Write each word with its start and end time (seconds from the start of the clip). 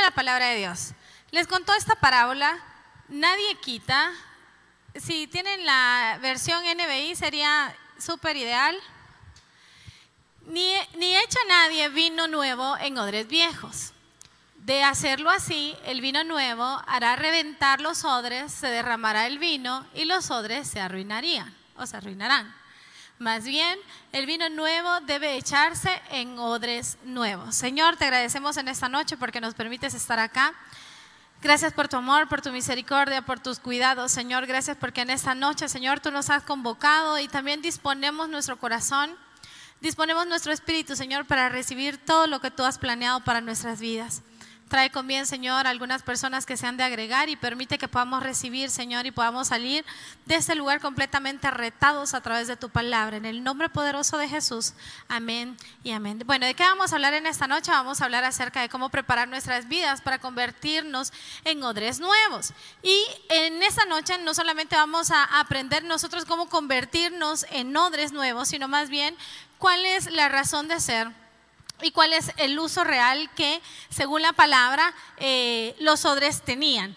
la 0.00 0.10
palabra 0.10 0.46
de 0.46 0.56
Dios? 0.56 0.92
Les 1.30 1.46
contó 1.46 1.74
esta 1.74 1.94
parábola, 1.96 2.58
nadie 3.08 3.56
quita. 3.60 4.12
Si 4.94 5.26
tienen 5.26 5.66
la 5.66 6.18
versión 6.22 6.62
NBI 6.64 7.14
sería 7.16 7.74
súper 7.98 8.36
ideal. 8.36 8.76
Ni, 10.46 10.72
ni 10.96 11.16
echa 11.16 11.38
nadie 11.48 11.88
vino 11.88 12.28
nuevo 12.28 12.76
en 12.78 12.98
odres 12.98 13.26
viejos. 13.26 13.92
De 14.54 14.82
hacerlo 14.82 15.30
así, 15.30 15.76
el 15.84 16.00
vino 16.00 16.24
nuevo 16.24 16.82
hará 16.86 17.14
reventar 17.16 17.80
los 17.80 18.04
odres, 18.04 18.52
se 18.52 18.66
derramará 18.66 19.26
el 19.26 19.38
vino 19.38 19.86
y 19.94 20.04
los 20.06 20.30
odres 20.30 20.68
se 20.68 20.80
arruinarían 20.80 21.54
o 21.76 21.86
se 21.86 21.96
arruinarán. 21.96 22.52
Más 23.18 23.44
bien, 23.44 23.78
el 24.12 24.26
vino 24.26 24.50
nuevo 24.50 25.00
debe 25.06 25.36
echarse 25.36 26.02
en 26.10 26.38
odres 26.38 26.98
nuevos. 27.04 27.54
Señor, 27.54 27.96
te 27.96 28.04
agradecemos 28.04 28.58
en 28.58 28.68
esta 28.68 28.90
noche 28.90 29.16
porque 29.16 29.40
nos 29.40 29.54
permites 29.54 29.94
estar 29.94 30.18
acá. 30.18 30.52
Gracias 31.40 31.72
por 31.72 31.88
tu 31.88 31.96
amor, 31.96 32.28
por 32.28 32.42
tu 32.42 32.50
misericordia, 32.50 33.22
por 33.22 33.40
tus 33.40 33.58
cuidados, 33.58 34.12
Señor. 34.12 34.46
Gracias 34.46 34.76
porque 34.76 35.00
en 35.00 35.08
esta 35.08 35.34
noche, 35.34 35.66
Señor, 35.68 36.00
tú 36.00 36.10
nos 36.10 36.28
has 36.28 36.42
convocado 36.42 37.18
y 37.18 37.26
también 37.26 37.62
disponemos 37.62 38.28
nuestro 38.28 38.58
corazón, 38.58 39.16
disponemos 39.80 40.26
nuestro 40.26 40.52
espíritu, 40.52 40.94
Señor, 40.94 41.24
para 41.24 41.48
recibir 41.48 41.96
todo 41.96 42.26
lo 42.26 42.40
que 42.40 42.50
tú 42.50 42.64
has 42.64 42.76
planeado 42.76 43.20
para 43.24 43.40
nuestras 43.40 43.80
vidas. 43.80 44.22
Trae 44.68 44.90
con 44.90 45.06
bien, 45.06 45.26
Señor, 45.26 45.68
algunas 45.68 46.02
personas 46.02 46.44
que 46.44 46.56
se 46.56 46.66
han 46.66 46.76
de 46.76 46.82
agregar 46.82 47.28
y 47.28 47.36
permite 47.36 47.78
que 47.78 47.86
podamos 47.86 48.20
recibir, 48.20 48.68
Señor, 48.68 49.06
y 49.06 49.12
podamos 49.12 49.46
salir 49.46 49.84
de 50.24 50.34
este 50.34 50.56
lugar 50.56 50.80
completamente 50.80 51.48
retados 51.52 52.14
a 52.14 52.20
través 52.20 52.48
de 52.48 52.56
tu 52.56 52.68
palabra. 52.68 53.16
En 53.16 53.26
el 53.26 53.44
nombre 53.44 53.68
poderoso 53.68 54.18
de 54.18 54.28
Jesús. 54.28 54.72
Amén 55.06 55.56
y 55.84 55.92
amén. 55.92 56.20
Bueno, 56.26 56.46
¿de 56.46 56.54
qué 56.54 56.64
vamos 56.64 56.90
a 56.90 56.96
hablar 56.96 57.14
en 57.14 57.26
esta 57.26 57.46
noche? 57.46 57.70
Vamos 57.70 58.00
a 58.00 58.06
hablar 58.06 58.24
acerca 58.24 58.60
de 58.60 58.68
cómo 58.68 58.88
preparar 58.88 59.28
nuestras 59.28 59.68
vidas 59.68 60.00
para 60.00 60.18
convertirnos 60.18 61.12
en 61.44 61.62
odres 61.62 62.00
nuevos. 62.00 62.52
Y 62.82 63.04
en 63.28 63.62
esta 63.62 63.84
noche 63.84 64.18
no 64.18 64.34
solamente 64.34 64.74
vamos 64.74 65.12
a 65.12 65.22
aprender 65.38 65.84
nosotros 65.84 66.24
cómo 66.24 66.48
convertirnos 66.48 67.46
en 67.50 67.76
odres 67.76 68.10
nuevos, 68.10 68.48
sino 68.48 68.66
más 68.66 68.90
bien 68.90 69.16
cuál 69.58 69.86
es 69.86 70.10
la 70.10 70.28
razón 70.28 70.66
de 70.66 70.80
ser 70.80 71.25
y 71.82 71.90
cuál 71.90 72.12
es 72.12 72.32
el 72.36 72.58
uso 72.58 72.84
real 72.84 73.30
que, 73.34 73.60
según 73.90 74.22
la 74.22 74.32
palabra, 74.32 74.94
eh, 75.18 75.74
los 75.78 76.04
odres 76.04 76.42
tenían. 76.42 76.96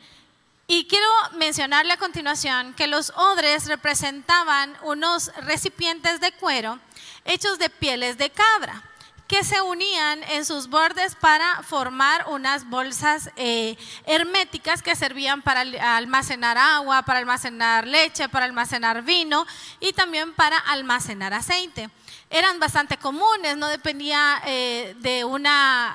Y 0.67 0.85
quiero 0.85 1.07
mencionarle 1.33 1.93
a 1.93 1.97
continuación 1.97 2.73
que 2.75 2.87
los 2.87 3.11
odres 3.15 3.65
representaban 3.67 4.77
unos 4.83 5.31
recipientes 5.43 6.21
de 6.21 6.31
cuero 6.33 6.79
hechos 7.25 7.57
de 7.57 7.69
pieles 7.69 8.17
de 8.17 8.29
cabra 8.29 8.88
que 9.29 9.43
se 9.43 9.61
unían 9.61 10.23
en 10.23 10.43
sus 10.43 10.67
bordes 10.69 11.13
para 11.13 11.61
formar 11.61 12.25
unas 12.29 12.67
bolsas 12.67 13.29
eh, 13.35 13.77
herméticas 14.05 14.81
que 14.81 14.95
servían 14.95 15.43
para 15.43 15.61
almacenar 15.97 16.57
agua, 16.57 17.03
para 17.03 17.19
almacenar 17.19 17.85
leche, 17.85 18.27
para 18.27 18.45
almacenar 18.45 19.03
vino 19.03 19.45
y 19.79 19.93
también 19.93 20.33
para 20.33 20.57
almacenar 20.57 21.33
aceite 21.33 21.89
eran 22.31 22.59
bastante 22.59 22.97
comunes, 22.97 23.57
no 23.57 23.67
dependía 23.67 24.41
eh, 24.45 24.95
de 24.99 25.23
un 25.25 25.47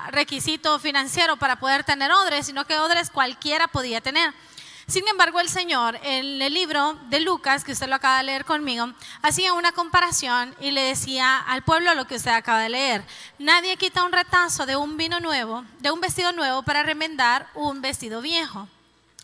requisito 0.09 0.79
financiero 0.79 1.37
para 1.37 1.57
poder 1.57 1.85
tener 1.85 2.11
odres, 2.11 2.45
sino 2.45 2.65
que 2.65 2.77
odres 2.77 3.09
cualquiera 3.09 3.67
podía 3.67 4.01
tener. 4.01 4.33
Sin 4.87 5.07
embargo, 5.07 5.39
el 5.39 5.49
Señor, 5.49 5.99
en 6.03 6.39
el 6.41 6.53
libro 6.53 6.93
de 7.09 7.19
Lucas, 7.19 7.63
que 7.63 7.71
usted 7.71 7.87
lo 7.87 7.95
acaba 7.95 8.19
de 8.19 8.25
leer 8.25 8.45
conmigo, 8.45 8.93
hacía 9.23 9.53
una 9.53 9.71
comparación 9.71 10.55
y 10.59 10.69
le 10.69 10.81
decía 10.81 11.37
al 11.37 11.63
pueblo 11.63 11.95
lo 11.95 12.05
que 12.05 12.15
usted 12.15 12.31
acaba 12.31 12.59
de 12.59 12.69
leer. 12.69 13.03
Nadie 13.39 13.77
quita 13.77 14.03
un 14.03 14.11
retazo 14.11 14.67
de 14.67 14.75
un 14.75 14.95
vino 14.95 15.19
nuevo, 15.19 15.65
de 15.79 15.89
un 15.89 16.01
vestido 16.01 16.33
nuevo 16.33 16.61
para 16.61 16.83
remendar 16.83 17.49
un 17.55 17.81
vestido 17.81 18.21
viejo 18.21 18.67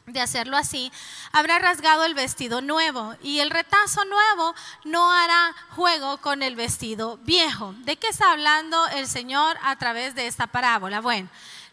de 0.08 0.20
hacerlo 0.20 0.58
así, 0.58 0.92
habrá 1.32 1.60
rasgado 1.60 2.06
el 2.06 2.14
vestido 2.14 2.62
nuevo 2.62 3.16
y 3.22 3.40
el 3.40 3.50
retazo 3.50 4.04
nuevo 4.06 4.54
no 4.84 5.12
hará 5.12 5.54
juego 5.70 6.18
con 6.18 6.44
el 6.44 6.56
vestido 6.56 7.18
viejo. 7.18 7.74
¿De 7.80 7.98
qué 7.98 8.08
está 8.08 8.32
hablando 8.32 8.88
el 8.90 9.08
Señor 9.08 9.58
a 9.64 9.76
través 9.78 10.16
de 10.16 10.28
esta 10.28 10.48
parábola? 10.48 11.02
Bueno, 11.02 11.30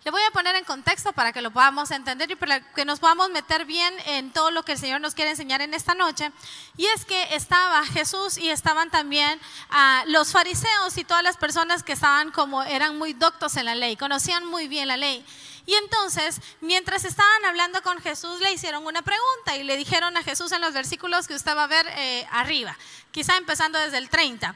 le 0.08 0.12
voy 0.12 0.22
a 0.22 0.30
poner 0.30 0.56
en 0.56 0.64
contexto 0.64 1.12
para 1.12 1.34
que 1.34 1.42
lo 1.42 1.50
podamos 1.50 1.90
entender 1.90 2.30
y 2.30 2.34
para 2.34 2.60
que 2.72 2.86
nos 2.86 2.98
podamos 2.98 3.28
meter 3.28 3.66
bien 3.66 3.94
en 4.06 4.32
todo 4.32 4.50
lo 4.50 4.62
que 4.62 4.72
el 4.72 4.78
Señor 4.78 5.02
nos 5.02 5.14
quiere 5.14 5.32
enseñar 5.32 5.60
en 5.60 5.74
esta 5.74 5.92
noche. 5.92 6.32
Y 6.78 6.86
es 6.86 7.04
que 7.04 7.34
estaba 7.34 7.84
Jesús 7.84 8.38
y 8.38 8.48
estaban 8.48 8.90
también 8.90 9.38
ah, 9.68 10.04
los 10.06 10.32
fariseos 10.32 10.96
y 10.96 11.04
todas 11.04 11.22
las 11.22 11.36
personas 11.36 11.82
que 11.82 11.92
estaban 11.92 12.30
como 12.30 12.62
eran 12.62 12.96
muy 12.96 13.12
doctos 13.12 13.58
en 13.58 13.66
la 13.66 13.74
ley, 13.74 13.98
conocían 13.98 14.46
muy 14.46 14.66
bien 14.66 14.88
la 14.88 14.96
ley. 14.96 15.22
Y 15.66 15.74
entonces, 15.74 16.40
mientras 16.62 17.04
estaban 17.04 17.44
hablando 17.44 17.82
con 17.82 18.00
Jesús, 18.00 18.40
le 18.40 18.50
hicieron 18.50 18.86
una 18.86 19.02
pregunta 19.02 19.58
y 19.58 19.62
le 19.62 19.76
dijeron 19.76 20.16
a 20.16 20.22
Jesús 20.22 20.52
en 20.52 20.62
los 20.62 20.72
versículos 20.72 21.28
que 21.28 21.34
usted 21.34 21.54
va 21.54 21.64
a 21.64 21.66
ver 21.66 21.86
eh, 21.98 22.26
arriba, 22.30 22.74
quizá 23.10 23.36
empezando 23.36 23.78
desde 23.78 23.98
el 23.98 24.08
30 24.08 24.54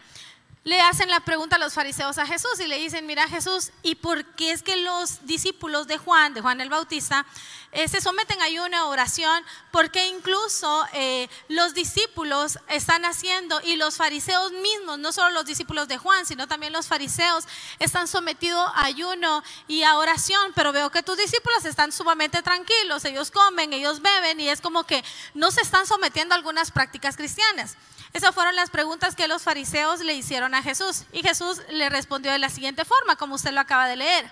le 0.65 0.81
hacen 0.81 1.11
la 1.11 1.21
pregunta 1.21 1.57
a 1.57 1.59
los 1.59 1.75
fariseos 1.75 2.19
a 2.19 2.27
Jesús 2.27 2.61
y 2.61 2.69
le 2.69 2.77
dicen, 2.77 3.05
mira 3.05 3.27
Jesús, 3.27 3.73
¿y 3.83 3.97
por 3.97 4.25
qué 4.37 4.53
es 4.53 4.63
que 4.63 4.77
los 4.77 5.27
discípulos 5.27 5.89
de 5.89 5.99
Juan, 5.99 6.35
de 6.35 6.41
Juan 6.41 6.61
el 6.61 6.69
Bautista, 6.69 7.27
eh, 7.73 7.89
se 7.89 8.01
someten 8.01 8.41
a 8.41 8.63
una 8.65 8.87
oración? 8.87 9.43
Porque 9.73 10.07
incluso 10.07 10.87
eh, 10.93 11.29
los 11.49 11.75
discípulos 11.75 12.61
están 12.69 13.05
haciendo 13.05 13.61
y 13.63 13.75
los 13.75 13.97
fariseos 13.97 14.53
mismos, 14.53 15.01
no 15.01 15.11
solo 15.11 15.31
los 15.31 15.47
discípulos 15.47 15.89
de 15.89 15.99
Juan, 15.99 16.27
sino 16.27 16.47
también 16.47 16.73
los 16.73 16.87
fariseos, 16.87 17.45
están 17.81 18.07
sometidos 18.07 18.71
a 18.77 18.85
ayuno 18.85 19.43
y 19.67 19.83
a 19.83 19.97
oración, 19.97 20.53
pero 20.55 20.73
veo 20.73 20.91
que 20.91 21.03
tus 21.03 21.17
discípulos 21.17 21.65
están 21.65 21.91
sumamente 21.91 22.41
tranquilos, 22.41 23.05
ellos 23.05 23.33
comen, 23.33 23.73
ellos 23.73 24.01
beben 24.01 24.39
y 24.39 24.49
es 24.49 24.61
como 24.61 24.85
que 24.85 25.03
no 25.35 25.51
se 25.51 25.63
están 25.63 25.87
sometiendo 25.87 26.35
a 26.35 26.39
algunas 26.39 26.71
prácticas 26.71 27.17
cristianas. 27.17 27.77
Esas 28.13 28.35
fueron 28.35 28.55
las 28.57 28.71
preguntas 28.71 29.17
que 29.17 29.29
los 29.29 29.43
fariseos 29.43 30.01
le 30.01 30.15
hicieron 30.15 30.55
a 30.55 30.63
Jesús. 30.63 31.05
Y 31.13 31.23
Jesús 31.23 31.61
le 31.71 31.89
respondió 31.89 32.31
de 32.31 32.39
la 32.39 32.51
siguiente 32.51 32.85
forma, 32.85 33.17
como 33.17 33.37
usted 33.37 33.53
lo 33.53 33.61
acaba 33.61 33.87
de 33.87 33.97
leer. 33.97 34.31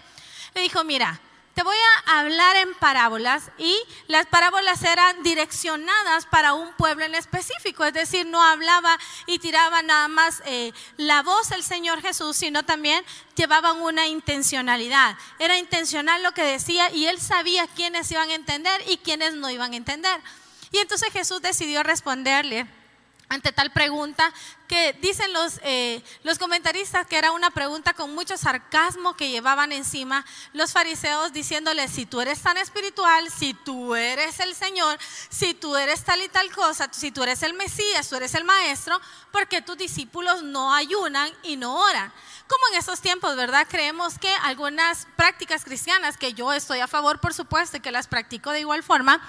Le 0.55 0.61
dijo, 0.61 0.85
mira, 0.85 1.21
te 1.55 1.65
voy 1.65 1.77
a 2.07 2.21
hablar 2.21 2.57
en 2.57 2.75
parábolas 2.75 3.51
y 3.59 3.77
las 4.07 4.27
parábolas 4.27 4.83
eran 4.85 5.23
direccionadas 5.23 6.27
para 6.27 6.55
un 6.55 6.73
pueblo 6.75 7.05
en 7.05 7.15
específico, 7.15 7.85
es 7.85 7.93
decir, 7.93 8.27
no 8.27 8.43
hablaba 8.43 8.99
y 9.27 9.41
tiraba 9.41 9.83
nada 9.83 10.09
más 10.09 10.43
eh, 10.47 10.73
la 10.97 11.23
voz 11.23 11.49
del 11.49 11.63
Señor 11.65 12.03
Jesús, 12.03 12.37
sino 12.37 12.63
también 12.63 13.05
llevaban 13.35 13.81
una 13.83 14.07
intencionalidad. 14.07 15.17
Era 15.39 15.59
intencional 15.59 16.23
lo 16.23 16.33
que 16.33 16.45
decía 16.45 16.91
y 16.93 17.07
él 17.07 17.21
sabía 17.21 17.67
quiénes 17.67 18.11
iban 18.11 18.31
a 18.31 18.35
entender 18.35 18.81
y 18.87 18.99
quiénes 18.99 19.35
no 19.35 19.51
iban 19.51 19.73
a 19.73 19.77
entender. 19.77 20.21
Y 20.71 20.79
entonces 20.79 21.13
Jesús 21.13 21.43
decidió 21.43 21.83
responderle 21.83 22.67
ante 23.31 23.53
tal 23.53 23.71
pregunta 23.71 24.33
que 24.67 24.93
dicen 25.01 25.33
los, 25.33 25.61
eh, 25.63 26.03
los 26.25 26.39
comentaristas 26.39 27.07
que 27.07 27.17
era 27.17 27.31
una 27.31 27.51
pregunta 27.51 27.95
con 27.95 28.13
mucho 28.13 28.37
sarcasmo 28.37 29.17
que 29.17 29.31
llevaban 29.31 29.71
encima 29.71 30.27
los 30.53 30.73
fariseos 30.73 31.33
diciéndole, 31.33 31.87
si 31.87 32.07
tú 32.07 32.21
eres 32.21 32.43
tan 32.43 32.57
espiritual, 32.57 33.31
si 33.31 33.55
tú 33.55 33.95
eres 33.95 34.41
el 34.41 34.55
Señor, 34.55 34.99
si 35.29 35.55
tú 35.55 35.77
eres 35.77 36.05
tal 36.05 36.21
y 36.23 36.29
tal 36.29 36.51
cosa, 36.51 36.89
si 36.91 37.13
tú 37.13 37.23
eres 37.23 37.43
el 37.45 37.55
Mesías, 37.55 38.09
tú 38.09 38.17
eres 38.17 38.35
el 38.35 38.45
Maestro, 38.45 39.01
¿por 39.31 39.47
qué 39.47 39.63
tus 39.63 39.79
discípulos 39.79 40.43
no 40.43 40.75
ayunan 40.75 41.31
y 41.45 41.57
no 41.57 41.81
oran? 41.81 42.13
Como 42.49 42.63
en 42.73 42.81
esos 42.81 43.01
tiempos, 43.01 43.37
¿verdad? 43.37 43.69
Creemos 43.71 44.19
que 44.19 44.33
algunas 44.43 45.07
prácticas 45.15 45.65
cristianas, 45.65 46.17
que 46.17 46.35
yo 46.35 46.53
estoy 46.53 46.81
a 46.81 46.89
favor, 46.89 47.21
por 47.21 47.33
supuesto, 47.33 47.77
y 47.77 47.81
que 47.81 47.93
las 47.93 48.09
practico 48.09 48.51
de 48.51 48.59
igual 48.59 48.83
forma, 48.83 49.23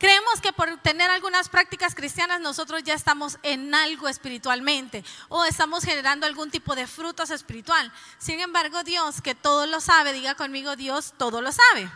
Creemos 0.00 0.40
que 0.40 0.54
por 0.54 0.78
tener 0.78 1.10
algunas 1.10 1.50
prácticas 1.50 1.94
cristianas 1.94 2.40
nosotros 2.40 2.82
ya 2.82 2.94
estamos 2.94 3.38
en 3.42 3.74
algo 3.74 4.08
espiritualmente 4.08 5.04
o 5.28 5.44
estamos 5.44 5.84
generando 5.84 6.24
algún 6.24 6.50
tipo 6.50 6.74
de 6.74 6.86
frutos 6.86 7.28
espiritual. 7.28 7.92
Sin 8.16 8.40
embargo, 8.40 8.82
Dios, 8.82 9.20
que 9.20 9.34
todo 9.34 9.66
lo 9.66 9.78
sabe, 9.78 10.14
diga 10.14 10.34
conmigo, 10.36 10.74
Dios 10.74 11.12
todo 11.18 11.42
lo 11.42 11.52
sabe. 11.52 11.90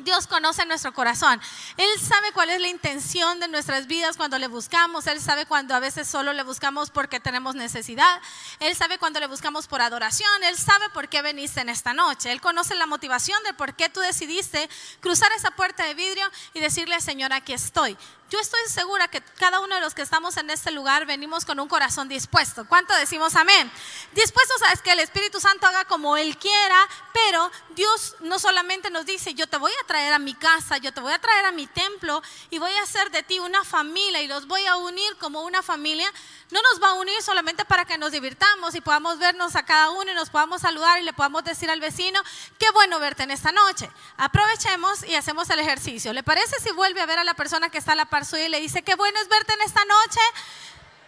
Dios 0.00 0.26
conoce 0.26 0.64
nuestro 0.64 0.92
corazón. 0.94 1.40
Él 1.76 1.88
sabe 2.00 2.32
cuál 2.32 2.48
es 2.48 2.60
la 2.60 2.68
intención 2.68 3.38
de 3.40 3.48
nuestras 3.48 3.86
vidas 3.86 4.16
cuando 4.16 4.38
le 4.38 4.48
buscamos. 4.48 5.06
Él 5.06 5.20
sabe 5.20 5.44
cuando 5.44 5.74
a 5.74 5.80
veces 5.80 6.08
solo 6.08 6.32
le 6.32 6.42
buscamos 6.42 6.90
porque 6.90 7.20
tenemos 7.20 7.54
necesidad. 7.54 8.20
Él 8.60 8.74
sabe 8.74 8.98
cuando 8.98 9.20
le 9.20 9.26
buscamos 9.26 9.66
por 9.66 9.82
adoración. 9.82 10.44
Él 10.44 10.56
sabe 10.56 10.88
por 10.90 11.08
qué 11.08 11.20
veniste 11.20 11.60
en 11.60 11.68
esta 11.68 11.92
noche. 11.92 12.32
Él 12.32 12.40
conoce 12.40 12.74
la 12.74 12.86
motivación 12.86 13.40
de 13.44 13.52
por 13.52 13.74
qué 13.74 13.90
tú 13.90 14.00
decidiste 14.00 14.68
cruzar 15.00 15.30
esa 15.32 15.50
puerta 15.50 15.84
de 15.84 15.92
vidrio 15.94 16.26
y 16.54 16.60
decirle, 16.60 16.98
Señor, 17.00 17.34
aquí 17.34 17.52
estoy. 17.52 17.96
Yo 18.32 18.40
estoy 18.40 18.60
segura 18.66 19.08
que 19.08 19.20
cada 19.38 19.60
uno 19.60 19.74
de 19.74 19.82
los 19.82 19.92
que 19.92 20.00
estamos 20.00 20.38
en 20.38 20.48
este 20.48 20.70
lugar 20.70 21.04
venimos 21.04 21.44
con 21.44 21.60
un 21.60 21.68
corazón 21.68 22.08
dispuesto. 22.08 22.66
¿Cuánto 22.66 22.96
decimos 22.96 23.36
amén? 23.36 23.70
Dispuestos 24.14 24.56
a 24.62 24.76
que 24.76 24.92
el 24.92 25.00
Espíritu 25.00 25.38
Santo 25.38 25.66
haga 25.66 25.84
como 25.84 26.16
Él 26.16 26.38
quiera, 26.38 26.88
pero 27.12 27.50
Dios 27.76 28.16
no 28.20 28.38
solamente 28.38 28.88
nos 28.88 29.04
dice, 29.04 29.34
yo 29.34 29.46
te 29.46 29.58
voy 29.58 29.72
a 29.82 29.86
traer 29.86 30.14
a 30.14 30.18
mi 30.18 30.32
casa, 30.32 30.78
yo 30.78 30.94
te 30.94 31.02
voy 31.02 31.12
a 31.12 31.18
traer 31.18 31.44
a 31.44 31.52
mi 31.52 31.66
templo 31.66 32.22
y 32.48 32.58
voy 32.58 32.72
a 32.72 32.82
hacer 32.84 33.10
de 33.10 33.22
ti 33.22 33.38
una 33.38 33.64
familia 33.64 34.22
y 34.22 34.28
los 34.28 34.46
voy 34.46 34.64
a 34.64 34.76
unir 34.76 35.14
como 35.18 35.42
una 35.42 35.60
familia, 35.60 36.10
no 36.50 36.62
nos 36.62 36.82
va 36.82 36.88
a 36.88 36.94
unir 36.94 37.20
solamente 37.20 37.66
para 37.66 37.84
que 37.84 37.98
nos 37.98 38.12
divirtamos 38.12 38.74
y 38.74 38.80
podamos 38.80 39.18
vernos 39.18 39.56
a 39.56 39.66
cada 39.66 39.90
uno 39.90 40.10
y 40.10 40.14
nos 40.14 40.30
podamos 40.30 40.62
saludar 40.62 40.98
y 40.98 41.04
le 41.04 41.12
podamos 41.12 41.44
decir 41.44 41.70
al 41.70 41.80
vecino, 41.80 42.22
qué 42.58 42.70
bueno 42.70 42.98
verte 42.98 43.24
en 43.24 43.30
esta 43.30 43.52
noche. 43.52 43.90
Aprovechemos 44.16 45.02
y 45.04 45.16
hacemos 45.16 45.50
el 45.50 45.58
ejercicio. 45.60 46.14
¿Le 46.14 46.22
parece 46.22 46.58
si 46.60 46.72
vuelve 46.72 47.02
a 47.02 47.06
ver 47.06 47.18
a 47.18 47.24
la 47.24 47.34
persona 47.34 47.68
que 47.68 47.76
está 47.76 47.92
a 47.92 47.96
la 47.96 48.06
suya 48.24 48.46
y 48.46 48.48
le 48.48 48.60
dice, 48.60 48.82
qué 48.82 48.94
bueno 48.94 49.18
es 49.20 49.28
verte 49.28 49.54
en 49.54 49.62
esta 49.62 49.84
noche? 49.84 50.20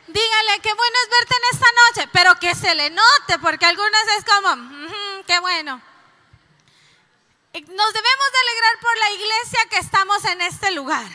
Dígale, 0.07 0.61
qué 0.61 0.73
bueno 0.75 0.97
es 1.03 1.11
verte 1.11 1.35
en 1.35 1.55
esta 1.55 1.67
noche, 1.87 2.11
pero 2.13 2.39
que 2.39 2.55
se 2.55 2.75
le 2.75 2.91
note, 2.91 3.39
porque 3.41 3.67
algunas 3.67 4.03
es 4.19 4.25
como, 4.25 5.23
qué 5.27 5.39
bueno. 5.41 5.81
Nos 7.53 7.93
debemos 7.93 8.33
de 8.33 8.39
alegrar 8.41 8.81
por 8.81 8.99
la 8.99 9.11
iglesia 9.13 9.61
que 9.71 9.79
estamos 9.79 10.25
en 10.25 10.41
este 10.43 10.73
lugar, 10.73 11.07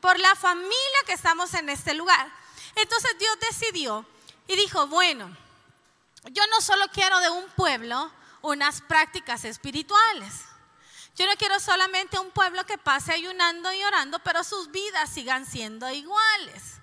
por 0.00 0.18
la 0.18 0.34
familia 0.34 0.98
que 1.06 1.12
estamos 1.12 1.54
en 1.54 1.68
este 1.68 1.94
lugar. 1.94 2.30
Entonces 2.74 3.16
Dios 3.18 3.38
decidió 3.40 4.04
y 4.46 4.56
dijo, 4.56 4.86
bueno, 4.88 5.34
yo 6.24 6.46
no 6.48 6.60
solo 6.60 6.86
quiero 6.92 7.18
de 7.20 7.30
un 7.30 7.48
pueblo 7.50 8.10
unas 8.42 8.80
prácticas 8.82 9.44
espirituales. 9.44 10.47
Yo 11.18 11.26
no 11.26 11.32
quiero 11.36 11.58
solamente 11.58 12.16
un 12.20 12.30
pueblo 12.30 12.64
que 12.64 12.78
pase 12.78 13.12
ayunando 13.12 13.72
y 13.72 13.82
orando, 13.82 14.20
pero 14.20 14.44
sus 14.44 14.70
vidas 14.70 15.10
sigan 15.10 15.46
siendo 15.46 15.90
iguales 15.90 16.77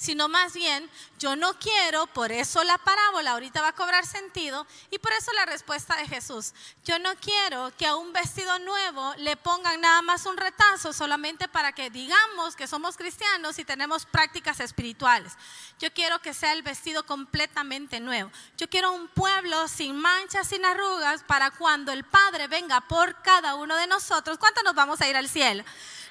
sino 0.00 0.28
más 0.28 0.54
bien 0.54 0.88
yo 1.18 1.36
no 1.36 1.52
quiero, 1.58 2.06
por 2.06 2.32
eso 2.32 2.64
la 2.64 2.78
parábola 2.78 3.32
ahorita 3.32 3.60
va 3.60 3.68
a 3.68 3.74
cobrar 3.74 4.06
sentido 4.06 4.66
y 4.90 4.98
por 4.98 5.12
eso 5.12 5.30
la 5.34 5.44
respuesta 5.44 5.94
de 5.96 6.08
Jesús. 6.08 6.54
Yo 6.86 6.98
no 6.98 7.14
quiero 7.16 7.70
que 7.76 7.86
a 7.86 7.96
un 7.96 8.10
vestido 8.14 8.58
nuevo 8.60 9.12
le 9.18 9.36
pongan 9.36 9.78
nada 9.82 10.00
más 10.00 10.24
un 10.24 10.38
retazo 10.38 10.94
solamente 10.94 11.48
para 11.48 11.72
que 11.72 11.90
digamos 11.90 12.56
que 12.56 12.66
somos 12.66 12.96
cristianos 12.96 13.58
y 13.58 13.64
tenemos 13.66 14.06
prácticas 14.06 14.60
espirituales. 14.60 15.34
Yo 15.78 15.92
quiero 15.92 16.18
que 16.22 16.32
sea 16.32 16.54
el 16.54 16.62
vestido 16.62 17.04
completamente 17.04 18.00
nuevo. 18.00 18.30
Yo 18.56 18.70
quiero 18.70 18.92
un 18.92 19.06
pueblo 19.08 19.68
sin 19.68 19.96
manchas, 19.96 20.48
sin 20.48 20.64
arrugas, 20.64 21.24
para 21.24 21.50
cuando 21.50 21.92
el 21.92 22.04
Padre 22.04 22.48
venga 22.48 22.80
por 22.80 23.20
cada 23.20 23.54
uno 23.54 23.76
de 23.76 23.86
nosotros. 23.86 24.38
¿Cuánto 24.38 24.62
nos 24.62 24.74
vamos 24.74 25.02
a 25.02 25.08
ir 25.08 25.16
al 25.18 25.28
cielo? 25.28 25.62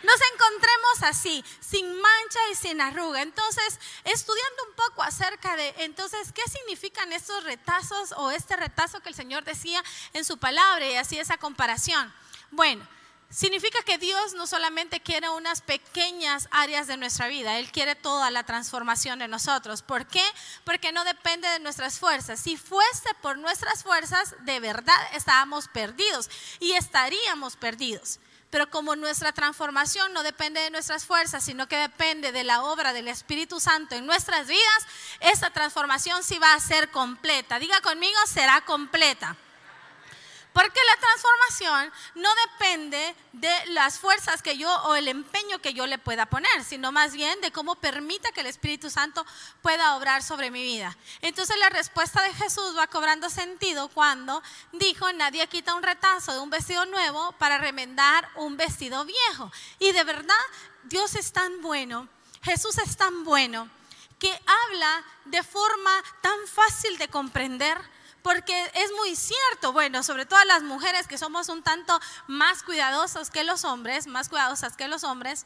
Nos 0.04 0.16
encontremos 0.34 1.04
así, 1.04 1.44
sin 1.60 1.86
mancha 1.94 2.40
y 2.52 2.56
sin 2.56 2.82
arruga. 2.82 3.22
Entonces, 3.22 3.80
estudiando 4.06 4.64
un 4.70 4.76
poco 4.76 5.04
acerca 5.04 5.56
de, 5.56 5.74
entonces, 5.80 6.32
¿qué 6.32 6.44
significan 6.50 7.12
estos 7.12 7.44
retazos 7.44 8.14
o 8.18 8.32
este 8.32 8.56
retazo 8.56 9.02
que 9.02 9.10
el 9.10 9.16
Señor 9.16 9.44
decía 9.44 9.84
en 10.14 10.24
su 10.24 10.38
palabra 10.38 10.86
y 10.86 10.96
así 10.96 11.20
esa 11.20 11.38
comparación? 11.38 12.14
Bueno, 12.52 12.88
significa 13.30 13.84
que 13.84 13.98
Dios 13.98 14.34
no 14.34 14.48
solamente 14.48 15.02
quiere 15.02 15.30
unas 15.30 15.62
pequeñas 15.62 16.48
áreas 16.52 16.88
de 16.88 16.98
nuestra 16.98 17.28
vida, 17.28 17.60
Él 17.60 17.72
quiere 17.72 17.96
toda 17.96 18.32
la 18.32 18.44
transformación 18.44 19.20
de 19.20 19.28
nosotros. 19.28 19.82
¿Por 19.84 20.08
qué? 20.08 20.24
Porque 20.64 20.92
no 20.92 21.04
depende 21.04 21.48
de 21.50 21.60
nuestras 21.60 22.00
fuerzas. 22.00 22.40
Si 22.40 22.56
fuese 22.56 23.14
por 23.22 23.38
nuestras 23.38 23.84
fuerzas, 23.84 24.34
de 24.46 24.60
verdad 24.60 24.98
estábamos 25.14 25.68
perdidos 25.68 26.30
y 26.60 26.72
estaríamos 26.72 27.58
perdidos. 27.58 28.20
Pero 28.50 28.70
como 28.70 28.96
nuestra 28.96 29.32
transformación 29.32 30.12
no 30.14 30.24
depende 30.24 30.60
de 30.62 30.72
nuestras 30.72 31.06
fuerzas, 31.06 31.44
sino 31.44 31.68
que 31.68 31.78
depende 31.78 32.32
de 32.32 32.44
la 32.44 32.64
obra 32.64 32.94
del 32.94 33.08
Espíritu 33.08 33.60
Santo 33.60 33.96
en 33.96 34.06
nuestras 34.06 34.48
vidas, 34.48 34.88
esa 35.20 35.52
transformación 35.52 36.24
sí 36.24 36.40
va 36.40 36.54
a 36.54 36.60
ser 36.60 36.90
completa. 36.90 37.60
Diga 37.60 37.80
conmigo, 37.82 38.18
será 38.28 38.62
completa. 38.62 39.36
Porque 40.54 40.80
la 40.84 41.00
transformación 41.00 41.94
no 42.16 42.30
depende 42.48 43.16
de 43.34 43.66
las 43.68 44.00
fuerzas 44.00 44.42
que 44.42 44.58
yo 44.58 44.74
o 44.84 44.96
el 44.96 45.08
empeño 45.08 45.60
que 45.60 45.74
yo 45.74 45.86
le 45.86 46.00
pueda 46.00 46.26
poner, 46.26 46.64
sino 46.64 46.92
más 46.92 47.14
bien 47.14 47.40
de 47.42 47.52
cómo 47.52 47.76
permita 47.76 48.32
que 48.32 48.42
el 48.42 48.48
Espíritu 48.48 48.90
Santo 48.90 49.26
pueda 49.62 49.96
obrar 49.96 50.24
sobre 50.24 50.50
mi 50.50 50.64
vida. 50.64 50.98
Entonces 51.22 51.56
la 51.60 51.70
respuesta 51.70 52.24
de 52.24 52.34
Jesús 52.34 52.76
va 52.76 52.88
cobrando 52.88 53.30
sentido 53.30 53.90
cuando 53.90 54.42
dijo, 54.72 55.12
nadie 55.14 55.48
quita 55.48 55.76
un 55.76 55.84
retazo 55.84 56.34
de 56.34 56.40
un 56.40 56.50
vestido 56.50 56.86
nuevo 56.88 57.32
para 57.34 57.60
remendar 57.60 58.28
un 58.36 58.58
vestido 58.58 59.06
viejo. 59.06 59.52
Y 59.78 59.92
de 59.92 60.04
verdad, 60.04 60.36
Dios 60.84 61.16
es 61.16 61.32
tan 61.32 61.62
bueno, 61.62 62.10
Jesús 62.42 62.80
es 62.80 62.98
tan 62.98 63.24
bueno, 63.24 63.70
que 64.18 64.38
habla 64.68 65.04
de 65.26 65.44
forma 65.44 65.92
tan 66.22 66.48
fácil 66.48 66.98
de 66.98 67.08
comprender 67.08 67.80
porque 68.22 68.72
es 68.74 68.92
muy 68.94 69.16
cierto, 69.16 69.72
bueno, 69.72 70.04
sobre 70.04 70.26
todo 70.26 70.44
las 70.46 70.64
mujeres 70.64 71.08
que 71.08 71.18
somos 71.18 71.50
un 71.50 71.64
tanto 71.64 72.00
más 72.28 72.64
cuidadosas 72.64 73.30
que 73.30 73.44
los 73.44 73.64
hombres, 73.64 74.08
más 74.08 74.30
cuidadosas 74.30 74.76
que 74.76 74.88
los 74.88 75.04
hombres, 75.04 75.46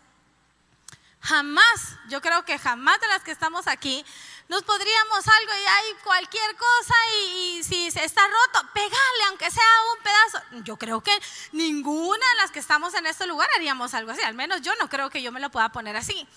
jamás, 1.23 1.97
yo 2.09 2.21
creo 2.21 2.43
que 2.43 2.59
jamás 2.59 2.99
de 2.99 3.07
las 3.07 3.23
que 3.23 3.31
estamos 3.31 3.67
aquí, 3.67 4.05
nos 4.49 4.61
podríamos 4.63 5.27
algo 5.27 5.51
y 5.53 5.65
hay 5.65 5.93
cualquier 6.03 6.55
cosa 6.55 6.93
y, 7.17 7.63
si 7.63 7.91
se 7.91 8.03
está 8.03 8.21
roto, 8.27 8.67
pegarle 8.73 9.23
aunque 9.29 9.49
sea 9.49 9.63
un 9.95 10.03
pedazo. 10.03 10.63
Yo 10.65 10.77
creo 10.77 11.01
que 11.01 11.17
ninguna 11.53 12.27
de 12.27 12.35
las 12.41 12.51
que 12.51 12.59
estamos 12.59 12.93
en 12.93 13.05
este 13.07 13.25
lugar 13.25 13.49
haríamos 13.55 13.93
algo 13.93 14.11
así, 14.11 14.21
al 14.21 14.35
menos 14.35 14.61
yo 14.61 14.73
no 14.75 14.89
creo 14.89 15.09
que 15.09 15.21
yo 15.21 15.31
me 15.31 15.39
lo 15.39 15.49
pueda 15.49 15.69
poner 15.69 15.95
así. 15.95 16.27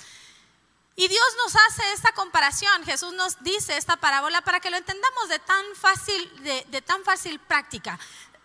Y 0.98 1.08
Dios 1.08 1.26
nos 1.44 1.54
hace 1.54 1.92
esta 1.92 2.12
comparación, 2.12 2.82
Jesús 2.84 3.12
nos 3.12 3.42
dice 3.42 3.76
esta 3.76 3.96
parábola 3.96 4.40
para 4.40 4.60
que 4.60 4.70
lo 4.70 4.78
entendamos 4.78 5.28
de 5.28 5.38
tan 5.38 5.64
fácil, 5.74 6.42
de, 6.42 6.82
tan 6.82 7.04
fácil 7.04 7.38
práctica. 7.38 7.98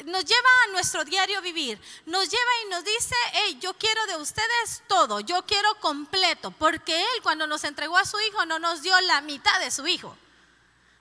Nos 0.04 0.26
lleva 0.26 0.50
a 0.66 0.72
nuestro 0.72 1.06
diario 1.06 1.42
vivir, 1.42 1.80
nos 2.06 2.28
lleva 2.28 2.52
y 2.66 2.70
nos 2.70 2.84
dice, 2.84 3.16
hey, 3.34 3.58
yo 3.62 3.74
quiero 3.76 4.06
de 4.08 4.18
ustedes 4.18 4.84
todo, 4.88 5.22
yo 5.22 5.46
quiero 5.46 5.74
completo, 5.80 6.52
porque 6.52 7.00
Él 7.00 7.22
cuando 7.24 7.48
nos 7.48 7.64
entregó 7.64 7.98
a 7.98 8.06
su 8.06 8.20
Hijo 8.20 8.46
no 8.46 8.60
nos 8.60 8.82
dio 8.82 9.00
la 9.02 9.22
mitad 9.22 9.58
de 9.62 9.72
su 9.72 9.88
Hijo, 9.88 10.18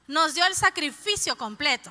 nos 0.06 0.35
dio 0.35 0.46
el 0.46 0.55
sacrificio 0.55 1.37
completo. 1.37 1.91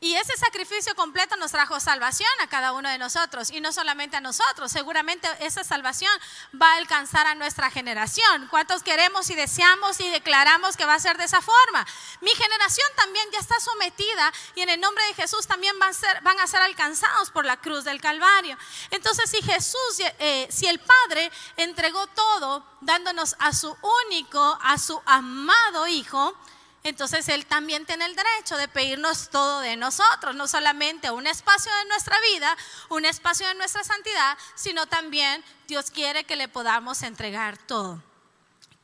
Y 0.00 0.14
ese 0.14 0.36
sacrificio 0.36 0.94
completo 0.94 1.34
nos 1.36 1.50
trajo 1.50 1.80
salvación 1.80 2.30
a 2.40 2.46
cada 2.46 2.72
uno 2.72 2.88
de 2.88 2.98
nosotros 2.98 3.50
y 3.50 3.60
no 3.60 3.72
solamente 3.72 4.16
a 4.16 4.20
nosotros, 4.20 4.70
seguramente 4.70 5.28
esa 5.40 5.64
salvación 5.64 6.12
va 6.60 6.72
a 6.72 6.76
alcanzar 6.76 7.26
a 7.26 7.34
nuestra 7.34 7.68
generación. 7.68 8.46
¿Cuántos 8.48 8.84
queremos 8.84 9.28
y 9.30 9.34
deseamos 9.34 9.98
y 9.98 10.08
declaramos 10.10 10.76
que 10.76 10.84
va 10.84 10.94
a 10.94 11.00
ser 11.00 11.18
de 11.18 11.24
esa 11.24 11.40
forma? 11.40 11.84
Mi 12.20 12.30
generación 12.30 12.86
también 12.94 13.26
ya 13.32 13.40
está 13.40 13.58
sometida 13.58 14.32
y 14.54 14.60
en 14.60 14.68
el 14.68 14.80
nombre 14.80 15.04
de 15.06 15.14
Jesús 15.14 15.48
también 15.48 15.76
van 15.80 15.90
a 16.38 16.46
ser, 16.46 16.60
alcanzados 16.62 17.30
por 17.32 17.44
la 17.44 17.56
cruz 17.56 17.82
del 17.82 18.00
Calvario. 18.00 18.56
Entonces 18.90 19.28
si 19.28 19.42
Jesús, 19.42 20.00
eh, 20.20 20.46
si 20.48 20.68
el 20.68 20.78
Padre 20.78 21.32
entregó 21.56 22.06
todo 22.08 22.64
dándonos 22.82 23.34
a 23.40 23.52
su 23.52 23.76
único, 24.06 24.58
a 24.62 24.78
su 24.78 25.02
amado 25.06 25.88
Hijo, 25.88 26.36
entonces 26.84 27.28
Él 27.28 27.46
también 27.46 27.84
tiene 27.86 28.04
el 28.06 28.14
derecho 28.14 28.56
de 28.56 28.68
pedirnos 28.68 29.30
todo 29.30 29.60
de 29.60 29.76
nosotros, 29.76 30.34
no 30.34 30.46
solamente 30.46 31.10
un 31.10 31.26
espacio 31.26 31.72
de 31.74 31.84
nuestra 31.86 32.16
vida, 32.32 32.56
un 32.88 33.04
espacio 33.04 33.46
de 33.48 33.54
nuestra 33.54 33.84
santidad, 33.84 34.38
sino 34.54 34.86
también 34.86 35.44
Dios 35.66 35.90
quiere 35.90 36.24
que 36.24 36.36
le 36.36 36.48
podamos 36.48 37.02
entregar 37.02 37.58
todo. 37.58 38.02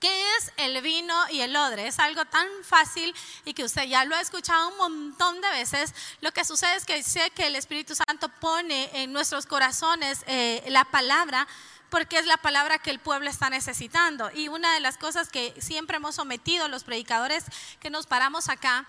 ¿Qué 0.01 0.37
es 0.37 0.53
el 0.59 0.83
vino 0.83 1.15
y 1.31 1.41
el 1.41 1.57
odre? 1.57 1.87
Es 1.87 1.99
algo 1.99 2.27
tan 2.27 2.47
fácil 2.63 3.15
y 3.47 3.55
que 3.55 3.65
usted 3.65 3.85
ya 3.85 4.05
lo 4.05 4.15
ha 4.15 4.21
escuchado 4.21 4.69
un 4.69 4.77
montón 4.77 5.41
de 5.41 5.49
veces. 5.49 5.95
Lo 6.21 6.31
que 6.31 6.45
sucede 6.45 6.77
es 6.77 6.85
que 6.85 7.03
sé 7.03 7.31
que 7.31 7.47
el 7.47 7.57
Espíritu 7.57 7.95
Santo 7.95 8.29
pone 8.29 8.91
en 8.93 9.15
nuestros 9.15 9.47
corazones 9.47 10.23
eh, 10.27 10.63
la 10.69 10.85
palabra 10.85 11.49
porque 11.95 12.19
es 12.19 12.27
la 12.27 12.39
palabra 12.39 12.81
que 12.81 12.91
el 12.91 12.99
pueblo 12.99 13.31
está 13.31 13.51
necesitando. 13.51 14.29
Y 14.35 14.49
una 14.49 14.75
de 14.75 14.81
las 14.81 14.99
cosas 14.99 15.29
que 15.29 15.55
siempre 15.61 15.99
hemos 15.99 16.17
sometido 16.17 16.67
los 16.67 16.83
predicadores 16.83 17.45
que 17.79 17.89
nos 17.89 18.07
paramos 18.07 18.49
acá 18.49 18.85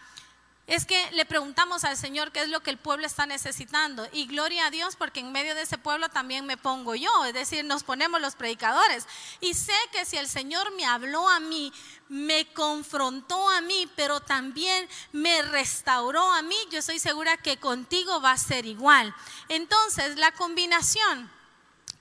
es 0.66 0.88
que 0.88 1.12
le 1.12 1.24
preguntamos 1.24 1.84
al 1.84 1.98
Señor 1.98 2.32
qué 2.32 2.42
es 2.42 2.50
lo 2.50 2.62
que 2.62 2.72
el 2.72 2.80
pueblo 2.80 3.06
está 3.06 3.28
necesitando. 3.28 4.08
Y 4.12 4.26
gloria 4.26 4.66
a 4.66 4.72
Dios 4.72 4.96
porque 4.96 5.20
en 5.20 5.32
medio 5.32 5.54
de 5.54 5.62
ese 5.62 5.78
pueblo 5.78 6.10
también 6.10 6.48
me 6.48 6.58
pongo 6.58 6.96
yo, 6.96 7.26
es 7.26 7.36
decir, 7.36 7.64
nos 7.64 7.84
ponemos 7.84 8.20
los 8.22 8.34
predicadores. 8.34 9.06
Y 9.40 9.54
sé 9.54 9.78
que 9.92 10.04
si 10.04 10.18
el 10.18 10.28
Señor 10.28 10.74
me 10.76 10.88
habló 10.88 11.30
a 11.30 11.40
mí, 11.40 11.72
me 12.10 12.52
confrontó 12.54 13.52
a 13.52 13.62
mí, 13.62 13.88
pero 13.96 14.20
también 14.20 14.90
me 15.12 15.44
restauró 15.44 16.34
a 16.34 16.42
mí, 16.42 16.58
yo 16.72 16.80
estoy 16.80 16.98
segura 16.98 17.38
que 17.38 17.58
contigo 17.58 18.20
va 18.20 18.32
a 18.32 18.38
ser 18.40 18.66
igual. 18.66 19.14
Entonces, 19.48 20.18
la 20.18 20.32
combinación 20.32 21.36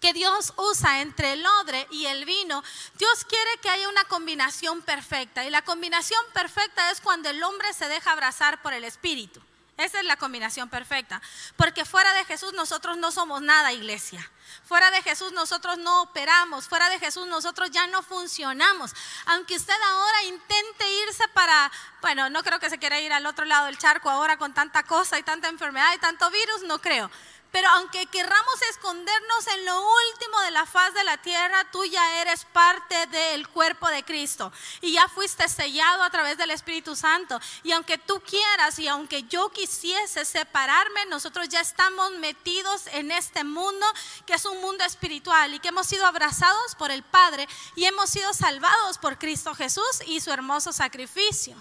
que 0.05 0.13
Dios 0.13 0.53
usa 0.59 1.01
entre 1.01 1.33
el 1.33 1.47
odre 1.47 1.89
y 1.91 2.05
el 2.05 2.27
vino, 2.27 2.63
Dios 2.99 3.25
quiere 3.25 3.57
que 3.63 3.71
haya 3.71 3.89
una 3.89 4.05
combinación 4.05 4.83
perfecta. 4.83 5.47
Y 5.47 5.51
la 5.51 5.63
combinación 5.63 6.23
perfecta 6.35 6.91
es 6.91 7.01
cuando 7.01 7.31
el 7.31 7.43
hombre 7.43 7.73
se 7.73 7.89
deja 7.89 8.13
abrazar 8.13 8.61
por 8.61 8.75
el 8.75 8.85
Espíritu. 8.85 9.41
Esa 9.79 10.01
es 10.01 10.05
la 10.05 10.19
combinación 10.19 10.69
perfecta. 10.69 11.23
Porque 11.57 11.87
fuera 11.87 12.13
de 12.13 12.27
Jesús 12.27 12.53
nosotros 12.53 12.99
no 12.99 13.13
somos 13.13 13.41
nada, 13.41 13.73
iglesia. 13.73 14.31
Fuera 14.67 14.91
de 14.91 15.01
Jesús 15.01 15.33
nosotros 15.33 15.79
no 15.79 16.03
operamos. 16.03 16.69
Fuera 16.69 16.91
de 16.91 16.99
Jesús 16.99 17.27
nosotros 17.27 17.71
ya 17.71 17.87
no 17.87 18.03
funcionamos. 18.03 18.93
Aunque 19.25 19.57
usted 19.57 19.73
ahora 19.73 20.23
intente 20.25 20.85
irse 21.09 21.27
para, 21.29 21.73
bueno, 22.03 22.29
no 22.29 22.43
creo 22.43 22.61
que 22.61 22.69
se 22.69 22.79
quiera 22.79 23.01
ir 23.01 23.15
al 23.15 23.25
otro 23.25 23.47
lado 23.47 23.67
del 23.67 23.79
charco 23.79 24.11
ahora 24.11 24.37
con 24.37 24.53
tanta 24.53 24.83
cosa 24.83 25.19
y 25.19 25.23
tanta 25.23 25.49
enfermedad 25.49 25.95
y 25.95 25.99
tanto 25.99 26.31
virus, 26.31 26.63
no 26.65 26.79
creo. 26.79 27.11
Pero 27.55 27.69
aunque 27.69 28.07
querramos 28.07 28.63
escondernos 28.69 29.47
en 29.47 29.65
lo 29.65 29.81
último 29.81 30.41
de 30.41 30.51
la 30.51 30.67
faz 30.67 30.93
de 30.93 31.05
la 31.05 31.19
tierra, 31.19 31.63
tú 31.71 31.85
ya 31.85 32.21
eres 32.21 32.47
parte 32.47 33.07
del 33.07 33.47
cuerpo 33.47 33.87
de 33.91 34.03
Cristo 34.03 34.51
y 34.81 34.95
ya 34.95 35.07
fuiste 35.07 35.49
sellado 35.49 36.03
a 36.03 36.11
través 36.11 36.37
del 36.37 36.51
Espíritu 36.51 36.97
Santo. 36.97 37.39
Y 37.63 37.71
aunque 37.71 37.97
tú 37.97 38.21
quieras 38.29 38.81
y 38.81 38.89
aunque 38.89 39.23
yo 39.29 39.51
quisiese 39.51 40.25
separarme, 40.25 41.07
nosotros 41.07 41.49
ya 41.49 41.61
estamos 41.61 42.11
metidos 42.19 42.89
en 42.89 43.13
este 43.13 43.45
mundo 43.45 43.87
que 44.27 44.35
es 44.35 44.45
un 44.47 44.61
mundo 44.61 44.83
espiritual 44.83 45.55
y 45.55 45.61
que 45.61 45.69
hemos 45.69 45.87
sido 45.87 46.07
abrazados 46.07 46.75
por 46.75 46.91
el 46.91 47.05
Padre 47.05 47.47
y 47.77 47.85
hemos 47.85 48.11
sido 48.11 48.35
salvados 48.35 48.99
por 48.99 49.17
Cristo 49.17 49.55
Jesús 49.55 50.03
y 50.07 50.21
su 50.21 50.33
hermoso 50.33 50.73
sacrificio. 50.73 51.55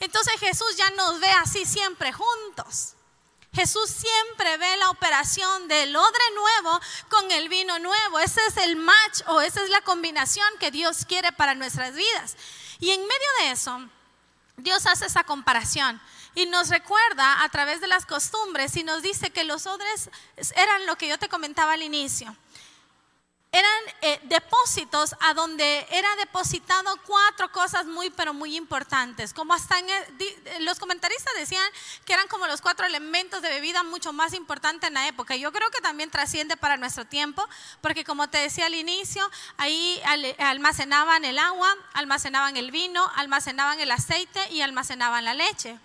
Entonces 0.00 0.40
Jesús 0.40 0.74
ya 0.78 0.88
nos 0.92 1.20
ve 1.20 1.30
así 1.32 1.66
siempre 1.66 2.14
juntos. 2.14 2.94
Jesús 3.54 3.90
siempre 3.90 4.56
ve 4.56 4.76
la 4.78 4.88
operación 4.88 5.68
del 5.68 5.94
odre 5.94 6.24
nuevo 6.34 6.80
con 7.10 7.30
el 7.30 7.50
vino 7.50 7.78
nuevo. 7.78 8.18
Ese 8.18 8.40
es 8.48 8.56
el 8.56 8.76
match 8.76 9.20
o 9.26 9.42
esa 9.42 9.62
es 9.62 9.68
la 9.68 9.82
combinación 9.82 10.46
que 10.58 10.70
Dios 10.70 11.04
quiere 11.04 11.32
para 11.32 11.54
nuestras 11.54 11.94
vidas. 11.94 12.36
Y 12.80 12.90
en 12.92 13.00
medio 13.00 13.28
de 13.40 13.50
eso, 13.50 13.88
Dios 14.56 14.86
hace 14.86 15.04
esa 15.04 15.24
comparación 15.24 16.00
y 16.34 16.46
nos 16.46 16.70
recuerda 16.70 17.42
a 17.42 17.48
través 17.50 17.82
de 17.82 17.88
las 17.88 18.06
costumbres 18.06 18.74
y 18.76 18.84
nos 18.84 19.02
dice 19.02 19.30
que 19.30 19.44
los 19.44 19.66
odres 19.66 20.08
eran 20.56 20.86
lo 20.86 20.96
que 20.96 21.08
yo 21.08 21.18
te 21.18 21.28
comentaba 21.28 21.74
al 21.74 21.82
inicio 21.82 22.34
eran 23.52 23.70
eh, 24.00 24.18
depósitos 24.24 25.14
a 25.20 25.34
donde 25.34 25.86
era 25.90 26.16
depositado 26.16 26.96
cuatro 27.04 27.52
cosas 27.52 27.84
muy, 27.84 28.08
pero 28.08 28.32
muy 28.32 28.56
importantes. 28.56 29.34
Como 29.34 29.52
hasta 29.52 29.78
en 29.78 30.64
los 30.64 30.78
comentaristas 30.78 31.34
decían 31.36 31.64
que 32.06 32.14
eran 32.14 32.26
como 32.28 32.46
los 32.46 32.62
cuatro 32.62 32.86
elementos 32.86 33.42
de 33.42 33.50
bebida 33.50 33.82
mucho 33.82 34.14
más 34.14 34.32
importantes 34.32 34.88
en 34.88 34.94
la 34.94 35.06
época. 35.06 35.36
Yo 35.36 35.52
creo 35.52 35.70
que 35.70 35.82
también 35.82 36.10
trasciende 36.10 36.56
para 36.56 36.78
nuestro 36.78 37.04
tiempo, 37.04 37.46
porque 37.82 38.04
como 38.04 38.30
te 38.30 38.38
decía 38.38 38.66
al 38.66 38.74
inicio, 38.74 39.30
ahí 39.58 40.00
almacenaban 40.38 41.26
el 41.26 41.38
agua, 41.38 41.76
almacenaban 41.92 42.56
el 42.56 42.70
vino, 42.70 43.06
almacenaban 43.16 43.78
el 43.80 43.90
aceite 43.90 44.40
y 44.50 44.62
almacenaban 44.62 45.26
la 45.26 45.34
leche. 45.34 45.78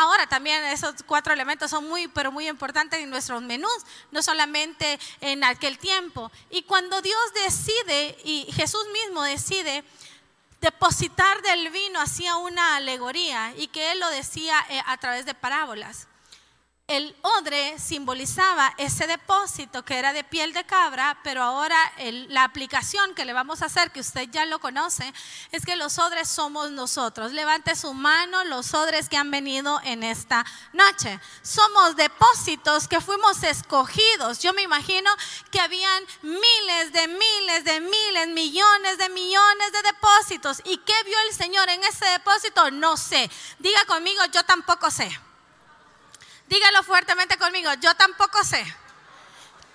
Ahora 0.00 0.28
también 0.28 0.62
esos 0.64 1.02
cuatro 1.04 1.32
elementos 1.32 1.70
son 1.70 1.88
muy, 1.88 2.06
pero 2.06 2.30
muy 2.30 2.48
importantes 2.48 3.00
en 3.00 3.10
nuestros 3.10 3.42
menús, 3.42 3.84
no 4.12 4.22
solamente 4.22 4.98
en 5.20 5.42
aquel 5.42 5.76
tiempo. 5.76 6.30
Y 6.50 6.62
cuando 6.62 7.02
Dios 7.02 7.20
decide, 7.44 8.16
y 8.24 8.46
Jesús 8.52 8.86
mismo 8.92 9.24
decide, 9.24 9.82
depositar 10.60 11.42
del 11.42 11.70
vino 11.70 12.00
hacía 12.00 12.36
una 12.36 12.76
alegoría 12.76 13.52
y 13.56 13.66
que 13.68 13.92
Él 13.92 14.00
lo 14.00 14.08
decía 14.10 14.64
eh, 14.70 14.80
a 14.86 14.96
través 14.96 15.26
de 15.26 15.34
parábolas 15.34 16.07
el 16.88 17.14
odre 17.20 17.78
simbolizaba 17.78 18.72
ese 18.78 19.06
depósito 19.06 19.84
que 19.84 19.98
era 19.98 20.14
de 20.14 20.24
piel 20.24 20.54
de 20.54 20.64
cabra, 20.64 21.18
pero 21.22 21.42
ahora 21.42 21.76
la 22.28 22.44
aplicación 22.44 23.14
que 23.14 23.26
le 23.26 23.34
vamos 23.34 23.60
a 23.60 23.66
hacer, 23.66 23.90
que 23.90 24.00
usted 24.00 24.28
ya 24.30 24.46
lo 24.46 24.58
conoce, 24.58 25.12
es 25.52 25.66
que 25.66 25.76
los 25.76 25.98
odres 25.98 26.28
somos 26.30 26.70
nosotros. 26.70 27.32
Levante 27.32 27.76
su 27.76 27.92
mano 27.92 28.42
los 28.44 28.72
odres 28.72 29.10
que 29.10 29.18
han 29.18 29.30
venido 29.30 29.78
en 29.84 30.02
esta 30.02 30.46
noche. 30.72 31.20
Somos 31.42 31.94
depósitos 31.94 32.88
que 32.88 33.02
fuimos 33.02 33.42
escogidos. 33.42 34.38
Yo 34.38 34.54
me 34.54 34.62
imagino 34.62 35.10
que 35.50 35.60
habían 35.60 36.02
miles 36.22 36.92
de 36.92 37.06
miles 37.06 37.64
de 37.64 37.80
miles, 37.80 38.28
millones 38.28 38.96
de 38.96 39.10
millones 39.10 39.72
de 39.72 39.82
depósitos. 39.82 40.62
¿Y 40.64 40.78
qué 40.78 40.94
vio 41.04 41.18
el 41.28 41.34
Señor 41.34 41.68
en 41.68 41.84
ese 41.84 42.06
depósito? 42.06 42.70
No 42.70 42.96
sé. 42.96 43.30
Diga 43.58 43.84
conmigo, 43.84 44.22
yo 44.32 44.42
tampoco 44.44 44.90
sé. 44.90 45.27
Dígalo 46.48 46.82
fuertemente 46.82 47.36
conmigo, 47.36 47.70
yo 47.74 47.94
tampoco 47.94 48.42
sé. 48.42 48.64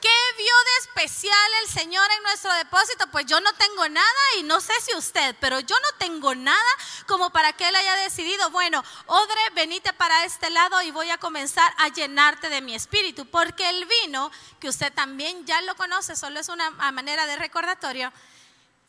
¿Qué 0.01 0.09
vio 0.37 0.45
de 0.45 0.77
especial 0.81 1.51
el 1.61 1.69
Señor 1.69 2.05
en 2.11 2.23
nuestro 2.23 2.53
depósito? 2.55 3.07
Pues 3.09 3.25
yo 3.25 3.39
no 3.39 3.53
tengo 3.53 3.87
nada 3.87 4.19
y 4.37 4.43
no 4.43 4.59
sé 4.59 4.73
si 4.81 4.93
usted, 4.95 5.33
pero 5.39 5.61
yo 5.61 5.79
no 5.79 5.97
tengo 5.97 6.35
nada 6.35 6.69
como 7.07 7.29
para 7.29 7.53
que 7.53 7.69
Él 7.69 7.75
haya 7.75 7.95
decidido, 7.97 8.49
bueno, 8.49 8.83
Odre, 9.05 9.39
venite 9.53 9.93
para 9.93 10.25
este 10.25 10.49
lado 10.49 10.81
y 10.81 10.91
voy 10.91 11.09
a 11.09 11.17
comenzar 11.19 11.73
a 11.77 11.87
llenarte 11.87 12.49
de 12.49 12.59
mi 12.59 12.75
espíritu, 12.75 13.25
porque 13.27 13.69
el 13.69 13.87
vino, 14.01 14.29
que 14.59 14.67
usted 14.67 14.91
también 14.91 15.45
ya 15.45 15.61
lo 15.61 15.75
conoce, 15.75 16.17
solo 16.17 16.39
es 16.41 16.49
una 16.49 16.71
manera 16.71 17.25
de 17.25 17.37
recordatorio, 17.37 18.11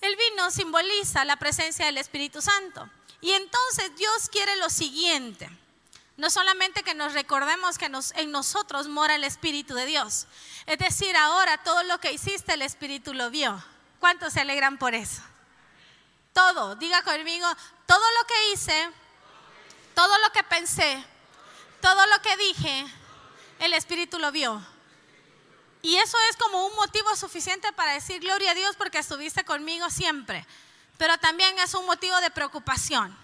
el 0.00 0.16
vino 0.16 0.50
simboliza 0.50 1.24
la 1.24 1.36
presencia 1.36 1.86
del 1.86 1.98
Espíritu 1.98 2.42
Santo. 2.42 2.90
Y 3.20 3.30
entonces 3.32 3.94
Dios 3.96 4.28
quiere 4.30 4.56
lo 4.56 4.68
siguiente. 4.68 5.48
No 6.16 6.30
solamente 6.30 6.82
que 6.84 6.94
nos 6.94 7.12
recordemos 7.12 7.76
que 7.76 7.90
en 8.14 8.30
nosotros 8.30 8.86
mora 8.88 9.16
el 9.16 9.24
Espíritu 9.24 9.74
de 9.74 9.86
Dios. 9.86 10.26
Es 10.66 10.78
decir, 10.78 11.16
ahora 11.16 11.58
todo 11.58 11.82
lo 11.82 11.98
que 11.98 12.12
hiciste 12.12 12.54
el 12.54 12.62
Espíritu 12.62 13.14
lo 13.14 13.30
vio. 13.30 13.62
¿Cuántos 13.98 14.32
se 14.32 14.40
alegran 14.40 14.78
por 14.78 14.94
eso? 14.94 15.22
Todo, 16.32 16.76
diga 16.76 17.02
conmigo, 17.02 17.48
todo 17.86 18.04
lo 18.18 18.26
que 18.26 18.52
hice, 18.52 18.90
todo 19.94 20.18
lo 20.18 20.30
que 20.30 20.42
pensé, 20.44 21.04
todo 21.80 22.06
lo 22.06 22.22
que 22.22 22.36
dije, 22.36 22.86
el 23.58 23.72
Espíritu 23.72 24.18
lo 24.18 24.30
vio. 24.30 24.64
Y 25.82 25.96
eso 25.96 26.16
es 26.30 26.36
como 26.36 26.64
un 26.66 26.74
motivo 26.76 27.14
suficiente 27.16 27.72
para 27.72 27.92
decir 27.92 28.20
gloria 28.20 28.52
a 28.52 28.54
Dios 28.54 28.76
porque 28.76 28.98
estuviste 28.98 29.44
conmigo 29.44 29.90
siempre. 29.90 30.46
Pero 30.96 31.18
también 31.18 31.58
es 31.58 31.74
un 31.74 31.86
motivo 31.86 32.16
de 32.20 32.30
preocupación. 32.30 33.23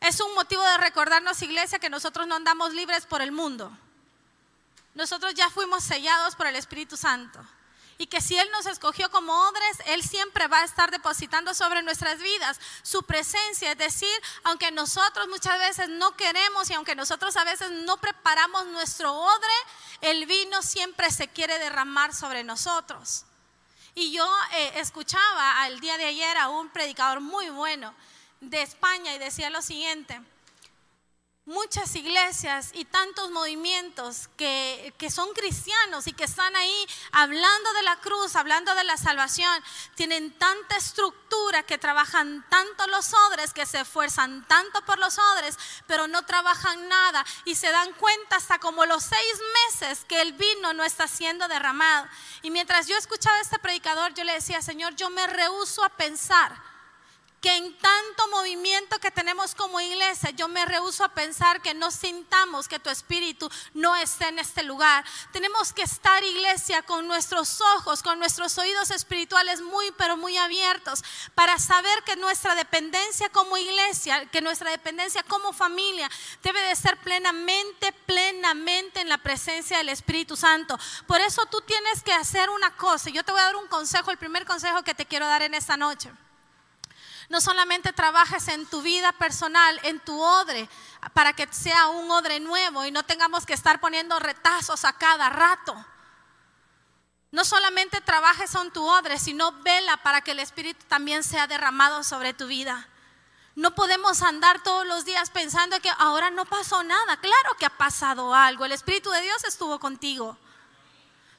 Es 0.00 0.20
un 0.20 0.34
motivo 0.34 0.62
de 0.62 0.78
recordarnos, 0.78 1.42
iglesia, 1.42 1.78
que 1.78 1.90
nosotros 1.90 2.26
no 2.26 2.34
andamos 2.34 2.72
libres 2.72 3.04
por 3.04 3.20
el 3.20 3.32
mundo. 3.32 3.70
Nosotros 4.94 5.34
ya 5.34 5.50
fuimos 5.50 5.84
sellados 5.84 6.34
por 6.34 6.46
el 6.46 6.56
Espíritu 6.56 6.96
Santo. 6.96 7.38
Y 7.98 8.06
que 8.06 8.22
si 8.22 8.38
Él 8.38 8.48
nos 8.50 8.64
escogió 8.64 9.10
como 9.10 9.34
odres, 9.48 9.78
Él 9.84 10.02
siempre 10.02 10.48
va 10.48 10.60
a 10.60 10.64
estar 10.64 10.90
depositando 10.90 11.52
sobre 11.52 11.82
nuestras 11.82 12.18
vidas 12.18 12.58
su 12.82 13.02
presencia. 13.02 13.72
Es 13.72 13.78
decir, 13.78 14.08
aunque 14.44 14.70
nosotros 14.70 15.28
muchas 15.28 15.58
veces 15.58 15.90
no 15.90 16.16
queremos 16.16 16.70
y 16.70 16.74
aunque 16.74 16.94
nosotros 16.94 17.36
a 17.36 17.44
veces 17.44 17.70
no 17.70 17.98
preparamos 17.98 18.66
nuestro 18.68 19.12
odre, 19.12 19.52
el 20.00 20.24
vino 20.24 20.62
siempre 20.62 21.10
se 21.10 21.28
quiere 21.28 21.58
derramar 21.58 22.14
sobre 22.14 22.42
nosotros. 22.42 23.26
Y 23.94 24.12
yo 24.12 24.26
eh, 24.52 24.72
escuchaba 24.76 25.60
al 25.60 25.78
día 25.80 25.98
de 25.98 26.06
ayer 26.06 26.38
a 26.38 26.48
un 26.48 26.70
predicador 26.70 27.20
muy 27.20 27.50
bueno 27.50 27.94
de 28.40 28.62
España 28.62 29.14
y 29.14 29.18
decía 29.18 29.50
lo 29.50 29.62
siguiente, 29.62 30.20
muchas 31.50 31.96
iglesias 31.96 32.70
y 32.74 32.84
tantos 32.84 33.30
movimientos 33.30 34.28
que, 34.36 34.94
que, 34.98 35.10
son 35.10 35.32
cristianos 35.32 36.06
y 36.06 36.12
que 36.12 36.24
están 36.24 36.54
ahí 36.54 36.86
hablando 37.12 37.72
de 37.72 37.82
la 37.82 37.96
cruz, 37.96 38.36
hablando 38.36 38.74
de 38.74 38.84
la 38.84 38.96
salvación, 38.96 39.52
tienen 39.96 40.30
tanta 40.38 40.76
estructura 40.76 41.64
que 41.64 41.76
trabajan 41.76 42.46
tanto 42.48 42.86
los 42.86 43.12
odres, 43.28 43.52
que 43.52 43.66
se 43.66 43.80
esfuerzan 43.80 44.46
tanto 44.46 44.84
por 44.84 44.98
los 44.98 45.18
odres, 45.18 45.58
pero 45.86 46.06
no 46.06 46.24
trabajan 46.24 46.88
nada 46.88 47.24
y 47.44 47.56
se 47.56 47.70
dan 47.70 47.92
cuenta 47.94 48.36
hasta 48.36 48.58
como 48.58 48.86
los 48.86 49.02
seis 49.02 49.40
meses 49.66 50.04
que 50.04 50.20
el 50.20 50.34
vino 50.34 50.72
no 50.72 50.84
está 50.84 51.08
siendo 51.08 51.48
derramado. 51.48 52.06
Y 52.42 52.50
mientras 52.50 52.86
yo 52.86 52.96
escuchaba 52.96 53.36
a 53.38 53.42
este 53.42 53.58
predicador, 53.58 54.14
yo 54.14 54.24
le 54.24 54.34
decía, 54.34 54.62
Señor, 54.62 54.94
yo 54.94 55.10
me 55.10 55.26
rehuso 55.26 55.82
a 55.84 55.88
pensar 55.88 56.70
que 57.40 57.56
en 57.56 57.76
tanto 57.78 58.28
movimiento 58.28 58.98
que 58.98 59.10
tenemos 59.10 59.54
como 59.54 59.80
iglesia, 59.80 60.30
yo 60.30 60.46
me 60.48 60.66
rehuso 60.66 61.04
a 61.04 61.14
pensar 61.14 61.62
que 61.62 61.72
no 61.72 61.90
sintamos 61.90 62.68
que 62.68 62.78
tu 62.78 62.90
espíritu 62.90 63.50
no 63.72 63.96
esté 63.96 64.28
en 64.28 64.38
este 64.38 64.62
lugar. 64.62 65.04
Tenemos 65.32 65.72
que 65.72 65.82
estar, 65.82 66.22
iglesia, 66.22 66.82
con 66.82 67.08
nuestros 67.08 67.60
ojos, 67.76 68.02
con 68.02 68.18
nuestros 68.18 68.58
oídos 68.58 68.90
espirituales 68.90 69.62
muy, 69.62 69.90
pero 69.92 70.18
muy 70.18 70.36
abiertos, 70.36 71.02
para 71.34 71.58
saber 71.58 72.02
que 72.04 72.16
nuestra 72.16 72.54
dependencia 72.54 73.30
como 73.30 73.56
iglesia, 73.56 74.26
que 74.26 74.42
nuestra 74.42 74.70
dependencia 74.70 75.22
como 75.22 75.54
familia, 75.54 76.10
debe 76.42 76.60
de 76.60 76.76
ser 76.76 76.98
plenamente, 76.98 77.92
plenamente 78.04 79.00
en 79.00 79.08
la 79.08 79.18
presencia 79.18 79.78
del 79.78 79.88
Espíritu 79.88 80.36
Santo. 80.36 80.78
Por 81.06 81.20
eso 81.20 81.46
tú 81.46 81.62
tienes 81.62 82.02
que 82.02 82.12
hacer 82.12 82.50
una 82.50 82.76
cosa. 82.76 83.08
Yo 83.08 83.24
te 83.24 83.32
voy 83.32 83.40
a 83.40 83.44
dar 83.44 83.56
un 83.56 83.68
consejo, 83.68 84.10
el 84.10 84.18
primer 84.18 84.44
consejo 84.44 84.82
que 84.82 84.94
te 84.94 85.06
quiero 85.06 85.26
dar 85.26 85.40
en 85.42 85.54
esta 85.54 85.78
noche 85.78 86.10
no 87.30 87.40
solamente 87.40 87.92
trabajes 87.92 88.48
en 88.48 88.66
tu 88.66 88.82
vida 88.82 89.12
personal, 89.12 89.78
en 89.84 90.00
tu 90.00 90.20
odre, 90.20 90.68
para 91.14 91.32
que 91.32 91.46
sea 91.52 91.86
un 91.86 92.10
odre 92.10 92.40
nuevo 92.40 92.84
y 92.84 92.90
no 92.90 93.04
tengamos 93.04 93.46
que 93.46 93.54
estar 93.54 93.80
poniendo 93.80 94.18
retazos 94.18 94.84
a 94.84 94.92
cada 94.92 95.30
rato. 95.30 95.86
No 97.30 97.44
solamente 97.44 98.00
trabajes 98.00 98.52
en 98.56 98.72
tu 98.72 98.84
odre, 98.84 99.16
sino 99.16 99.52
vela 99.62 99.96
para 99.98 100.22
que 100.22 100.32
el 100.32 100.40
Espíritu 100.40 100.84
también 100.88 101.22
sea 101.22 101.46
derramado 101.46 102.02
sobre 102.02 102.34
tu 102.34 102.48
vida. 102.48 102.88
No 103.54 103.76
podemos 103.76 104.22
andar 104.22 104.64
todos 104.64 104.84
los 104.84 105.04
días 105.04 105.30
pensando 105.30 105.78
que 105.78 105.92
ahora 105.98 106.30
no 106.30 106.46
pasó 106.46 106.82
nada. 106.82 107.16
Claro 107.18 107.54
que 107.60 107.66
ha 107.66 107.76
pasado 107.76 108.34
algo. 108.34 108.64
El 108.64 108.72
Espíritu 108.72 109.08
de 109.10 109.22
Dios 109.22 109.44
estuvo 109.44 109.78
contigo. 109.78 110.36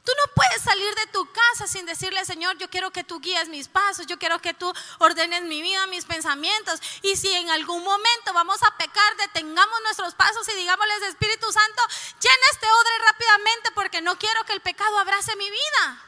Tú 0.03 0.12
no 0.17 0.34
puedes 0.34 0.63
salir 0.63 0.96
de 0.96 1.08
tu 1.08 1.31
casa 1.31 1.67
sin 1.67 1.86
decirle, 1.86 2.25
Señor, 2.25 2.58
yo 2.58 2.70
quiero 2.70 2.89
que 2.91 3.03
tú 3.03 3.20
guíes 3.20 3.50
mis 3.50 3.67
pasos, 3.67 4.08
yo 4.08 4.17
quiero 4.17 4.39
que 4.39 4.53
tú 4.53 4.74
ordenes 4.98 5.43
mi 5.43 5.62
vida, 5.62 5.86
mis 5.88 6.05
pensamientos. 6.05 6.79
Y 7.03 7.15
si 7.15 7.31
en 7.31 7.51
algún 7.51 7.84
momento 7.84 8.34
vamos 8.34 8.63
a 8.63 8.77
pecar, 8.77 9.15
detengamos 9.17 9.81
nuestros 9.84 10.15
pasos 10.15 10.48
y 10.50 10.55
digámosles, 10.55 11.03
Espíritu 11.03 11.51
Santo, 11.51 11.84
llena 12.20 12.46
este 12.51 12.65
odre 12.65 13.05
rápidamente 13.05 13.72
porque 13.75 14.01
no 14.01 14.17
quiero 14.17 14.43
que 14.46 14.53
el 14.53 14.62
pecado 14.62 14.98
abrace 14.98 15.36
mi 15.36 15.50
vida. 15.50 16.03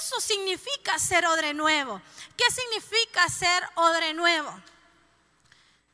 Eso 0.00 0.20
significa 0.20 0.98
ser 1.00 1.26
odre 1.26 1.54
nuevo. 1.54 2.00
¿Qué 2.36 2.44
significa 2.52 3.28
ser 3.28 3.68
odre 3.74 4.14
nuevo? 4.14 4.54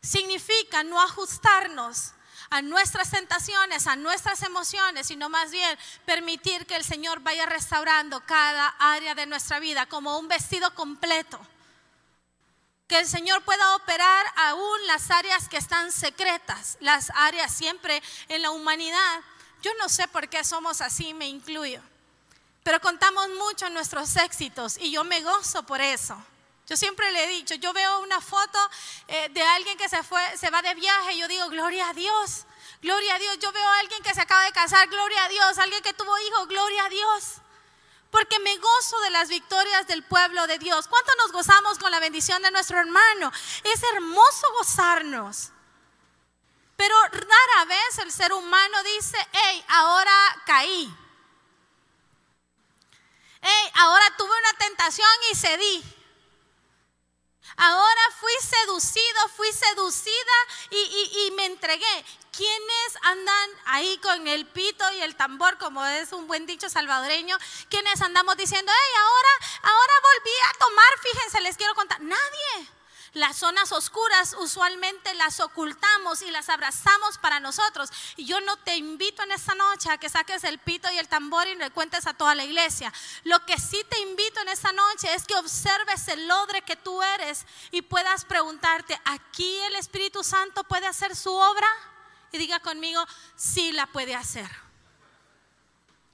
Significa 0.03 0.83
no 0.83 1.00
ajustarnos 1.00 2.12
a 2.51 2.63
nuestras 2.63 3.11
tentaciones, 3.11 3.87
a 3.87 3.97
nuestras 3.97 4.43
emociones, 4.43 5.07
sino 5.07 5.29
más 5.29 5.51
bien 5.51 5.79
permitir 6.05 6.67
que 6.67 6.77
el 6.77 6.85
Señor 6.85 7.21
vaya 7.21 7.47
restaurando 7.47 8.21
cada 8.27 8.69
área 8.79 9.15
de 9.15 9.27
nuestra 9.27 9.59
vida 9.59 9.87
como 9.87 10.19
un 10.19 10.29
vestido 10.29 10.75
completo. 10.75 11.41
Que 12.87 12.99
el 12.99 13.07
Señor 13.07 13.43
pueda 13.43 13.77
operar 13.77 14.27
aún 14.37 14.87
las 14.87 15.11
áreas 15.11 15.49
que 15.49 15.57
están 15.57 15.91
secretas, 15.91 16.77
las 16.81 17.11
áreas 17.15 17.53
siempre 17.53 18.03
en 18.29 18.43
la 18.43 18.51
humanidad. 18.51 19.21
Yo 19.63 19.73
no 19.79 19.89
sé 19.89 20.07
por 20.09 20.29
qué 20.29 20.45
somos 20.45 20.81
así, 20.83 21.15
me 21.15 21.27
incluyo, 21.27 21.81
pero 22.63 22.81
contamos 22.81 23.29
mucho 23.31 23.71
nuestros 23.71 24.17
éxitos 24.17 24.77
y 24.79 24.91
yo 24.91 25.05
me 25.05 25.23
gozo 25.23 25.63
por 25.63 25.81
eso. 25.81 26.23
Yo 26.66 26.76
siempre 26.76 27.11
le 27.12 27.25
he 27.25 27.28
dicho, 27.28 27.54
yo 27.56 27.73
veo 27.73 28.00
una 28.00 28.21
foto 28.21 28.59
eh, 29.09 29.28
de 29.30 29.42
alguien 29.42 29.76
que 29.76 29.88
se 29.88 30.02
fue, 30.02 30.23
se 30.38 30.49
va 30.50 30.62
de 30.62 30.75
viaje, 30.75 31.12
y 31.12 31.18
yo 31.18 31.28
digo, 31.28 31.49
gloria 31.50 31.90
a 31.90 31.92
Dios, 31.92 32.47
gloria 32.80 33.16
a 33.16 33.18
Dios. 33.18 33.38
Yo 33.38 33.52
veo 33.52 33.68
a 33.68 33.78
alguien 33.80 34.02
que 34.02 34.14
se 34.14 34.21
acaba 34.21 34.44
de 34.44 34.52
casar, 34.52 34.88
gloria 34.88 35.25
a 35.25 35.28
Dios. 35.28 35.59
Alguien 35.59 35.83
que 35.83 35.92
tuvo 35.92 36.16
hijo, 36.18 36.47
gloria 36.47 36.85
a 36.85 36.88
Dios. 36.88 37.25
Porque 38.11 38.38
me 38.38 38.56
gozo 38.59 39.00
de 39.00 39.11
las 39.11 39.28
victorias 39.28 39.87
del 39.87 40.04
pueblo 40.04 40.47
de 40.47 40.59
Dios. 40.59 40.87
¿Cuánto 40.88 41.12
nos 41.16 41.33
gozamos 41.33 41.78
con 41.78 41.90
la 41.90 41.99
bendición 41.99 42.40
de 42.42 42.50
nuestro 42.50 42.78
hermano? 42.78 43.33
Es 43.64 43.83
hermoso 43.83 44.52
gozarnos. 44.59 45.50
Pero 46.76 46.94
rara 47.09 47.64
vez 47.66 47.99
el 47.99 48.12
ser 48.12 48.33
humano 48.33 48.83
dice, 48.85 49.18
hey, 49.33 49.64
ahora 49.68 50.42
caí. 50.47 50.94
Hey, 53.40 53.71
ahora 53.75 54.16
tuve 54.16 54.30
una 54.30 54.52
tentación 54.59 55.09
y 55.30 55.35
cedí. 55.35 55.94
Ahora 57.56 58.00
fui 58.18 58.32
seducido, 58.40 59.28
fui 59.37 59.52
seducida 59.52 60.37
y, 60.70 61.30
me 61.37 61.46
entregué. 61.46 62.04
¿Quiénes 62.32 62.96
andan 63.02 63.50
ahí 63.66 63.96
con 63.99 64.26
el 64.26 64.44
pito 64.46 64.84
y 64.94 65.02
el 65.02 65.14
tambor, 65.14 65.56
como 65.58 65.84
es 65.84 66.12
un 66.12 66.26
buen 66.26 66.46
dicho 66.46 66.68
salvadoreño? 66.68 67.38
¿Quiénes 67.68 68.02
andamos 68.02 68.37
diciendo, 68.37 68.73
hey, 68.75 68.94
ahora, 68.99 69.73
ahora 69.75 69.92
volví 70.02 70.32
a 70.49 70.58
tomar? 70.58 70.99
Fíjense, 71.00 71.40
les 71.42 71.56
quiero 71.56 71.75
contar. 71.75 72.00
Nadie. 72.00 72.74
Las 73.14 73.37
zonas 73.37 73.71
oscuras 73.71 74.35
usualmente 74.40 75.14
las 75.14 75.38
ocultamos 75.38 76.21
y 76.23 76.33
las 76.33 76.49
abrazamos 76.49 77.16
para 77.18 77.38
nosotros. 77.38 77.90
Y 78.16 78.25
yo 78.25 78.40
no 78.40 78.56
te 78.59 78.76
invito 78.76 79.23
en 79.23 79.30
esta 79.30 79.54
noche 79.54 79.88
a 79.88 79.99
que 79.99 80.09
saques 80.09 80.42
el 80.42 80.59
pito 80.59 80.90
y 80.90 80.99
el 80.99 81.06
tambor 81.06 81.47
y 81.47 81.54
le 81.54 81.71
cuentes 81.71 82.09
a 82.09 82.14
toda 82.14 82.35
la 82.35 82.44
iglesia. 82.44 82.92
Lo 83.23 83.44
que 83.47 83.56
sí 83.59 83.85
te 83.88 84.00
invito 84.00 84.40
en 84.40 84.49
esta 84.49 84.73
noche 84.73 85.14
es 85.14 85.26
que 85.26 85.37
observes 85.37 86.09
el 86.09 86.28
odre 86.28 86.62
que 86.62 86.75
tú 86.75 87.02
eres 87.02 87.47
y 87.71 87.83
puedas 87.83 88.25
preguntarte, 88.25 89.00
¿aquí 89.04 89.59
el 89.61 89.76
Espíritu 89.76 90.25
Santo 90.25 90.64
puede 90.64 90.88
hacer 90.88 91.14
su 91.14 91.33
obra? 91.33 91.68
Y 92.33 92.38
diga 92.38 92.59
conmigo, 92.59 93.06
sí 93.37 93.71
la 93.71 93.87
puede 93.87 94.16
hacer. 94.16 94.50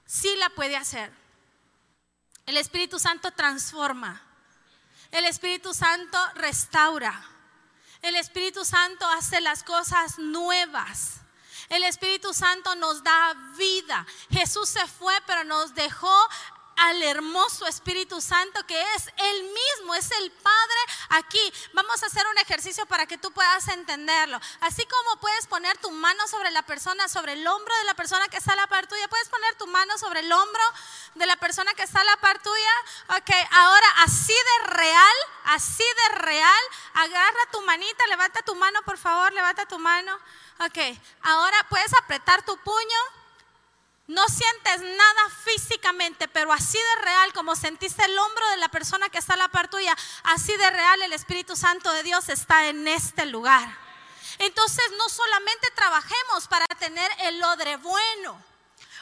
Sí 0.05 0.35
la 0.35 0.51
puede 0.51 0.77
hacer. 0.77 1.11
El 2.45 2.57
Espíritu 2.57 2.99
Santo 2.99 3.31
transforma. 3.31 4.21
El 5.11 5.25
Espíritu 5.25 5.73
Santo 5.73 6.17
restaura. 6.35 7.23
El 8.01 8.15
Espíritu 8.15 8.65
Santo 8.65 9.05
hace 9.07 9.41
las 9.41 9.63
cosas 9.63 10.17
nuevas. 10.17 11.21
El 11.69 11.83
Espíritu 11.83 12.33
Santo 12.33 12.75
nos 12.75 13.03
da 13.03 13.33
vida. 13.57 14.05
Jesús 14.29 14.69
se 14.69 14.85
fue, 14.87 15.13
pero 15.27 15.43
nos 15.43 15.75
dejó 15.75 16.13
al 16.75 17.01
hermoso 17.03 17.67
Espíritu 17.67 18.21
Santo 18.21 18.65
que 18.65 18.81
es 18.95 19.07
Él 19.17 19.43
mismo, 19.43 19.95
es 19.95 20.11
el 20.11 20.31
Padre 20.31 20.79
aquí. 21.09 21.53
Vamos 21.73 22.01
a 22.01 22.07
hacer 22.07 22.25
un 22.27 22.37
ejercicio 22.37 22.85
para 22.85 23.05
que 23.05 23.17
tú 23.17 23.31
puedas 23.31 23.67
entenderlo. 23.67 24.39
Así 24.61 24.85
como 24.85 25.19
puedes 25.19 25.47
poner 25.47 25.77
tu 25.77 25.91
mano 25.91 26.27
sobre 26.27 26.51
la 26.51 26.63
persona, 26.63 27.07
sobre 27.07 27.33
el 27.33 27.45
hombro 27.47 27.75
de 27.77 27.83
la 27.85 27.93
persona 27.93 28.27
que 28.29 28.37
está 28.37 28.53
a 28.53 28.55
la 28.55 28.67
par 28.67 28.87
tuya, 28.87 29.07
puedes 29.07 29.29
poner 29.29 29.55
tu 29.55 29.67
mano 29.67 29.97
sobre 29.97 30.21
el 30.21 30.31
hombro 30.31 30.63
de 31.15 31.25
la 31.25 31.35
persona 31.37 31.73
que 31.73 31.83
está 31.83 32.01
a 32.01 32.05
la 32.05 32.17
par 32.17 32.41
tuya. 32.41 32.73
Ok, 33.17 33.29
ahora 33.51 33.87
así 33.99 34.33
de 34.33 34.67
real, 34.73 35.15
así 35.45 35.83
de 35.83 36.15
real, 36.19 36.63
agarra 36.93 37.51
tu 37.51 37.61
manita, 37.61 38.07
levanta 38.07 38.41
tu 38.41 38.55
mano, 38.55 38.81
por 38.83 38.97
favor, 38.97 39.31
levanta 39.33 39.65
tu 39.65 39.79
mano. 39.79 40.17
Ok, 40.65 40.77
ahora 41.23 41.65
puedes 41.69 41.93
apretar 41.93 42.43
tu 42.43 42.57
puño 42.57 43.20
no 44.07 44.27
sientes 44.27 44.81
nada 44.81 45.29
físicamente, 45.43 46.27
pero 46.27 46.51
así 46.51 46.77
de 46.77 47.01
real 47.03 47.33
como 47.33 47.55
sentiste 47.55 48.03
el 48.03 48.17
hombro 48.17 48.49
de 48.49 48.57
la 48.57 48.69
persona 48.69 49.09
que 49.09 49.19
está 49.19 49.35
a 49.35 49.37
la 49.37 49.47
par 49.47 49.69
tuya, 49.69 49.95
así 50.23 50.55
de 50.57 50.69
real 50.69 51.01
el 51.01 51.13
Espíritu 51.13 51.55
Santo 51.55 51.91
de 51.93 52.03
Dios 52.03 52.29
está 52.29 52.67
en 52.67 52.87
este 52.87 53.25
lugar. 53.25 53.77
Entonces 54.39 54.83
no 54.97 55.07
solamente 55.09 55.69
trabajemos 55.75 56.47
para 56.47 56.65
tener 56.79 57.09
el 57.19 57.43
odre 57.43 57.77
bueno 57.77 58.43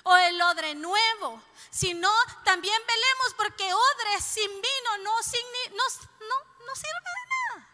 o 0.03 0.15
el 0.15 0.41
odre 0.41 0.75
nuevo, 0.75 1.41
sino 1.71 2.11
también 2.43 2.79
velemos 2.87 3.33
porque 3.37 3.73
odre 3.73 4.21
sin 4.21 4.49
vino 4.49 4.97
no, 5.03 5.11
no, 5.11 6.65
no 6.65 6.75
sirve 6.75 7.09
de 7.15 7.29
nada. 7.29 7.69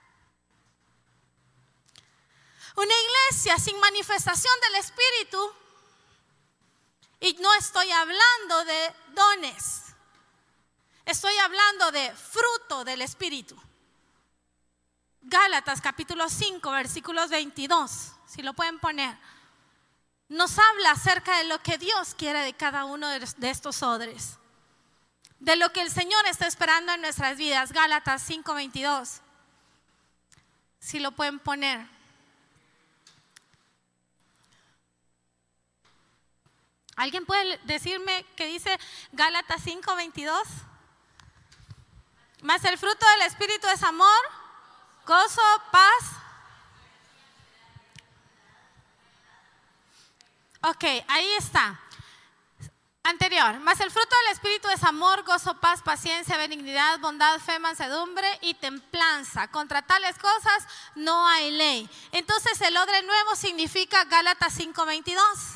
Una 2.76 2.94
iglesia 2.94 3.58
sin 3.58 3.80
manifestación 3.80 4.54
del 4.62 4.76
Espíritu 4.76 5.56
y 7.26 7.34
no 7.40 7.52
estoy 7.56 7.90
hablando 7.92 8.66
de 8.66 8.96
dones. 9.14 9.82
Estoy 11.06 11.36
hablando 11.38 11.92
de 11.92 12.12
fruto 12.16 12.84
del 12.84 13.02
Espíritu. 13.02 13.56
Gálatas 15.22 15.82
capítulo 15.82 16.30
5, 16.30 16.70
versículos 16.72 17.32
22, 17.32 18.12
si 18.28 18.44
lo 18.44 18.54
pueden 18.54 18.80
poner. 18.80 19.18
Nos 20.30 20.58
habla 20.60 20.92
acerca 20.92 21.38
de 21.38 21.46
lo 21.46 21.62
que 21.64 21.80
Dios 21.80 22.14
quiere 22.16 22.42
de 22.42 22.54
cada 22.54 22.86
uno 22.86 23.08
de 23.10 23.50
estos 23.50 23.82
odres. 23.82 24.38
De 25.40 25.56
lo 25.56 25.72
que 25.74 25.82
el 25.82 25.90
Señor 25.90 26.26
está 26.28 26.46
esperando 26.46 26.94
en 26.94 27.02
nuestras 27.02 27.38
vidas. 27.38 27.72
Gálatas 27.72 28.22
5, 28.24 28.54
22. 28.54 29.22
Si 30.80 31.00
lo 31.00 31.12
pueden 31.12 31.40
poner. 31.40 31.95
¿Alguien 36.96 37.26
puede 37.26 37.58
decirme 37.64 38.26
qué 38.36 38.46
dice 38.46 38.80
Gálatas 39.12 39.62
5:22? 39.64 40.48
Más 42.42 42.64
el 42.64 42.78
fruto 42.78 43.06
del 43.10 43.22
Espíritu 43.24 43.68
es 43.68 43.84
amor, 43.84 44.22
gozo, 45.06 45.42
paz. 45.72 46.04
Ok, 50.62 50.84
ahí 51.08 51.32
está. 51.38 51.80
Anterior, 53.04 53.60
más 53.60 53.80
el 53.82 53.92
fruto 53.92 54.16
del 54.24 54.34
Espíritu 54.34 54.68
es 54.70 54.84
amor, 54.84 55.24
gozo, 55.24 55.60
paz, 55.60 55.84
paciencia, 55.84 56.38
benignidad, 56.38 57.00
bondad, 57.00 57.40
fe, 57.40 57.60
mansedumbre 57.60 58.28
y 58.42 58.56
templanza. 58.56 59.48
Contra 59.52 59.84
tales 59.84 60.18
cosas 60.18 60.68
no 60.96 61.28
hay 61.28 61.52
ley. 61.52 61.90
Entonces 62.12 62.60
el 62.62 62.76
odre 62.76 63.04
nuevo 63.04 63.36
significa 63.36 64.06
Gálatas 64.06 64.54
5:22. 64.54 65.55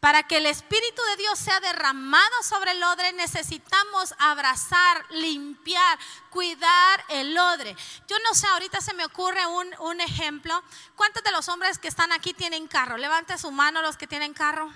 Para 0.00 0.22
que 0.22 0.36
el 0.36 0.46
Espíritu 0.46 1.02
de 1.02 1.16
Dios 1.16 1.38
sea 1.38 1.58
derramado 1.58 2.42
sobre 2.44 2.70
el 2.70 2.82
odre, 2.84 3.12
necesitamos 3.14 4.14
abrazar, 4.18 5.04
limpiar, 5.10 5.98
cuidar 6.30 7.04
el 7.08 7.36
odre. 7.36 7.76
Yo 8.06 8.16
no 8.20 8.34
sé, 8.34 8.46
ahorita 8.46 8.80
se 8.80 8.94
me 8.94 9.04
ocurre 9.04 9.44
un, 9.46 10.00
ejemplo. 10.00 10.62
¿Cuántos 10.94 11.24
de 11.24 11.32
los 11.32 11.48
hombres 11.48 11.78
que 11.78 11.88
están 11.88 12.12
aquí 12.12 12.32
tienen 12.32 12.68
carro? 12.68 12.96
Levante 12.96 13.36
su 13.38 13.50
mano 13.50 13.82
los 13.82 13.96
que 13.96 14.06
tienen 14.06 14.34
carro. 14.34 14.72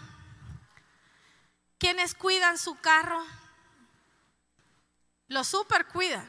¿Quiénes 1.78 2.14
cuidan 2.14 2.58
su 2.58 2.74
carro? 2.80 3.24
Lo 5.28 5.44
super 5.44 5.87
cuidan. 5.87 6.28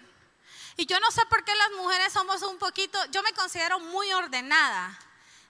Y 0.78 0.86
yo 0.86 1.00
no 1.00 1.10
sé 1.10 1.26
por 1.26 1.44
qué 1.44 1.56
las 1.56 1.72
mujeres 1.72 2.14
somos 2.14 2.44
un 2.44 2.60
poquito, 2.60 3.04
yo 3.08 3.24
me 3.24 3.34
considero 3.34 3.80
muy 3.80 4.12
ordenada 4.14 5.00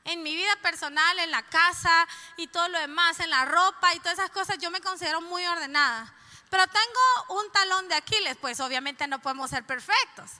en 0.05 0.23
mi 0.23 0.35
vida 0.35 0.55
personal, 0.61 1.19
en 1.19 1.31
la 1.31 1.43
casa 1.43 2.07
y 2.37 2.47
todo 2.47 2.67
lo 2.69 2.79
demás, 2.79 3.19
en 3.19 3.29
la 3.29 3.45
ropa 3.45 3.93
y 3.93 3.99
todas 3.99 4.19
esas 4.19 4.31
cosas, 4.31 4.57
yo 4.57 4.69
me 4.71 4.81
considero 4.81 5.21
muy 5.21 5.45
ordenada. 5.45 6.13
Pero 6.49 6.65
tengo 6.67 7.39
un 7.41 7.51
talón 7.51 7.87
de 7.87 7.95
Aquiles, 7.95 8.37
pues 8.39 8.59
obviamente 8.59 9.07
no 9.07 9.19
podemos 9.19 9.49
ser 9.49 9.65
perfectos. 9.65 10.31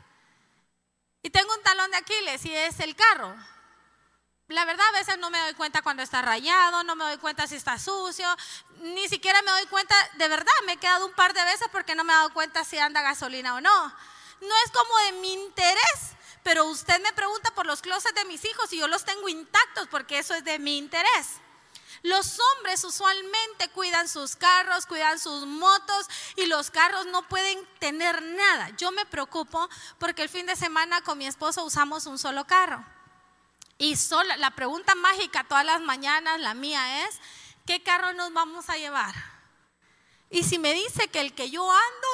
Y 1.22 1.30
tengo 1.30 1.54
un 1.54 1.64
talón 1.64 1.90
de 1.92 1.98
Aquiles 1.98 2.46
y 2.46 2.54
es 2.54 2.80
el 2.82 2.96
carro. 2.96 3.34
La 4.50 4.66
verdad, 4.66 4.86
a 4.90 5.00
veces 5.00 5.18
no 5.18 5.30
me 5.30 5.40
doy 5.40 5.54
cuenta 5.54 5.82
cuando 5.82 6.04
está 6.04 6.22
rayado, 6.22 6.84
no 6.84 6.96
me 6.96 7.06
doy 7.06 7.18
cuenta 7.18 7.48
si 7.48 7.56
está 7.56 7.80
sucio, 7.80 8.28
ni 8.82 9.08
siquiera 9.08 9.42
me 9.42 9.52
doy 9.52 9.66
cuenta, 9.68 9.96
de 10.16 10.28
verdad, 10.28 10.52
me 10.66 10.74
he 10.74 10.78
quedado 10.78 11.06
un 11.06 11.14
par 11.14 11.34
de 11.34 11.44
veces 11.46 11.68
porque 11.72 11.96
no 11.96 12.04
me 12.04 12.12
he 12.12 12.16
dado 12.16 12.34
cuenta 12.34 12.64
si 12.66 12.78
anda 12.78 13.02
gasolina 13.02 13.56
o 13.56 13.62
no. 13.62 13.88
No 14.42 14.56
es 14.66 14.72
como 14.72 14.98
de 15.06 15.12
mi 15.14 15.34
interés, 15.34 16.16
usted 16.66 17.02
me 17.02 17.14
pregunta 17.14 17.54
por 17.56 17.66
los 17.66 17.82
closets 17.82 18.16
de 18.16 18.26
mis 18.26 18.44
hijos 18.46 18.72
y 18.74 18.78
yo 18.78 18.88
los 18.88 19.06
tengo 19.06 19.30
intactos 19.30 19.88
porque 19.90 20.20
eso 20.20 20.34
es 20.34 20.44
de 20.44 20.60
mi 20.60 20.78
interés. 20.78 21.40
Los 22.04 22.38
hombres 22.38 22.84
usualmente 22.84 23.70
cuidan 23.70 24.10
sus 24.10 24.36
carros, 24.36 24.86
cuidan 24.86 25.20
sus 25.20 25.46
motos 25.46 26.08
y 26.36 26.48
los 26.48 26.70
carros 26.70 27.06
no 27.06 27.28
pueden 27.30 27.66
tener 27.80 28.22
nada. 28.22 28.72
Yo 28.78 28.92
me 28.92 29.06
preocupo 29.06 29.70
porque 30.00 30.24
el 30.24 30.30
fin 30.30 30.46
de 30.46 30.58
semana 30.58 31.02
con 31.02 31.18
mi 31.18 31.26
esposo 31.26 31.64
usamos 31.64 32.06
un 32.06 32.20
solo 32.20 32.46
carro. 32.46 32.84
Y 33.78 33.96
sola, 33.96 34.36
la 34.36 34.52
pregunta 34.52 34.96
mágica 34.96 35.46
todas 35.46 35.66
las 35.66 35.82
mañanas, 35.82 36.42
la 36.42 36.54
mía 36.54 37.08
es, 37.08 37.20
¿qué 37.66 37.82
carro 37.82 38.14
nos 38.14 38.34
vamos 38.34 38.70
a 38.70 38.78
llevar? 38.78 39.16
Y 40.30 40.44
si 40.44 40.60
me 40.60 40.74
dice 40.74 41.08
que 41.08 41.22
el 41.22 41.34
que 41.34 41.50
yo 41.50 41.72
ando, 41.72 42.08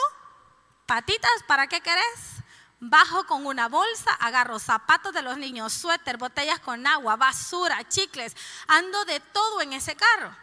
patitas, 0.85 1.43
¿para 1.47 1.67
qué 1.67 1.81
querés? 1.81 2.43
Bajo 2.81 3.25
con 3.25 3.45
una 3.45 3.67
bolsa, 3.67 4.11
agarro 4.19 4.57
zapatos 4.57 5.13
de 5.13 5.21
los 5.21 5.37
niños, 5.37 5.73
suéter, 5.73 6.17
botellas 6.17 6.59
con 6.59 6.87
agua, 6.87 7.17
basura, 7.17 7.87
chicles. 7.89 8.35
Ando 8.67 9.03
de 9.05 9.19
todo 9.19 9.61
en 9.61 9.73
ese 9.73 9.95
carro. 9.95 10.35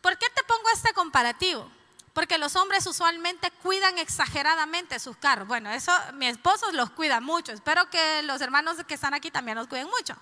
¿Por 0.00 0.18
qué 0.18 0.26
te 0.30 0.42
pongo 0.44 0.68
este 0.74 0.92
comparativo? 0.92 1.70
Porque 2.12 2.38
los 2.38 2.56
hombres 2.56 2.86
usualmente 2.86 3.50
cuidan 3.62 3.98
exageradamente 3.98 4.98
sus 4.98 5.16
carros. 5.16 5.48
Bueno, 5.48 5.70
eso 5.70 5.92
mi 6.14 6.26
esposo 6.26 6.70
los 6.72 6.90
cuida 6.90 7.20
mucho. 7.20 7.52
Espero 7.52 7.88
que 7.88 8.22
los 8.24 8.40
hermanos 8.40 8.76
que 8.86 8.94
están 8.94 9.14
aquí 9.14 9.30
también 9.30 9.56
los 9.56 9.68
cuiden 9.68 9.88
mucho 9.88 10.16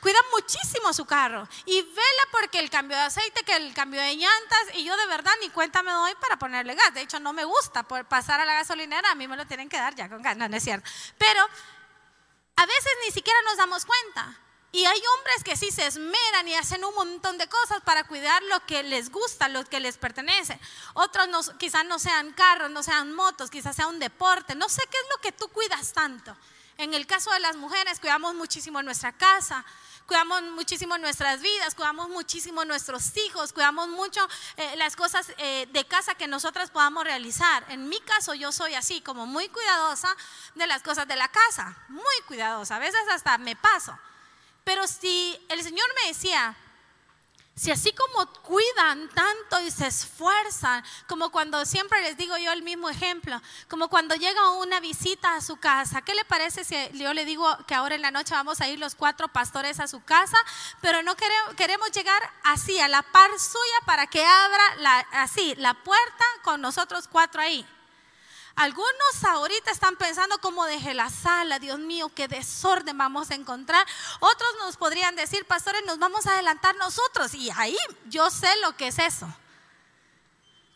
cuida 0.00 0.18
muchísimo 0.32 0.92
su 0.92 1.04
carro 1.04 1.48
y 1.64 1.82
vela 1.82 2.22
porque 2.32 2.58
el 2.58 2.70
cambio 2.70 2.96
de 2.96 3.04
aceite, 3.04 3.42
que 3.44 3.56
el 3.56 3.72
cambio 3.74 4.00
de 4.00 4.16
llantas, 4.16 4.74
y 4.74 4.84
yo 4.84 4.96
de 4.96 5.06
verdad 5.06 5.32
ni 5.40 5.50
cuenta 5.50 5.82
me 5.82 5.92
doy 5.92 6.14
para 6.20 6.38
ponerle 6.38 6.74
gas. 6.74 6.94
De 6.94 7.02
hecho, 7.02 7.20
no 7.20 7.32
me 7.32 7.44
gusta 7.44 7.82
por 7.82 8.04
pasar 8.06 8.40
a 8.40 8.44
la 8.44 8.54
gasolinera, 8.54 9.10
a 9.10 9.14
mí 9.14 9.28
me 9.28 9.36
lo 9.36 9.46
tienen 9.46 9.68
que 9.68 9.76
dar 9.76 9.94
ya 9.94 10.08
con 10.08 10.22
gas, 10.22 10.36
no, 10.36 10.48
no 10.48 10.56
es 10.56 10.64
cierto. 10.64 10.88
Pero 11.18 11.42
a 12.56 12.66
veces 12.66 12.92
ni 13.06 13.12
siquiera 13.12 13.38
nos 13.42 13.56
damos 13.56 13.84
cuenta. 13.84 14.38
Y 14.72 14.84
hay 14.84 15.02
hombres 15.16 15.42
que 15.42 15.56
sí 15.56 15.72
se 15.72 15.86
esmeran 15.86 16.46
y 16.46 16.54
hacen 16.54 16.84
un 16.84 16.94
montón 16.94 17.38
de 17.38 17.48
cosas 17.48 17.80
para 17.82 18.04
cuidar 18.04 18.40
lo 18.44 18.64
que 18.66 18.84
les 18.84 19.10
gusta, 19.10 19.48
lo 19.48 19.64
que 19.64 19.80
les 19.80 19.98
pertenece. 19.98 20.60
Otros 20.94 21.52
quizás 21.58 21.84
no 21.84 21.98
sean 21.98 22.32
carros, 22.34 22.70
no 22.70 22.84
sean 22.84 23.12
motos, 23.12 23.50
quizás 23.50 23.74
sea 23.74 23.88
un 23.88 23.98
deporte. 23.98 24.54
No 24.54 24.68
sé 24.68 24.82
qué 24.88 24.96
es 24.96 25.04
lo 25.10 25.20
que 25.20 25.32
tú 25.32 25.48
cuidas 25.48 25.92
tanto. 25.92 26.36
En 26.76 26.94
el 26.94 27.06
caso 27.06 27.32
de 27.32 27.40
las 27.40 27.56
mujeres, 27.56 27.98
cuidamos 27.98 28.34
muchísimo 28.34 28.80
nuestra 28.82 29.12
casa, 29.12 29.64
cuidamos 30.10 30.42
muchísimo 30.42 30.98
nuestras 30.98 31.40
vidas, 31.40 31.76
cuidamos 31.76 32.08
muchísimo 32.08 32.64
nuestros 32.64 33.16
hijos, 33.16 33.52
cuidamos 33.52 33.86
mucho 33.86 34.20
eh, 34.56 34.74
las 34.76 34.96
cosas 34.96 35.32
eh, 35.38 35.68
de 35.72 35.84
casa 35.84 36.16
que 36.16 36.26
nosotras 36.26 36.68
podamos 36.72 37.04
realizar. 37.04 37.64
En 37.68 37.88
mi 37.88 38.00
caso 38.00 38.34
yo 38.34 38.50
soy 38.50 38.74
así, 38.74 39.02
como 39.02 39.24
muy 39.24 39.48
cuidadosa 39.48 40.16
de 40.56 40.66
las 40.66 40.82
cosas 40.82 41.06
de 41.06 41.14
la 41.14 41.28
casa, 41.28 41.76
muy 41.86 42.16
cuidadosa, 42.26 42.74
a 42.74 42.78
veces 42.80 43.00
hasta 43.08 43.38
me 43.38 43.54
paso. 43.54 43.96
Pero 44.64 44.84
si 44.88 45.38
el 45.48 45.62
Señor 45.62 45.86
me 46.02 46.08
decía, 46.08 46.56
si 47.54 47.70
así 47.70 47.92
como 47.92 48.26
cuidan 48.42 49.08
tanto 49.10 49.60
y 49.60 49.70
se 49.70 49.86
esfuerzan, 49.86 50.82
como 51.06 51.30
cuando 51.30 51.66
siempre 51.66 52.00
les 52.02 52.16
digo 52.16 52.36
yo 52.38 52.52
el 52.52 52.62
mismo 52.62 52.88
ejemplo, 52.88 53.40
como 53.68 53.88
cuando 53.88 54.14
llega 54.14 54.52
una 54.52 54.80
visita 54.80 55.34
a 55.34 55.40
su 55.40 55.56
casa, 55.56 56.00
¿qué 56.02 56.14
le 56.14 56.24
parece 56.24 56.64
si 56.64 56.74
yo 56.94 57.12
le 57.12 57.24
digo 57.24 57.46
que 57.66 57.74
ahora 57.74 57.94
en 57.94 58.02
la 58.02 58.10
noche 58.10 58.34
vamos 58.34 58.60
a 58.60 58.68
ir 58.68 58.78
los 58.78 58.94
cuatro 58.94 59.28
pastores 59.28 59.78
a 59.78 59.88
su 59.88 60.02
casa, 60.02 60.38
pero 60.80 61.02
no 61.02 61.16
queremos, 61.16 61.54
queremos 61.54 61.90
llegar 61.92 62.22
así, 62.44 62.80
a 62.80 62.88
la 62.88 63.02
par 63.02 63.30
suya, 63.38 63.86
para 63.86 64.06
que 64.06 64.24
abra 64.24 64.76
la, 64.76 64.98
así 65.12 65.54
la 65.56 65.74
puerta 65.74 66.24
con 66.42 66.60
nosotros 66.60 67.08
cuatro 67.08 67.42
ahí? 67.42 67.66
Algunos 68.56 69.24
ahorita 69.24 69.70
están 69.70 69.96
pensando 69.96 70.38
cómo 70.38 70.64
dejé 70.66 70.92
la 70.92 71.08
sala, 71.08 71.58
Dios 71.58 71.78
mío, 71.78 72.10
qué 72.14 72.28
desorden 72.28 72.98
vamos 72.98 73.30
a 73.30 73.34
encontrar. 73.34 73.86
Otros 74.18 74.50
nos 74.60 74.76
podrían 74.76 75.16
decir, 75.16 75.46
pastores, 75.46 75.82
nos 75.86 75.98
vamos 75.98 76.26
a 76.26 76.32
adelantar 76.32 76.74
nosotros. 76.76 77.34
Y 77.34 77.50
ahí 77.50 77.76
yo 78.06 78.30
sé 78.30 78.48
lo 78.62 78.76
que 78.76 78.88
es 78.88 78.98
eso. 78.98 79.32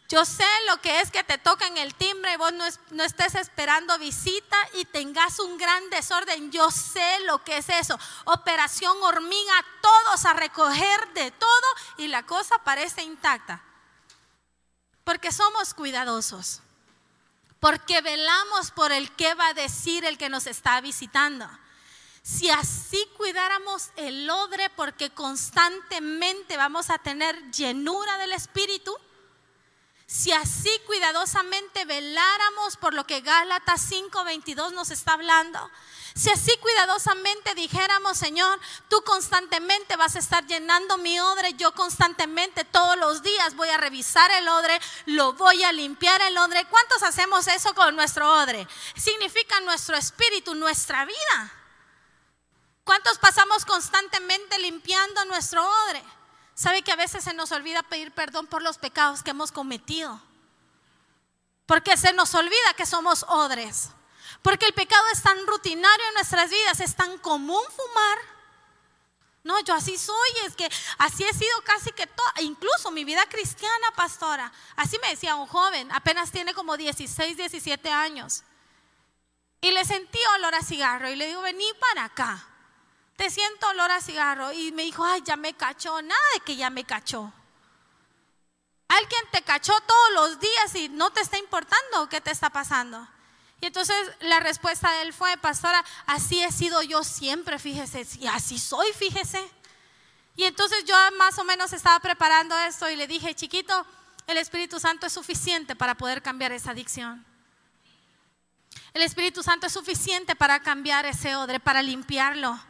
Yo 0.08 0.24
sé 0.24 0.46
lo 0.68 0.80
que 0.80 1.00
es 1.00 1.10
que 1.10 1.24
te 1.24 1.38
toquen 1.38 1.76
el 1.78 1.94
timbre 1.94 2.34
y 2.34 2.36
vos 2.36 2.52
no, 2.52 2.64
no, 2.90 3.02
estés 3.02 3.34
esperando 3.34 3.98
visita 3.98 4.56
y 4.74 4.84
tengas 4.84 5.38
un 5.40 5.56
gran 5.56 5.90
desorden. 5.90 6.52
Yo 6.52 6.70
sé 6.70 7.20
lo 7.20 7.42
que 7.42 7.56
es 7.56 7.68
eso. 7.68 7.98
Operación 8.24 8.96
hormiga, 9.02 9.54
todos 9.80 10.24
a 10.26 10.34
recoger 10.34 11.12
de 11.14 11.30
todo 11.32 11.66
y 11.96 12.08
la 12.08 12.24
cosa 12.24 12.58
parece 12.58 13.02
intacta. 13.02 13.62
Porque 15.04 15.32
somos 15.32 15.74
cuidadosos 15.74 16.60
porque 17.64 18.02
velamos 18.02 18.72
por 18.72 18.92
el 18.92 19.10
que 19.12 19.32
va 19.32 19.46
a 19.46 19.54
decir 19.54 20.04
el 20.04 20.18
que 20.18 20.28
nos 20.28 20.46
está 20.46 20.82
visitando. 20.82 21.48
Si 22.22 22.50
así 22.50 23.02
cuidáramos 23.16 23.88
el 23.96 24.28
odre, 24.28 24.68
porque 24.68 25.08
constantemente 25.08 26.58
vamos 26.58 26.90
a 26.90 26.98
tener 26.98 27.50
llenura 27.52 28.18
del 28.18 28.32
Espíritu, 28.32 28.94
si 30.06 30.30
así 30.30 30.68
cuidadosamente 30.84 31.86
veláramos 31.86 32.76
por 32.76 32.92
lo 32.92 33.06
que 33.06 33.22
Gálatas 33.22 33.80
5:22 33.90 34.72
nos 34.74 34.90
está 34.90 35.14
hablando, 35.14 35.70
si 36.14 36.30
así 36.30 36.56
cuidadosamente 36.58 37.56
dijéramos, 37.56 38.16
Señor, 38.16 38.60
tú 38.88 39.02
constantemente 39.02 39.96
vas 39.96 40.14
a 40.14 40.20
estar 40.20 40.46
llenando 40.46 40.96
mi 40.98 41.18
odre, 41.18 41.54
yo 41.54 41.72
constantemente 41.72 42.64
todos 42.64 42.96
los 42.96 43.22
días 43.22 43.56
voy 43.56 43.68
a 43.70 43.78
revisar 43.78 44.30
el 44.30 44.46
odre, 44.46 44.80
lo 45.06 45.32
voy 45.32 45.64
a 45.64 45.72
limpiar 45.72 46.20
el 46.22 46.38
odre. 46.38 46.66
¿Cuántos 46.66 47.02
hacemos 47.02 47.48
eso 47.48 47.74
con 47.74 47.96
nuestro 47.96 48.32
odre? 48.32 48.68
Significa 48.94 49.58
nuestro 49.60 49.96
espíritu, 49.96 50.54
nuestra 50.54 51.04
vida. 51.04 51.52
¿Cuántos 52.84 53.18
pasamos 53.18 53.64
constantemente 53.64 54.58
limpiando 54.60 55.24
nuestro 55.24 55.66
odre? 55.86 56.04
¿Sabe 56.54 56.82
que 56.82 56.92
a 56.92 56.96
veces 56.96 57.24
se 57.24 57.34
nos 57.34 57.50
olvida 57.50 57.82
pedir 57.82 58.12
perdón 58.12 58.46
por 58.46 58.62
los 58.62 58.78
pecados 58.78 59.24
que 59.24 59.30
hemos 59.30 59.50
cometido? 59.50 60.22
Porque 61.66 61.96
se 61.96 62.12
nos 62.12 62.36
olvida 62.36 62.74
que 62.76 62.86
somos 62.86 63.24
odres. 63.24 63.88
Porque 64.44 64.66
el 64.66 64.74
pecado 64.74 65.02
es 65.10 65.22
tan 65.22 65.46
rutinario 65.46 66.06
en 66.08 66.14
nuestras 66.16 66.50
vidas, 66.50 66.78
es 66.80 66.94
tan 66.94 67.16
común 67.16 67.62
fumar. 67.74 68.18
No, 69.42 69.58
yo 69.60 69.72
así 69.72 69.96
soy, 69.96 70.30
es 70.44 70.54
que 70.54 70.68
así 70.98 71.24
he 71.24 71.32
sido 71.32 71.62
casi 71.64 71.92
que 71.92 72.06
todo, 72.06 72.26
incluso 72.42 72.90
mi 72.90 73.06
vida 73.06 73.24
cristiana, 73.26 73.90
pastora. 73.96 74.52
Así 74.76 74.98
me 75.00 75.08
decía 75.08 75.34
un 75.34 75.46
joven, 75.46 75.90
apenas 75.92 76.30
tiene 76.30 76.52
como 76.52 76.76
16, 76.76 77.38
17 77.38 77.90
años. 77.90 78.42
Y 79.62 79.70
le 79.70 79.82
sentí 79.86 80.18
olor 80.36 80.54
a 80.54 80.62
cigarro 80.62 81.08
y 81.08 81.16
le 81.16 81.28
digo, 81.28 81.40
vení 81.40 81.66
para 81.80 82.04
acá. 82.04 82.46
Te 83.16 83.30
siento 83.30 83.66
olor 83.68 83.92
a 83.92 84.02
cigarro. 84.02 84.52
Y 84.52 84.72
me 84.72 84.82
dijo, 84.82 85.06
ay, 85.06 85.22
ya 85.24 85.36
me 85.36 85.54
cachó. 85.54 86.02
Nada 86.02 86.20
de 86.34 86.40
que 86.40 86.56
ya 86.56 86.68
me 86.68 86.84
cachó. 86.84 87.32
Alguien 88.88 89.22
te 89.32 89.40
cachó 89.40 89.72
todos 89.80 90.12
los 90.12 90.38
días 90.38 90.74
y 90.74 90.90
no 90.90 91.10
te 91.14 91.22
está 91.22 91.38
importando 91.38 92.10
qué 92.10 92.20
te 92.20 92.30
está 92.30 92.50
pasando. 92.50 93.08
Y 93.64 93.66
entonces 93.66 93.96
la 94.20 94.40
respuesta 94.40 94.92
de 94.92 95.00
él 95.00 95.14
fue, 95.14 95.38
pastora, 95.38 95.82
así 96.04 96.38
he 96.42 96.52
sido 96.52 96.82
yo 96.82 97.02
siempre, 97.02 97.58
fíjese, 97.58 98.06
y 98.20 98.26
así 98.26 98.58
soy, 98.58 98.92
fíjese. 98.92 99.42
Y 100.36 100.44
entonces 100.44 100.84
yo 100.84 100.94
más 101.16 101.38
o 101.38 101.44
menos 101.44 101.72
estaba 101.72 101.98
preparando 102.00 102.54
esto 102.58 102.90
y 102.90 102.96
le 102.96 103.06
dije, 103.06 103.34
chiquito, 103.34 103.86
el 104.26 104.36
Espíritu 104.36 104.78
Santo 104.78 105.06
es 105.06 105.14
suficiente 105.14 105.74
para 105.74 105.94
poder 105.94 106.20
cambiar 106.20 106.52
esa 106.52 106.72
adicción. 106.72 107.24
El 108.92 109.00
Espíritu 109.00 109.42
Santo 109.42 109.66
es 109.66 109.72
suficiente 109.72 110.36
para 110.36 110.60
cambiar 110.60 111.06
ese 111.06 111.34
odre, 111.34 111.58
para 111.58 111.80
limpiarlo, 111.80 112.60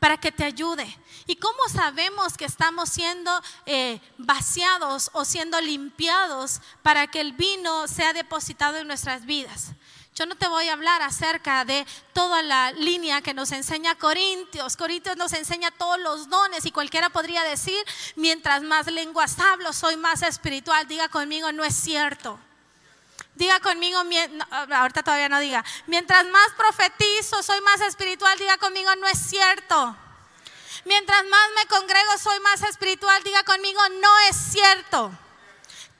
para 0.00 0.18
que 0.18 0.32
te 0.32 0.44
ayude. 0.44 0.86
¿Y 1.26 1.36
cómo 1.36 1.66
sabemos 1.72 2.36
que 2.36 2.44
estamos 2.44 2.90
siendo 2.90 3.42
eh, 3.64 4.02
vaciados 4.18 5.08
o 5.14 5.24
siendo 5.24 5.58
limpiados 5.62 6.60
para 6.82 7.06
que 7.06 7.22
el 7.22 7.32
vino 7.32 7.88
sea 7.88 8.12
depositado 8.12 8.76
en 8.76 8.86
nuestras 8.86 9.24
vidas? 9.24 9.72
Yo 10.14 10.26
no 10.26 10.34
te 10.34 10.46
voy 10.46 10.68
a 10.68 10.74
hablar 10.74 11.00
acerca 11.00 11.64
de 11.64 11.86
toda 12.12 12.42
la 12.42 12.72
línea 12.72 13.22
que 13.22 13.32
nos 13.32 13.50
enseña 13.50 13.94
Corintios. 13.94 14.76
Corintios 14.76 15.16
nos 15.16 15.32
enseña 15.32 15.70
todos 15.70 15.98
los 15.98 16.28
dones 16.28 16.66
y 16.66 16.70
cualquiera 16.70 17.08
podría 17.08 17.42
decir, 17.44 17.82
mientras 18.14 18.62
más 18.62 18.86
lenguas 18.88 19.38
hablo, 19.38 19.72
soy 19.72 19.96
más 19.96 20.20
espiritual. 20.22 20.86
Diga 20.86 21.08
conmigo, 21.08 21.50
no 21.52 21.64
es 21.64 21.74
cierto. 21.74 22.38
Diga 23.36 23.58
conmigo, 23.60 24.02
ahorita 24.70 25.02
todavía 25.02 25.30
no 25.30 25.40
diga, 25.40 25.64
mientras 25.86 26.26
más 26.26 26.48
profetizo, 26.58 27.42
soy 27.42 27.62
más 27.62 27.80
espiritual. 27.80 28.38
Diga 28.38 28.58
conmigo, 28.58 28.94
no 28.96 29.06
es 29.06 29.18
cierto. 29.18 29.96
Mientras 30.84 31.24
más 31.24 31.48
me 31.56 31.66
congrego, 31.66 32.18
soy 32.18 32.38
más 32.40 32.62
espiritual. 32.62 33.22
Diga 33.22 33.44
conmigo, 33.44 33.80
no 34.02 34.18
es 34.28 34.36
cierto. 34.36 35.10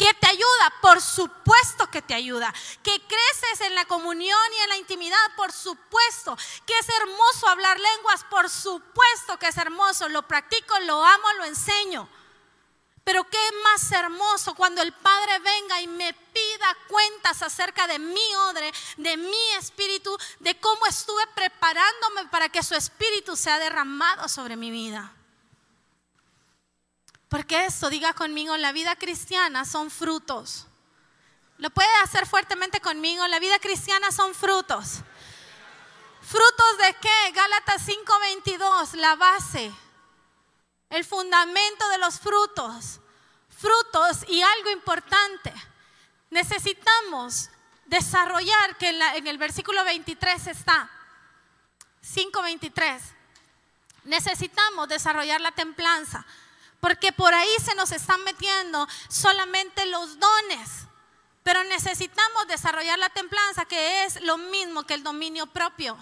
¿Que 0.03 0.15
te 0.15 0.27
ayuda? 0.27 0.73
Por 0.81 1.01
supuesto 1.01 1.89
que 1.89 2.03
te 2.03 2.13
ayuda. 2.13 2.53
¿Que 2.83 3.01
creces 3.07 3.61
en 3.61 3.77
la 3.77 3.85
comunión 3.85 4.53
y 4.53 4.63
en 4.63 4.69
la 4.71 4.77
intimidad? 4.77 5.17
Por 5.37 5.53
supuesto. 5.53 6.37
¿Que 6.67 6.77
es 6.77 6.89
hermoso 6.89 7.47
hablar 7.47 7.79
lenguas? 7.79 8.25
Por 8.25 8.51
supuesto 8.51 9.39
que 9.39 9.47
es 9.47 9.57
hermoso. 9.57 10.09
Lo 10.09 10.27
practico, 10.27 10.77
lo 10.81 11.05
amo, 11.05 11.33
lo 11.39 11.45
enseño. 11.45 12.09
Pero 13.05 13.23
qué 13.31 13.39
más 13.63 13.93
hermoso 13.93 14.57
cuando 14.57 14.83
el 14.83 14.93
Padre 14.93 15.39
venga 15.39 15.81
y 15.81 15.87
me 15.87 16.13
pida 16.13 16.77
cuentas 16.89 17.41
acerca 17.41 17.87
de 17.87 18.01
mi 18.01 18.35
odre, 18.51 18.73
de 18.97 19.17
mi 19.17 19.51
espíritu, 19.53 20.19
de 20.41 20.59
cómo 20.59 20.85
estuve 20.87 21.25
preparándome 21.37 22.27
para 22.27 22.49
que 22.49 22.65
su 22.65 22.75
espíritu 22.75 23.37
sea 23.37 23.61
derramado 23.61 24.29
sobre 24.29 24.57
mi 24.57 24.73
vida. 24.73 25.13
Porque 27.33 27.65
esto, 27.65 27.89
diga 27.89 28.13
conmigo, 28.13 28.59
la 28.59 28.73
vida 28.73 28.95
cristiana 28.95 29.65
son 29.65 29.91
frutos. 29.91 30.67
¿Lo 31.57 31.71
puede 31.71 31.89
hacer 32.03 32.27
fuertemente 32.27 32.79
conmigo? 32.81 33.27
La 33.27 33.39
vida 33.39 33.59
cristiana 33.59 34.13
son 34.13 34.35
frutos. 34.35 35.01
¿Frutos 36.21 36.79
de 36.79 36.95
qué? 37.01 37.33
Gálatas 37.33 37.87
5:22, 37.87 38.93
la 38.97 39.17
base 39.17 39.73
el 40.91 41.07
fundamento 41.07 41.89
de 41.89 41.97
los 41.97 42.21
frutos. 42.21 43.01
Frutos 43.49 44.29
y 44.29 44.43
algo 44.43 44.71
importante. 44.71 45.51
Necesitamos 46.29 47.49
desarrollar, 47.87 48.77
que 48.77 48.91
en, 48.91 49.27
el 49.27 49.39
versículo 49.39 49.83
23 49.85 50.49
está, 50.49 50.91
5.23, 52.03 53.01
necesitamos 54.05 54.87
desarrollar 54.87 55.41
la 55.41 55.53
templanza, 55.53 56.27
porque 56.83 57.13
por 57.13 57.33
ahí 57.33 57.49
se 57.65 57.77
nos 57.77 57.93
están 57.93 58.25
metiendo 58.25 58.89
solamente 59.09 59.87
los 59.87 60.19
dones, 60.19 60.69
pero 61.45 61.63
necesitamos 61.63 62.49
desarrollar 62.49 62.99
la 62.99 63.09
templanza, 63.09 63.67
que 63.67 64.05
es 64.05 64.21
lo 64.23 64.37
mismo 64.37 64.83
que 64.83 64.95
el 64.95 65.05
dominio 65.05 65.47
propio. 65.47 65.97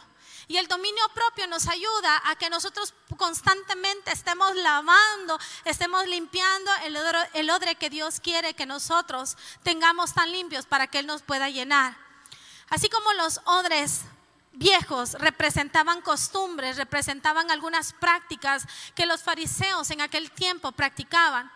Y 0.49 0.57
el 0.57 0.69
dominio 0.69 1.07
propio 1.12 1.47
nos 1.49 1.69
ayuda 1.69 2.23
a 2.25 2.35
que 2.37 2.49
nosotros 2.49 2.95
constantemente 3.19 4.11
estemos 4.11 4.57
lavando, 4.57 5.38
estemos 5.66 6.07
limpiando 6.07 6.71
el 7.35 7.51
odre, 7.51 7.75
que 7.75 7.90
Dios 7.90 8.19
quiere 8.19 8.55
que 8.55 8.64
nosotros 8.64 9.37
tengamos 9.62 10.14
tan 10.14 10.33
limpios 10.33 10.64
para 10.64 10.87
que 10.87 11.01
Él 11.01 11.07
nos 11.07 11.21
pueda 11.21 11.51
llenar. 11.51 11.95
Así 12.71 12.88
como 12.88 13.12
los 13.12 13.43
odres 13.45 14.01
viejos 14.52 15.14
representaban 15.14 16.00
costumbres, 16.02 16.76
representaban 16.76 17.50
algunas 17.50 17.92
prácticas 17.92 18.66
que 18.94 19.06
los 19.06 19.22
fariseos 19.22 19.90
en 19.90 20.00
aquel 20.00 20.30
tiempo 20.30 20.72
practicaban. 20.72 21.50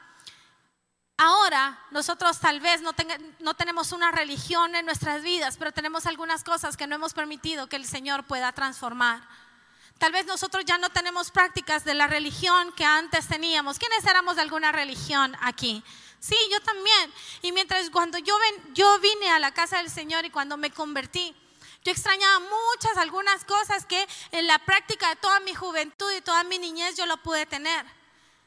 Ahora 1.17 1.79
nosotros 1.93 2.41
tal 2.41 2.61
vez 2.61 2.83
no, 2.83 3.55
tenemos 3.55 3.93
una 3.93 4.11
religión 4.11 4.75
en 4.75 4.85
nuestras 4.85 5.23
vidas, 5.23 5.57
pero 5.57 5.73
tenemos 5.73 6.07
algunas 6.07 6.43
cosas 6.43 6.77
que 6.77 6.87
no 6.87 6.97
hemos 6.97 7.15
permitido 7.15 7.69
que 7.69 7.77
el 7.77 7.87
Señor 7.87 8.25
pueda 8.25 8.53
transformar. 8.53 9.23
Tal 9.99 10.11
vez 10.11 10.27
nosotros 10.27 10.65
ya 10.65 10.77
no 10.77 10.91
tenemos 10.91 11.31
prácticas 11.31 11.85
de 11.85 11.95
la 11.95 12.09
religión 12.09 12.73
que 12.73 12.85
antes 12.85 13.29
teníamos. 13.29 13.79
¿Quiénes 13.79 14.05
éramos 14.05 14.35
de 14.35 14.43
alguna 14.43 14.73
religión 14.73 15.37
aquí? 15.41 15.85
Sí, 16.19 16.37
yo 16.51 16.61
también. 16.63 17.13
Y 17.43 17.53
mientras 17.53 17.91
cuando 17.91 18.19
yo, 18.19 18.37
ven, 18.39 18.75
yo 18.75 18.99
vine 18.99 19.31
a 19.31 19.39
la 19.39 19.55
casa 19.55 19.77
del 19.77 19.91
Señor 19.91 20.25
y 20.25 20.31
cuando 20.31 20.57
me 20.57 20.73
convertí, 20.73 21.37
yo 21.85 21.93
extrañaba 21.93 22.41
muchas, 22.41 22.97
algunas 22.97 23.45
cosas 23.45 23.87
que 23.87 24.07
en 24.33 24.47
la 24.47 24.59
práctica 24.59 25.11
de 25.11 25.17
toda 25.17 25.41
mi 25.41 25.55
juventud 25.55 26.11
y 26.13 26.21
toda 26.23 26.43
mi 26.45 26.59
niñez 26.59 26.97
yo 26.97 27.07
lo 27.07 27.19
pude 27.19 27.47
tener 27.47 27.85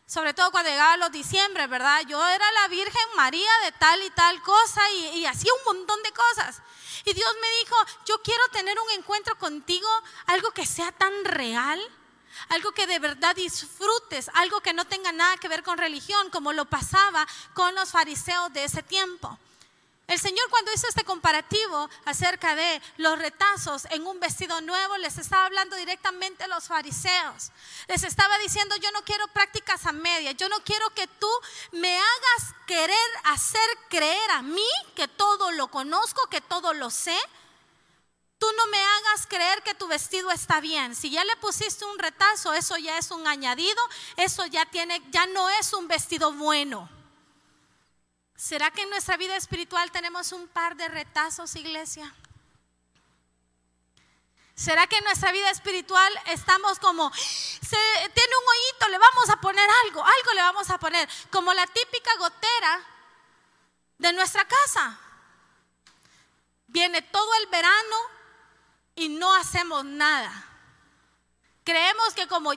sobre 0.08 0.34
todo 0.34 0.52
cuando 0.52 0.70
llegaba 0.70 0.96
los 0.96 1.12
diciembre, 1.12 1.68
¿verdad? 1.68 2.02
Yo 2.08 2.26
era 2.30 2.50
la 2.54 2.70
Virgen 2.70 3.08
María 3.18 3.52
de 3.66 3.74
tal 3.74 4.02
y 4.02 4.10
tal 4.12 4.42
cosa 4.42 4.82
y, 4.92 5.26
hacía 5.26 5.52
un 5.54 5.76
montón 5.76 6.02
de 6.02 6.14
cosas. 6.14 6.62
Y 7.04 7.14
Dios 7.14 7.30
me 7.42 7.60
dijo, 7.60 7.76
yo 8.06 8.22
quiero 8.22 8.42
tener 8.54 8.78
un 8.80 8.90
encuentro 8.92 9.38
contigo, 9.38 9.88
algo 10.28 10.52
que 10.52 10.66
sea 10.66 10.94
tan 10.94 11.26
real, 11.26 11.82
algo 12.50 12.72
que 12.72 12.88
de 12.88 13.00
verdad 13.00 13.36
disfrutes, 13.36 14.32
algo 14.36 14.62
que 14.62 14.74
no 14.74 14.86
tenga 14.86 15.12
nada 15.12 15.36
que 15.38 15.50
ver 15.50 15.62
con 15.62 15.78
religión, 15.78 16.30
como 16.30 16.54
lo 16.54 16.66
pasaba 16.66 17.28
con 17.54 17.76
los 17.76 17.92
fariseos 17.92 18.54
de 18.54 18.64
ese 18.64 18.84
tiempo. 18.84 19.38
El 20.08 20.18
Señor 20.22 20.50
cuando 20.50 20.72
hizo 20.72 20.88
este 20.88 21.04
comparativo 21.04 21.90
acerca 22.06 22.56
de 22.56 22.82
los 22.96 23.20
retazos 23.20 23.84
en 23.92 24.08
un 24.08 24.22
vestido 24.22 24.62
nuevo, 24.62 24.96
les 24.98 25.18
estaba 25.18 25.46
hablando 25.46 25.76
directamente 25.76 26.46
a 26.46 26.48
los 26.48 26.64
fariseos. 26.64 27.52
Les 27.90 28.04
estaba 28.04 28.38
diciendo, 28.38 28.78
yo 28.78 28.90
no 28.94 29.04
quiero 29.04 29.28
prácticas 29.28 29.86
a 29.86 29.92
media, 29.92 30.32
yo 30.32 30.48
no 30.48 30.64
quiero 30.64 30.90
que 30.92 31.08
tú 31.08 31.30
me 31.74 31.94
hagas 31.98 32.56
querer 32.66 33.10
hacer 33.26 33.70
creer 33.90 34.32
a 34.32 34.42
mí 34.44 34.70
que 34.96 35.10
todo 35.10 35.52
lo 35.52 35.68
conozco, 35.68 36.30
que 36.30 36.40
todo 36.40 36.74
lo 36.74 36.90
sé. 36.90 37.18
Tú 38.38 38.48
no 38.56 38.68
me 38.68 38.80
hagas 38.80 39.28
creer 39.28 39.62
que 39.64 39.76
tu 39.76 39.88
vestido 39.88 40.32
está 40.32 40.62
bien. 40.62 40.96
Si 40.96 41.10
ya 41.10 41.26
le 41.26 41.36
pusiste 41.36 41.84
un 41.84 42.00
retazo, 42.00 42.54
eso 42.54 42.78
ya 42.78 42.98
es 42.98 43.12
un 43.12 43.28
añadido, 43.28 43.82
eso 44.16 44.46
ya 44.46 44.66
tiene 44.68 45.02
ya 45.10 45.26
no 45.26 45.50
es 45.50 45.74
un 45.74 45.90
vestido 45.90 46.32
bueno. 46.32 46.97
¿Será 48.38 48.70
que 48.70 48.84
en 48.84 48.92
nuestra 48.92 49.18
vida 49.18 49.36
espiritual 49.36 49.92
tenemos 49.92 50.32
un 50.32 50.48
par 50.48 50.76
de 50.78 50.88
retazos, 50.88 51.56
iglesia? 51.56 52.14
¿Será 54.54 54.86
que 54.86 54.98
en 54.98 55.04
nuestra 55.06 55.32
vida 55.32 55.50
espiritual 55.50 56.14
estamos 56.28 56.78
como, 56.78 57.12
se, 57.14 57.78
tiene 58.14 58.34
un 58.42 58.48
hoyito, 58.48 58.90
le 58.90 59.00
vamos 59.00 59.30
a 59.32 59.42
poner 59.42 59.68
algo, 59.86 60.06
algo 60.06 60.34
le 60.36 60.42
vamos 60.42 60.70
a 60.70 60.78
poner, 60.78 61.10
como 61.32 61.52
la 61.52 61.66
típica 61.66 62.16
gotera 62.18 62.86
de 63.98 64.14
nuestra 64.14 64.48
casa? 64.48 65.00
Viene 66.68 67.02
todo 67.02 67.34
el 67.42 67.48
verano 67.48 67.98
y 68.96 69.10
no 69.10 69.34
hacemos 69.34 69.84
nada. 69.84 70.32
Creemos 71.64 72.14
que 72.14 72.28
como 72.28 72.52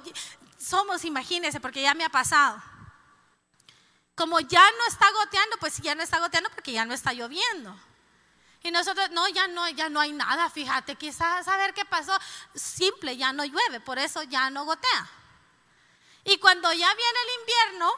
somos, 0.59 1.07
imagínense, 1.07 1.59
porque 1.59 1.81
ya 1.81 1.95
me 1.95 2.05
ha 2.05 2.11
pasado 2.11 2.70
como 4.21 4.39
ya 4.39 4.71
no 4.73 4.87
está 4.87 5.11
goteando, 5.13 5.57
pues 5.57 5.79
ya 5.79 5.95
no 5.95 6.03
está 6.03 6.19
goteando 6.19 6.51
porque 6.51 6.73
ya 6.73 6.85
no 6.85 6.93
está 6.93 7.15
lloviendo. 7.15 7.75
Y 8.63 8.71
nosotros, 8.71 9.09
no, 9.13 9.27
ya 9.29 9.49
no, 9.49 9.67
ya 9.71 9.89
no 9.89 9.99
hay 9.99 10.13
nada, 10.13 10.51
fíjate, 10.51 10.97
quizás 10.97 11.47
saber 11.47 11.73
qué 11.73 11.87
pasó. 11.87 12.13
Simple, 12.55 13.17
ya 13.17 13.33
no 13.33 13.47
llueve, 13.47 13.81
por 13.81 13.99
eso 13.99 14.23
ya 14.25 14.51
no 14.51 14.67
gotea. 14.67 15.11
Y 16.25 16.37
cuando 16.37 16.71
ya 16.71 16.95
viene 16.95 17.19
el 17.25 17.41
invierno, 17.41 17.93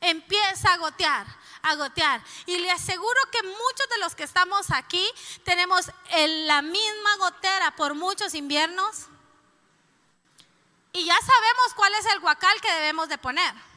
empieza 0.00 0.72
a 0.72 0.78
gotear, 0.78 1.26
a 1.60 1.74
gotear. 1.74 2.22
Y 2.46 2.56
le 2.56 2.70
aseguro 2.70 3.20
que 3.30 3.42
muchos 3.42 3.86
de 3.90 3.98
los 3.98 4.14
que 4.14 4.24
estamos 4.24 4.70
aquí 4.70 5.06
tenemos 5.44 5.90
la 6.46 6.62
misma 6.62 7.16
gotera 7.18 7.76
por 7.76 7.94
muchos 7.94 8.32
inviernos. 8.32 9.08
Y 10.94 11.04
ya 11.04 11.18
sabemos 11.20 11.74
cuál 11.76 11.92
es 11.96 12.06
el 12.06 12.20
guacal 12.20 12.58
que 12.62 12.72
debemos 12.72 13.10
de 13.10 13.18
poner. 13.18 13.69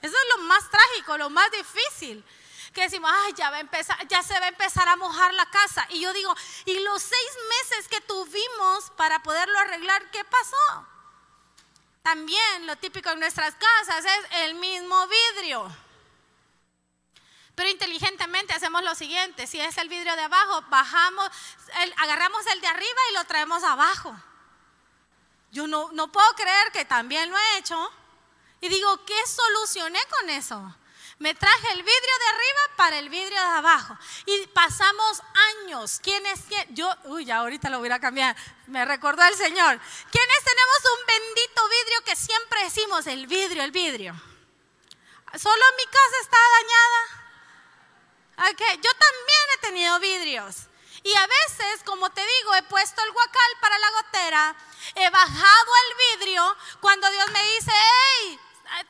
Eso 0.00 0.16
es 0.16 0.36
lo 0.36 0.44
más 0.44 0.68
trágico, 0.70 1.18
lo 1.18 1.30
más 1.30 1.50
difícil. 1.50 2.24
Que 2.72 2.82
decimos, 2.82 3.10
ay, 3.12 3.34
ya, 3.34 4.22
se 4.22 4.38
va 4.38 4.46
a 4.46 4.48
empezar 4.48 4.88
a 4.88 4.96
mojar 4.96 5.34
la 5.34 5.46
casa. 5.46 5.86
Y 5.90 6.00
yo 6.00 6.12
digo, 6.12 6.34
¿y 6.66 6.78
los 6.80 7.02
seis 7.02 7.30
meses 7.48 7.88
que 7.88 8.00
tuvimos 8.02 8.90
para 8.96 9.22
poderlo 9.22 9.58
arreglar, 9.58 10.10
qué 10.10 10.24
pasó? 10.24 10.86
También 12.02 12.66
lo 12.66 12.76
típico 12.76 13.10
en 13.10 13.20
nuestras 13.20 13.54
casas 13.54 14.04
es 14.04 14.42
el 14.42 14.54
mismo 14.54 15.06
vidrio. 15.08 15.76
Pero 17.54 17.70
inteligentemente 17.70 18.54
hacemos 18.54 18.84
lo 18.84 18.94
siguiente, 18.94 19.48
si 19.48 19.60
es 19.60 19.76
el 19.78 19.88
vidrio 19.88 20.14
de 20.14 20.22
abajo, 20.22 20.62
bajamos, 20.68 21.28
agarramos 21.96 22.46
el 22.46 22.60
de 22.60 22.68
arriba 22.68 23.00
y 23.10 23.14
lo 23.14 23.24
traemos 23.24 23.64
abajo. 23.64 24.14
Yo 25.50 25.66
no, 25.66 25.90
no 25.92 26.12
puedo 26.12 26.32
creer 26.34 26.70
que 26.72 26.84
también 26.84 27.28
lo 27.30 27.36
he 27.36 27.58
hecho. 27.58 27.90
Y 28.60 28.68
digo, 28.68 29.04
¿qué 29.04 29.26
solucioné 29.26 30.00
con 30.10 30.30
eso? 30.30 30.76
Me 31.18 31.34
traje 31.34 31.72
el 31.72 31.82
vidrio 31.82 32.18
de 32.18 32.26
arriba 32.26 32.76
para 32.76 32.98
el 32.98 33.08
vidrio 33.08 33.40
de 33.40 33.58
abajo. 33.58 33.98
Y 34.26 34.46
pasamos 34.48 35.20
años. 35.64 35.98
¿Quiénes? 36.00 36.40
Yo, 36.70 36.94
uy, 37.04 37.24
ya 37.24 37.38
ahorita 37.38 37.70
lo 37.70 37.80
voy 37.80 37.90
a 37.90 37.98
cambiar. 37.98 38.36
Me 38.66 38.84
recordó 38.84 39.24
el 39.24 39.34
Señor. 39.34 39.80
¿Quiénes 40.12 40.44
tenemos 40.44 40.78
un 40.98 41.06
bendito 41.06 41.68
vidrio 41.68 42.04
que 42.04 42.14
siempre 42.14 42.62
decimos, 42.62 43.06
el 43.08 43.26
vidrio, 43.26 43.64
el 43.64 43.72
vidrio? 43.72 44.14
Solo 45.36 45.64
mi 45.76 45.84
casa 45.84 46.16
está 46.22 46.38
dañada. 46.56 47.18
Okay. 48.52 48.76
Yo 48.76 48.90
también 48.94 49.42
he 49.54 49.58
tenido 49.58 49.98
vidrios. 49.98 50.68
Y 51.02 51.14
a 51.14 51.26
veces, 51.26 51.82
como 51.84 52.10
te 52.10 52.24
digo, 52.24 52.54
he 52.54 52.62
puesto 52.64 53.02
el 53.02 53.12
guacal 53.12 53.52
para 53.60 53.78
la 53.78 53.90
gotera, 53.90 54.56
he 54.94 55.10
bajado 55.10 55.72
el 55.88 56.18
vidrio 56.18 56.56
cuando 56.80 57.10
Dios 57.10 57.30
me 57.30 57.42
dice, 57.54 57.72
hey, 57.72 58.40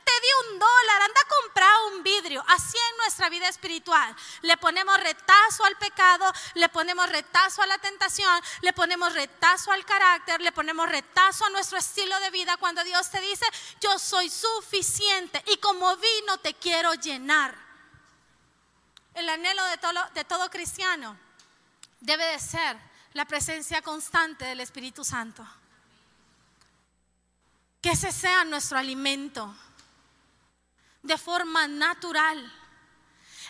te 0.04 0.12
di 0.20 0.52
un 0.52 0.58
dólar, 0.58 1.02
anda 1.02 1.20
a 1.20 1.42
comprar 1.42 1.72
un 1.92 2.02
vidrio. 2.02 2.44
Así 2.48 2.76
en 2.90 2.96
nuestra 2.98 3.28
vida 3.28 3.48
espiritual. 3.48 4.14
Le 4.42 4.56
ponemos 4.56 4.98
retazo 5.00 5.64
al 5.64 5.76
pecado, 5.76 6.32
le 6.54 6.68
ponemos 6.68 7.08
retazo 7.08 7.62
a 7.62 7.66
la 7.66 7.78
tentación, 7.78 8.42
le 8.62 8.72
ponemos 8.72 9.12
retazo 9.14 9.72
al 9.72 9.84
carácter, 9.84 10.40
le 10.40 10.52
ponemos 10.52 10.88
retazo 10.88 11.44
a 11.44 11.50
nuestro 11.50 11.78
estilo 11.78 12.18
de 12.20 12.30
vida 12.30 12.56
cuando 12.56 12.82
Dios 12.84 13.10
te 13.10 13.20
dice, 13.20 13.46
yo 13.80 13.98
soy 13.98 14.30
suficiente 14.30 15.42
y 15.46 15.56
como 15.58 15.96
vino 15.96 16.38
te 16.38 16.54
quiero 16.54 16.94
llenar. 16.94 17.66
el 19.14 19.28
anhelo 19.28 19.64
de 19.64 19.78
todo, 19.78 20.10
de 20.14 20.24
todo 20.24 20.48
cristiano 20.48 21.18
debe 22.00 22.24
de 22.24 22.38
ser 22.38 22.78
la 23.14 23.24
presencia 23.24 23.82
constante 23.82 24.44
del 24.44 24.60
Espíritu 24.60 25.04
Santo. 25.04 25.46
Que 27.80 27.90
ese 27.90 28.12
sea 28.12 28.44
nuestro 28.44 28.78
alimento 28.78 29.54
de 31.02 31.18
forma 31.18 31.66
natural. 31.68 32.52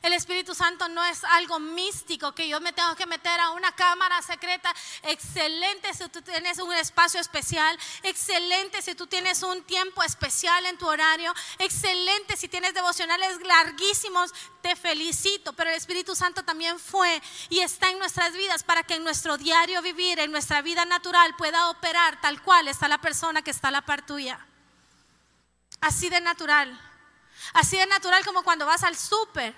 El 0.02 0.12
Espíritu 0.12 0.54
Santo 0.54 0.88
no 0.88 1.04
es 1.04 1.24
algo 1.24 1.58
místico 1.58 2.32
que 2.32 2.48
yo 2.48 2.60
me 2.60 2.72
tengo 2.72 2.94
que 2.94 3.06
meter 3.06 3.40
a 3.40 3.50
una 3.50 3.72
cámara 3.72 4.22
secreta. 4.22 4.72
Excelente 5.02 5.92
si 5.92 6.08
tú 6.08 6.22
tienes 6.22 6.58
un 6.58 6.72
espacio 6.72 7.20
especial. 7.20 7.76
Excelente 8.04 8.80
si 8.80 8.94
tú 8.94 9.06
tienes 9.06 9.42
un 9.42 9.62
tiempo 9.64 10.02
especial 10.04 10.66
en 10.66 10.78
tu 10.78 10.86
horario. 10.86 11.34
Excelente 11.58 12.36
si 12.36 12.48
tienes 12.48 12.74
devocionales 12.74 13.40
larguísimos. 13.44 14.32
Te 14.62 14.76
felicito. 14.76 15.52
Pero 15.54 15.70
el 15.70 15.76
Espíritu 15.76 16.14
Santo 16.14 16.44
también 16.44 16.78
fue 16.78 17.20
y 17.48 17.60
está 17.60 17.90
en 17.90 17.98
nuestras 17.98 18.32
vidas 18.34 18.62
para 18.62 18.84
que 18.84 18.94
en 18.94 19.04
nuestro 19.04 19.36
diario 19.36 19.82
vivir, 19.82 20.20
en 20.20 20.30
nuestra 20.30 20.62
vida 20.62 20.84
natural, 20.84 21.34
pueda 21.36 21.70
operar 21.70 22.20
tal 22.20 22.40
cual 22.42 22.68
está 22.68 22.86
la 22.86 22.98
persona 22.98 23.42
que 23.42 23.50
está 23.50 23.68
a 23.68 23.72
la 23.72 23.82
par 23.82 24.06
tuya. 24.06 24.46
Así 25.80 26.08
de 26.08 26.20
natural. 26.20 26.87
Así 27.52 27.76
de 27.76 27.86
natural 27.86 28.24
como 28.24 28.42
cuando 28.42 28.66
vas 28.66 28.82
al 28.82 28.96
súper 28.96 29.54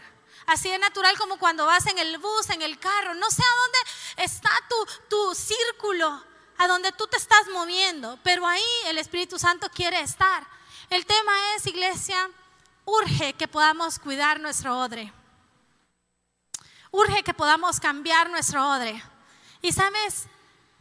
Así 0.47 0.69
de 0.69 0.79
natural 0.79 1.17
como 1.17 1.39
cuando 1.39 1.67
vas 1.67 1.87
en 1.87 1.99
el 1.99 2.19
bus, 2.19 2.51
en 2.51 2.63
el 2.63 2.79
carro. 2.79 3.15
No 3.15 3.31
sé 3.31 3.43
a 3.43 3.61
dónde 3.63 4.25
está 4.25 4.51
tu, 4.69 5.09
tu 5.09 5.35
círculo, 5.35 6.25
a 6.59 6.67
donde 6.67 6.91
tú 6.93 7.07
te 7.07 7.17
estás 7.17 7.47
moviendo, 7.53 8.19
pero 8.25 8.47
ahí 8.47 8.65
el 8.87 8.99
Espíritu 8.99 9.39
Santo 9.39 9.69
quiere 9.71 10.01
estar. 10.01 10.45
El 10.89 11.07
tema 11.07 11.33
es, 11.55 11.67
iglesia, 11.67 12.29
urge 12.85 13.35
que 13.35 13.47
podamos 13.47 13.99
cuidar 13.99 14.41
nuestro 14.41 14.77
odre. 14.79 15.13
Urge 16.91 17.23
que 17.23 17.35
podamos 17.35 17.79
cambiar 17.79 18.29
nuestro 18.29 18.69
odre. 18.69 19.01
Y 19.63 19.73
sabes 19.73 20.25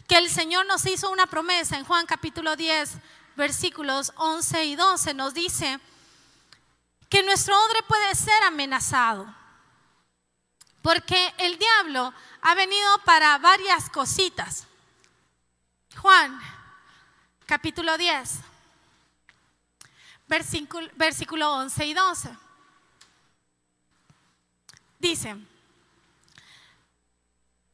que 0.08 0.18
el 0.18 0.32
Señor 0.32 0.66
nos 0.66 0.86
hizo 0.88 1.12
una 1.12 1.28
promesa 1.28 1.78
en 1.78 1.86
Juan 1.86 2.08
capítulo 2.08 2.56
10, 2.56 2.94
versículos 3.36 4.14
11 4.16 4.66
y 4.66 4.76
12. 4.76 5.14
Nos 5.14 5.36
dice 5.36 5.80
que 7.10 7.24
nuestro 7.24 7.60
odre 7.66 7.84
puede 7.84 8.16
ser 8.16 8.44
amenazado. 8.44 9.36
Porque 10.82 11.34
el 11.40 11.58
diablo 11.58 12.14
ha 12.42 12.56
venido 12.56 12.88
para 13.04 13.38
varias 13.40 13.90
cositas. 13.90 14.68
Juan, 15.98 16.40
capítulo 17.46 17.98
10, 17.98 18.40
versículo, 20.28 20.88
versículo 20.96 21.54
11 21.56 21.86
y 21.86 21.94
12. 21.94 22.38
Dice, 25.00 25.36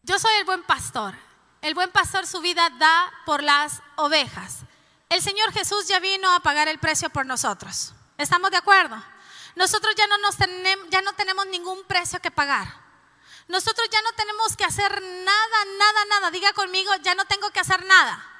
yo 0.01 0.17
soy 0.17 0.33
el 0.39 0.45
buen 0.45 0.63
pastor. 0.63 1.15
El 1.61 1.73
buen 1.73 1.91
pastor 1.91 2.27
su 2.27 2.41
vida 2.41 2.69
da 2.77 3.11
por 3.25 3.41
las 3.41 3.81
ovejas. 3.95 4.59
El 5.09 5.21
Señor 5.21 5.51
Jesús 5.51 5.87
ya 5.87 5.99
vino 5.99 6.31
a 6.31 6.39
pagar 6.39 6.67
el 6.67 6.79
precio 6.79 7.09
por 7.09 7.25
nosotros. 7.25 7.93
¿Estamos 8.17 8.51
de 8.51 8.57
acuerdo? 8.57 9.03
Nosotros 9.55 9.95
ya 9.95 10.07
no, 10.07 10.17
nos 10.19 10.37
tenemos, 10.37 10.87
ya 10.89 11.01
no 11.01 11.13
tenemos 11.13 11.47
ningún 11.47 11.83
precio 11.85 12.21
que 12.21 12.31
pagar. 12.31 12.85
Nosotros 13.47 13.87
ya 13.91 14.01
no 14.01 14.11
tenemos 14.13 14.55
que 14.57 14.65
hacer 14.65 15.01
nada, 15.01 15.65
nada, 15.77 16.05
nada. 16.09 16.31
Diga 16.31 16.51
conmigo, 16.53 16.91
ya 17.03 17.15
no 17.15 17.25
tengo 17.25 17.49
que 17.51 17.59
hacer 17.59 17.85
nada 17.85 18.31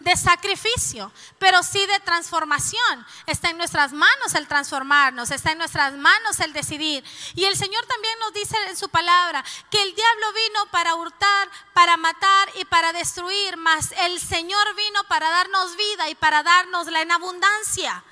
de 0.00 0.16
sacrificio, 0.16 1.10
pero 1.38 1.62
sí 1.62 1.84
de 1.86 1.98
transformación. 2.00 3.06
Está 3.26 3.50
en 3.50 3.56
nuestras 3.56 3.92
manos 3.92 4.34
el 4.34 4.46
transformarnos, 4.46 5.30
está 5.30 5.52
en 5.52 5.58
nuestras 5.58 5.94
manos 5.94 6.40
el 6.40 6.52
decidir. 6.52 7.04
Y 7.34 7.44
el 7.44 7.56
Señor 7.56 7.84
también 7.86 8.18
nos 8.20 8.32
dice 8.32 8.56
en 8.68 8.76
su 8.76 8.88
palabra 8.88 9.44
que 9.70 9.82
el 9.82 9.94
diablo 9.94 10.32
vino 10.32 10.66
para 10.70 10.94
hurtar, 10.94 11.50
para 11.72 11.96
matar 11.96 12.50
y 12.56 12.64
para 12.64 12.92
destruir, 12.92 13.56
mas 13.56 13.92
el 13.98 14.20
Señor 14.20 14.74
vino 14.76 15.02
para 15.04 15.30
darnos 15.30 15.76
vida 15.76 16.08
y 16.08 16.14
para 16.14 16.42
darnosla 16.42 17.00
en 17.00 17.12
abundancia. 17.12 18.04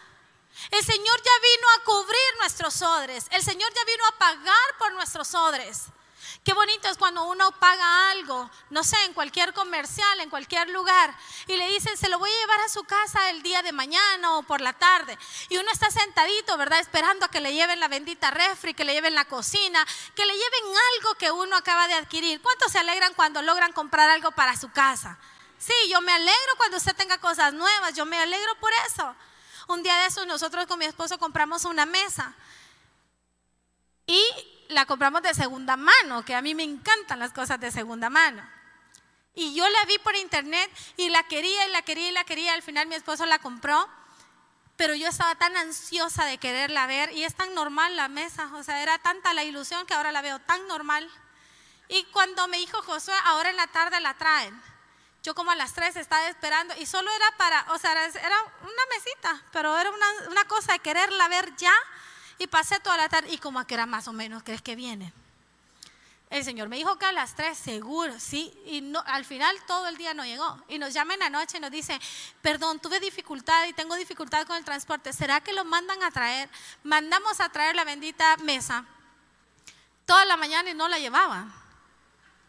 El 0.70 0.84
Señor 0.84 1.22
ya 1.22 1.32
vino 1.42 1.66
a 1.76 1.84
cubrir 1.84 2.38
nuestros 2.38 2.82
odres, 2.82 3.26
el 3.30 3.42
Señor 3.42 3.72
ya 3.74 3.84
vino 3.84 4.06
a 4.06 4.18
pagar 4.18 4.78
por 4.78 4.92
nuestros 4.92 5.34
odres. 5.34 5.88
Qué 6.44 6.54
bonito 6.54 6.88
es 6.88 6.98
cuando 6.98 7.24
uno 7.24 7.52
paga 7.60 8.10
algo, 8.10 8.50
no 8.70 8.82
sé, 8.82 8.96
en 9.04 9.12
cualquier 9.12 9.52
comercial, 9.52 10.20
en 10.20 10.28
cualquier 10.28 10.70
lugar, 10.70 11.14
y 11.46 11.56
le 11.56 11.68
dicen, 11.68 11.96
se 11.96 12.08
lo 12.08 12.18
voy 12.18 12.30
a 12.30 12.36
llevar 12.36 12.60
a 12.60 12.68
su 12.68 12.82
casa 12.82 13.30
el 13.30 13.42
día 13.42 13.62
de 13.62 13.70
mañana 13.70 14.38
o 14.38 14.42
por 14.42 14.60
la 14.60 14.72
tarde. 14.72 15.16
Y 15.50 15.58
uno 15.58 15.70
está 15.70 15.90
sentadito, 15.90 16.56
¿verdad? 16.56 16.80
Esperando 16.80 17.26
a 17.26 17.28
que 17.28 17.40
le 17.40 17.52
lleven 17.52 17.78
la 17.78 17.86
bendita 17.86 18.32
refri, 18.32 18.74
que 18.74 18.84
le 18.84 18.92
lleven 18.92 19.14
la 19.14 19.24
cocina, 19.26 19.86
que 20.16 20.26
le 20.26 20.32
lleven 20.32 20.64
algo 20.96 21.14
que 21.14 21.30
uno 21.30 21.56
acaba 21.56 21.86
de 21.86 21.94
adquirir. 21.94 22.42
¿Cuántos 22.42 22.72
se 22.72 22.78
alegran 22.78 23.14
cuando 23.14 23.40
logran 23.42 23.72
comprar 23.72 24.10
algo 24.10 24.32
para 24.32 24.56
su 24.56 24.70
casa? 24.72 25.18
Sí, 25.58 25.74
yo 25.88 26.00
me 26.00 26.12
alegro 26.12 26.56
cuando 26.56 26.78
usted 26.78 26.96
tenga 26.96 27.18
cosas 27.18 27.52
nuevas, 27.52 27.94
yo 27.94 28.04
me 28.04 28.18
alegro 28.18 28.58
por 28.58 28.72
eso. 28.88 29.14
Un 29.68 29.82
día 29.82 29.96
de 29.98 30.06
eso 30.06 30.24
nosotros 30.26 30.66
con 30.66 30.78
mi 30.78 30.84
esposo 30.84 31.18
compramos 31.18 31.64
una 31.64 31.86
mesa. 31.86 32.34
Y 34.06 34.22
la 34.68 34.86
compramos 34.86 35.22
de 35.22 35.34
segunda 35.34 35.76
mano, 35.76 36.24
que 36.24 36.34
a 36.34 36.42
mí 36.42 36.54
me 36.54 36.64
encantan 36.64 37.18
las 37.18 37.32
cosas 37.32 37.60
de 37.60 37.70
segunda 37.70 38.10
mano. 38.10 38.42
Y 39.34 39.54
yo 39.54 39.68
la 39.68 39.84
vi 39.86 39.98
por 39.98 40.14
internet 40.16 40.70
y 40.96 41.08
la 41.08 41.22
quería 41.22 41.66
y 41.66 41.70
la 41.70 41.82
quería 41.82 42.08
y 42.08 42.12
la 42.12 42.24
quería. 42.24 42.54
Al 42.54 42.62
final 42.62 42.86
mi 42.86 42.94
esposo 42.94 43.24
la 43.26 43.38
compró, 43.38 43.88
pero 44.76 44.94
yo 44.94 45.08
estaba 45.08 45.34
tan 45.36 45.56
ansiosa 45.56 46.24
de 46.24 46.38
quererla 46.38 46.86
ver 46.86 47.12
y 47.12 47.24
es 47.24 47.34
tan 47.34 47.54
normal 47.54 47.96
la 47.96 48.08
mesa, 48.08 48.50
o 48.54 48.62
sea, 48.62 48.82
era 48.82 48.98
tanta 48.98 49.32
la 49.32 49.44
ilusión 49.44 49.86
que 49.86 49.94
ahora 49.94 50.12
la 50.12 50.22
veo 50.22 50.38
tan 50.40 50.66
normal. 50.68 51.08
Y 51.88 52.04
cuando 52.04 52.48
me 52.48 52.58
dijo 52.58 52.82
Josué, 52.82 53.14
ahora 53.24 53.50
en 53.50 53.56
la 53.56 53.66
tarde 53.66 54.00
la 54.00 54.14
traen. 54.14 54.71
Yo 55.22 55.34
como 55.34 55.50
a 55.52 55.56
las 55.56 55.72
tres 55.72 55.96
estaba 55.96 56.26
esperando 56.28 56.74
y 56.78 56.86
solo 56.86 57.10
era 57.12 57.36
para, 57.36 57.66
o 57.72 57.78
sea, 57.78 57.92
era 57.92 58.42
una 58.60 58.82
mesita, 58.94 59.42
pero 59.52 59.78
era 59.78 59.90
una, 59.90 60.06
una 60.30 60.44
cosa 60.46 60.72
de 60.72 60.80
quererla 60.80 61.28
ver 61.28 61.54
ya 61.56 61.72
y 62.38 62.46
pasé 62.48 62.80
toda 62.80 62.96
la 62.96 63.08
tarde 63.08 63.30
y 63.30 63.38
como 63.38 63.60
a 63.60 63.66
que 63.66 63.74
era 63.74 63.86
más 63.86 64.08
o 64.08 64.12
menos, 64.12 64.42
¿crees 64.42 64.62
que 64.62 64.74
viene? 64.74 65.12
El 66.32 66.44
Señor 66.44 66.70
me 66.70 66.76
dijo 66.76 66.98
que 66.98 67.04
a 67.04 67.12
las 67.12 67.34
tres, 67.34 67.58
seguro, 67.58 68.18
sí. 68.18 68.58
Y 68.64 68.80
no, 68.80 69.04
al 69.06 69.26
final 69.26 69.54
todo 69.66 69.86
el 69.86 69.98
día 69.98 70.14
no 70.14 70.24
llegó. 70.24 70.64
Y 70.66 70.78
nos 70.78 70.94
llama 70.94 71.12
en 71.12 71.20
la 71.20 71.28
noche 71.28 71.58
y 71.58 71.60
nos 71.60 71.70
dice, 71.70 72.00
perdón, 72.40 72.80
tuve 72.80 73.00
dificultad 73.00 73.66
y 73.66 73.74
tengo 73.74 73.96
dificultad 73.96 74.46
con 74.46 74.56
el 74.56 74.64
transporte. 74.64 75.12
¿Será 75.12 75.42
que 75.42 75.52
lo 75.52 75.66
mandan 75.66 76.02
a 76.02 76.10
traer? 76.10 76.48
Mandamos 76.84 77.38
a 77.40 77.50
traer 77.50 77.76
la 77.76 77.84
bendita 77.84 78.38
mesa 78.38 78.86
toda 80.06 80.24
la 80.24 80.38
mañana 80.38 80.70
y 80.70 80.74
no 80.74 80.88
la 80.88 80.98
llevaba. 80.98 81.48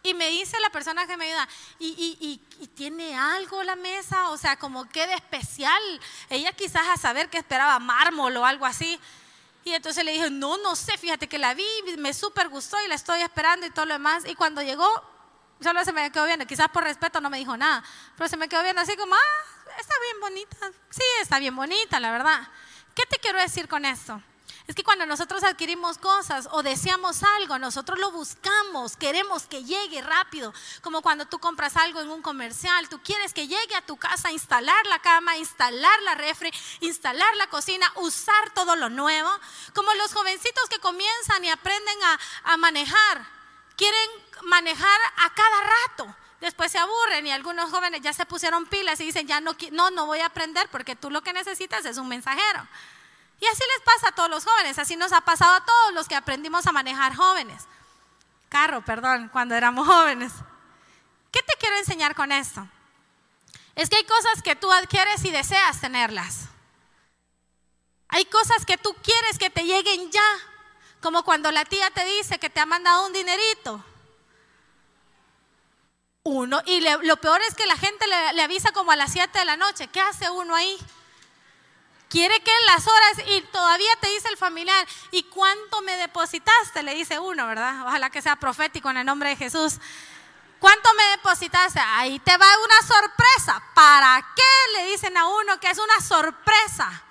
Y 0.05 0.13
me 0.13 0.29
dice 0.29 0.59
la 0.59 0.69
persona 0.69 1.07
que 1.07 1.15
me 1.15 1.27
ayuda, 1.27 1.47
¿y, 1.79 2.17
y, 2.59 2.67
tiene 2.75 3.15
algo 3.15 3.63
la 3.63 3.77
mesa? 3.77 4.31
O 4.31 4.37
sea, 4.37 4.57
como 4.57 4.89
que 4.89 5.07
de 5.07 5.13
especial. 5.13 5.81
Ella 6.29 6.51
quizás 6.51 6.85
a 6.89 6.97
saber 6.97 7.29
que 7.29 7.37
esperaba 7.37 7.79
mármol 7.79 8.35
o 8.35 8.45
algo 8.45 8.65
así. 8.65 8.99
Y 9.63 9.71
entonces 9.71 10.03
le 10.03 10.11
dije, 10.11 10.29
no, 10.29 10.57
no 10.57 10.75
sé, 10.75 10.97
fíjate 10.97 11.29
que 11.29 11.39
la 11.39 11.53
vi, 11.53 11.65
me 11.97 12.13
súper 12.13 12.49
gustó 12.49 12.75
y 12.83 12.89
la 12.89 12.95
estoy 12.95 13.21
esperando 13.21 13.65
y 13.65 13.69
todo 13.69 13.85
lo 13.85 13.93
demás. 13.93 14.25
Y 14.27 14.35
cuando 14.35 14.61
llegó, 14.61 14.85
solo 15.61 15.85
se 15.85 15.93
me 15.93 16.11
quedó 16.11 16.25
viendo, 16.25 16.45
quizás 16.45 16.67
por 16.67 16.83
respeto 16.83 17.21
no 17.21 17.29
me 17.29 17.37
dijo 17.37 17.55
nada, 17.55 17.81
pero 18.17 18.27
se 18.27 18.35
me 18.35 18.49
quedó 18.49 18.61
viendo 18.61 18.81
así 18.81 18.97
como, 18.97 19.15
ah, 19.15 19.79
está 19.79 19.93
bien 20.01 20.19
bonita. 20.19 20.71
Sí, 20.89 21.03
está 21.21 21.39
bien 21.39 21.55
bonita, 21.55 22.01
la 22.01 22.11
verdad. 22.11 22.45
¿Qué 22.93 23.03
te 23.09 23.19
quiero 23.19 23.39
decir 23.39 23.69
con 23.69 23.85
esto? 23.85 24.21
Es 24.65 24.75
que 24.75 24.83
cuando 24.83 25.05
nosotros 25.05 25.43
adquirimos 25.43 25.97
cosas 25.97 26.47
o 26.51 26.63
deseamos 26.63 27.21
algo, 27.21 27.59
nosotros 27.59 27.99
lo 27.99 28.11
buscamos, 28.11 28.95
queremos 28.95 29.45
que 29.45 29.65
llegue 29.65 30.01
rápido. 30.01 30.53
Como 30.81 31.01
cuando 31.01 31.25
tú 31.25 31.37
compras 31.39 31.75
algo 31.75 31.99
en 31.99 32.09
un 32.09 32.21
comercial, 32.21 32.87
tú 32.87 33.01
quieres 33.03 33.33
que 33.33 33.49
llegue 33.49 33.75
a 33.75 33.85
tu 33.85 33.97
casa, 33.97 34.31
instalar 34.31 34.85
la 34.87 34.99
cama, 34.99 35.35
instalar 35.35 36.01
la 36.03 36.15
refri, 36.15 36.49
instalar 36.79 37.35
la 37.35 37.47
cocina, 37.47 37.91
usar 37.95 38.53
todo 38.53 38.77
lo 38.77 38.89
nuevo. 38.89 39.29
Como 39.73 39.93
los 39.95 40.13
jovencitos 40.13 40.69
que 40.69 40.79
comienzan 40.79 41.43
y 41.43 41.49
aprenden 41.49 41.97
a, 42.45 42.55
manejar, 42.55 43.25
quieren 43.75 44.09
manejar 44.43 44.99
a 45.17 45.33
cada 45.33 45.61
rato 45.61 46.15
después 46.39 46.73
se 46.73 46.77
aburren 46.77 47.25
y 47.25 47.31
algunos 47.31 47.71
jóvenes 47.71 48.01
ya 48.01 48.11
se 48.11 48.25
pusieron 48.25 48.65
pilas 48.65 48.99
y 48.99 49.05
dicen, 49.05 49.25
ya 49.25 49.39
no, 49.39 49.55
no, 49.71 49.91
no 49.91 50.05
voy 50.05 50.19
a 50.19 50.25
aprender 50.25 50.67
porque 50.69 50.93
tú 50.93 51.09
lo 51.09 51.21
que 51.21 51.31
necesitas 51.31 51.85
es 51.85 51.97
un 51.97 52.09
mensajero. 52.09 52.67
Y 53.43 53.45
así 53.45 53.61
les 53.75 53.83
pasa 53.83 54.07
a 54.07 54.11
todos 54.13 54.29
los 54.29 54.45
jóvenes, 54.45 54.79
así 54.79 54.95
nos 54.95 55.11
ha 55.11 55.19
pasado 55.19 55.53
a 55.55 55.65
todos 55.65 55.93
los 55.93 56.07
que 56.07 56.15
aprendimos 56.15 56.65
a 56.65 56.71
manejar 56.71 57.13
jóvenes. 57.13 57.65
Carro, 58.47 58.85
perdón, 58.85 59.27
cuando 59.33 59.53
éramos 59.53 59.85
jóvenes. 59.85 60.31
¿Qué 61.29 61.41
te 61.43 61.57
quiero 61.59 61.75
enseñar 61.75 62.15
con 62.15 62.31
esto? 62.31 62.65
Es 63.75 63.89
que 63.89 63.97
hay 63.97 64.05
cosas 64.05 64.41
que 64.41 64.55
tú 64.55 64.71
adquieres 64.71 65.25
y 65.25 65.31
deseas 65.31 65.81
tenerlas. 65.81 66.45
Hay 68.07 68.23
cosas 68.23 68.65
que 68.65 68.77
tú 68.77 68.95
quieres 69.03 69.37
que 69.37 69.49
te 69.49 69.65
lleguen 69.65 70.09
ya, 70.09 70.37
como 71.01 71.23
cuando 71.23 71.51
la 71.51 71.65
tía 71.65 71.91
te 71.91 72.05
dice 72.05 72.39
que 72.39 72.49
te 72.49 72.61
ha 72.61 72.65
mandado 72.65 73.07
un 73.07 73.11
dinerito. 73.11 73.83
Uno, 76.23 76.61
y 76.65 76.79
lo 76.79 77.17
peor 77.17 77.41
es 77.41 77.55
que 77.55 77.65
la 77.65 77.75
gente 77.75 78.05
le, 78.07 78.41
avisa 78.41 78.71
como 78.71 78.93
a 78.93 78.95
las 78.95 79.11
7 79.11 79.37
de 79.37 79.43
la 79.43 79.57
noche. 79.57 79.89
¿Qué 79.89 79.99
hace 79.99 80.29
uno 80.29 80.55
ahí? 80.55 80.77
Quiere 82.13 82.39
que 82.41 82.51
las 82.67 82.85
horas 82.85 83.17
y 83.25 83.41
todavía 83.41 83.91
te 83.99 84.07
dice 84.09 84.29
el 84.29 84.37
familiar, 84.37 84.87
¿y 85.09 85.23
cuánto 85.23 85.81
me 85.81 85.97
depositaste? 85.97 86.83
Le 86.83 86.93
dice 86.93 87.17
uno, 87.17 87.47
¿verdad? 87.47 87.87
Ojalá 87.87 88.11
que 88.11 88.21
sea 88.21 88.35
profético 88.35 88.91
en 88.91 88.97
el 88.97 89.05
nombre 89.07 89.29
de 89.29 89.35
Jesús. 89.35 89.79
¿Cuánto 90.59 90.93
me 90.93 91.03
depositaste? 91.05 91.79
Ahí 91.79 92.19
te 92.19 92.37
va 92.37 92.45
una 92.63 92.81
sorpresa. 92.87 93.63
¿Para 93.73 94.23
qué 94.35 94.77
le 94.77 94.91
dicen 94.91 95.17
a 95.17 95.25
uno 95.25 95.59
que 95.59 95.71
es 95.71 95.79
una 95.79 95.99
sorpresa? 96.01 97.01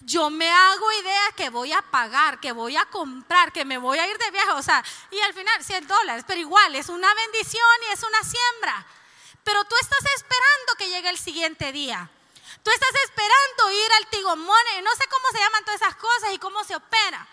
Yo 0.00 0.30
me 0.30 0.50
hago 0.50 0.92
idea 0.92 1.32
que 1.36 1.50
voy 1.50 1.74
a 1.74 1.82
pagar, 1.82 2.40
que 2.40 2.52
voy 2.52 2.74
a 2.74 2.86
comprar, 2.86 3.52
que 3.52 3.66
me 3.66 3.76
voy 3.76 3.98
a 3.98 4.06
ir 4.06 4.16
de 4.16 4.30
viaje, 4.30 4.52
o 4.52 4.62
sea, 4.62 4.82
y 5.10 5.20
al 5.20 5.34
final 5.34 5.62
100 5.62 5.86
dólares, 5.86 6.24
pero 6.26 6.40
igual 6.40 6.74
es 6.74 6.88
una 6.88 7.12
bendición 7.12 7.76
y 7.90 7.92
es 7.92 8.02
una 8.02 8.22
siembra. 8.22 8.86
Pero 9.44 9.62
tú 9.64 9.74
estás 9.78 10.04
esperando 10.14 10.74
que 10.78 10.88
llegue 10.88 11.10
el 11.10 11.18
siguiente 11.18 11.70
día. 11.70 12.10
Tú 12.66 12.72
estás 12.72 13.00
esperando 13.04 13.70
ir 13.70 13.92
al 13.92 14.06
Tigomone, 14.08 14.82
no 14.82 14.92
sé 14.96 15.04
cómo 15.08 15.28
se 15.30 15.38
llaman 15.38 15.64
todas 15.64 15.80
esas 15.80 15.94
cosas 15.94 16.32
y 16.32 16.38
cómo 16.40 16.64
se 16.64 16.74
opera, 16.74 17.24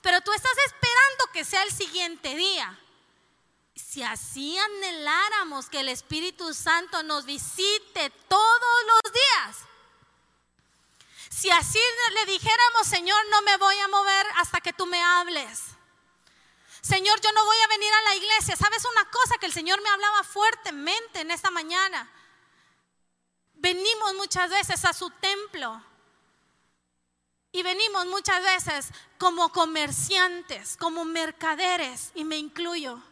pero 0.00 0.22
tú 0.22 0.32
estás 0.32 0.56
esperando 0.64 1.26
que 1.30 1.44
sea 1.44 1.62
el 1.64 1.70
siguiente 1.70 2.34
día 2.34 2.74
si 3.74 4.02
así 4.02 4.56
anheláramos 4.56 5.68
que 5.68 5.80
el 5.80 5.90
Espíritu 5.90 6.54
Santo 6.54 7.02
nos 7.02 7.26
visite 7.26 8.08
todos 8.30 8.84
los 8.86 9.12
días, 9.12 9.56
si 11.28 11.50
así 11.50 11.78
le 12.14 12.24
dijéramos, 12.24 12.86
Señor, 12.86 13.22
no 13.28 13.42
me 13.42 13.58
voy 13.58 13.78
a 13.80 13.88
mover 13.88 14.26
hasta 14.36 14.62
que 14.62 14.72
tú 14.72 14.86
me 14.86 15.02
hables. 15.02 15.64
Señor, 16.80 17.20
yo 17.20 17.30
no 17.32 17.44
voy 17.44 17.58
a 17.58 17.66
venir 17.66 17.92
a 17.92 18.02
la 18.04 18.14
iglesia. 18.14 18.56
¿Sabes 18.56 18.86
una 18.86 19.04
cosa 19.10 19.36
que 19.36 19.44
el 19.44 19.52
Señor 19.52 19.82
me 19.82 19.90
hablaba 19.90 20.24
fuertemente 20.24 21.20
en 21.20 21.30
esta 21.30 21.50
mañana? 21.50 22.10
Venimos 23.58 24.14
muchas 24.14 24.50
veces 24.50 24.84
a 24.84 24.92
su 24.92 25.10
templo 25.10 25.82
y 27.50 27.62
venimos 27.62 28.06
muchas 28.06 28.42
veces 28.42 28.90
como 29.18 29.50
comerciantes, 29.50 30.76
como 30.76 31.04
mercaderes, 31.04 32.12
y 32.14 32.24
me 32.24 32.36
incluyo. 32.36 33.02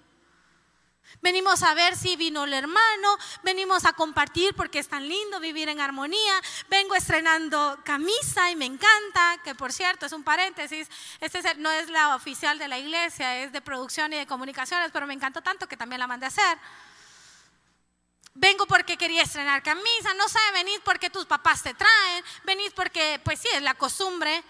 Venimos 1.22 1.62
a 1.62 1.74
ver 1.74 1.96
si 1.96 2.16
vino 2.16 2.44
el 2.44 2.52
hermano, 2.52 3.16
venimos 3.42 3.84
a 3.84 3.92
compartir 3.92 4.54
porque 4.54 4.78
es 4.78 4.88
tan 4.88 5.08
lindo 5.08 5.40
vivir 5.40 5.68
en 5.68 5.80
armonía. 5.80 6.40
Vengo 6.68 6.94
estrenando 6.94 7.78
camisa 7.84 8.50
y 8.50 8.56
me 8.56 8.66
encanta, 8.66 9.38
que 9.42 9.54
por 9.54 9.72
cierto 9.72 10.06
es 10.06 10.12
un 10.12 10.22
paréntesis, 10.22 10.88
este 11.20 11.42
no 11.56 11.70
es 11.70 11.88
la 11.88 12.14
oficial 12.14 12.58
de 12.58 12.68
la 12.68 12.78
iglesia, 12.78 13.42
es 13.42 13.52
de 13.52 13.60
producción 13.60 14.12
y 14.12 14.16
de 14.16 14.26
comunicaciones, 14.26 14.90
pero 14.92 15.06
me 15.06 15.14
encantó 15.14 15.42
tanto 15.42 15.66
que 15.66 15.76
también 15.76 16.00
la 16.00 16.06
mandé 16.06 16.26
a 16.26 16.28
hacer. 16.28 16.58
Vengo 18.38 18.66
porque 18.66 18.98
quería 18.98 19.22
estrenar 19.22 19.62
camisa, 19.62 20.12
no 20.14 20.28
sabe 20.28 20.52
venir 20.52 20.80
porque 20.84 21.08
tus 21.08 21.24
papás 21.24 21.62
te 21.62 21.72
traen, 21.72 22.24
venís 22.44 22.70
porque 22.74 23.18
pues 23.24 23.40
sí, 23.40 23.48
es 23.54 23.62
la 23.62 23.74
costumbre 23.74 24.44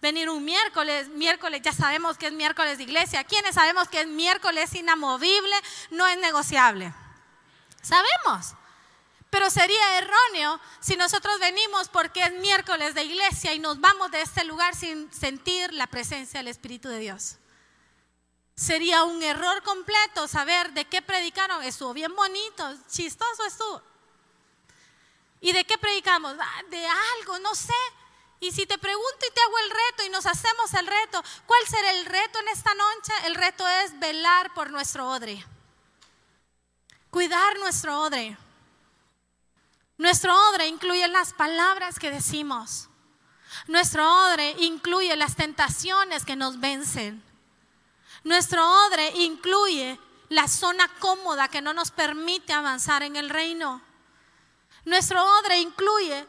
venir 0.00 0.30
un 0.30 0.44
miércoles, 0.44 1.08
miércoles 1.08 1.60
ya 1.62 1.72
sabemos 1.72 2.16
que 2.16 2.28
es 2.28 2.32
miércoles 2.32 2.78
de 2.78 2.84
iglesia. 2.84 3.24
¿Quiénes 3.24 3.54
sabemos 3.54 3.88
que 3.88 4.00
es 4.00 4.06
miércoles 4.06 4.74
inamovible? 4.74 5.54
No 5.90 6.06
es 6.06 6.16
negociable. 6.18 6.92
Sabemos. 7.82 8.54
Pero 9.30 9.50
sería 9.50 9.98
erróneo 9.98 10.58
si 10.80 10.96
nosotros 10.96 11.38
venimos 11.38 11.88
porque 11.88 12.22
es 12.22 12.32
miércoles 12.34 12.94
de 12.94 13.04
iglesia 13.04 13.52
y 13.52 13.58
nos 13.58 13.78
vamos 13.78 14.10
de 14.10 14.22
este 14.22 14.44
lugar 14.44 14.74
sin 14.74 15.12
sentir 15.12 15.74
la 15.74 15.86
presencia 15.86 16.40
del 16.40 16.48
Espíritu 16.48 16.88
de 16.88 16.98
Dios. 16.98 17.36
Sería 18.58 19.04
un 19.04 19.22
error 19.22 19.62
completo 19.62 20.26
saber 20.26 20.72
de 20.72 20.84
qué 20.84 21.00
predicaron. 21.00 21.62
Estuvo 21.62 21.94
bien 21.94 22.12
bonito, 22.16 22.74
chistoso 22.90 23.44
estuvo. 23.46 23.80
¿Y 25.40 25.52
de 25.52 25.64
qué 25.64 25.78
predicamos? 25.78 26.34
Ah, 26.40 26.62
de 26.68 26.84
algo, 26.84 27.38
no 27.38 27.54
sé. 27.54 27.72
Y 28.40 28.50
si 28.50 28.66
te 28.66 28.76
pregunto 28.76 29.26
y 29.28 29.32
te 29.32 29.40
hago 29.40 29.58
el 29.60 29.70
reto 29.70 30.04
y 30.06 30.08
nos 30.08 30.26
hacemos 30.26 30.74
el 30.74 30.88
reto, 30.88 31.22
¿cuál 31.46 31.60
será 31.68 31.92
el 31.92 32.04
reto 32.04 32.40
en 32.40 32.48
esta 32.48 32.74
noche? 32.74 33.12
El 33.26 33.36
reto 33.36 33.64
es 33.68 33.96
velar 34.00 34.52
por 34.54 34.70
nuestro 34.70 35.08
odre. 35.08 35.46
Cuidar 37.10 37.60
nuestro 37.60 38.00
odre. 38.02 38.36
Nuestro 39.98 40.34
odre 40.48 40.66
incluye 40.66 41.06
las 41.06 41.32
palabras 41.32 42.00
que 42.00 42.10
decimos. 42.10 42.88
Nuestro 43.68 44.04
odre 44.26 44.50
incluye 44.58 45.14
las 45.14 45.36
tentaciones 45.36 46.24
que 46.24 46.34
nos 46.34 46.58
vencen. 46.58 47.27
Nuestro 48.24 48.66
odre 48.86 49.10
incluye 49.16 49.98
la 50.28 50.48
zona 50.48 50.88
cómoda 50.98 51.48
que 51.48 51.62
no 51.62 51.72
nos 51.72 51.90
permite 51.90 52.52
avanzar 52.52 53.02
en 53.02 53.16
el 53.16 53.30
reino. 53.30 53.80
Nuestro 54.84 55.24
odre 55.38 55.58
incluye 55.58 56.26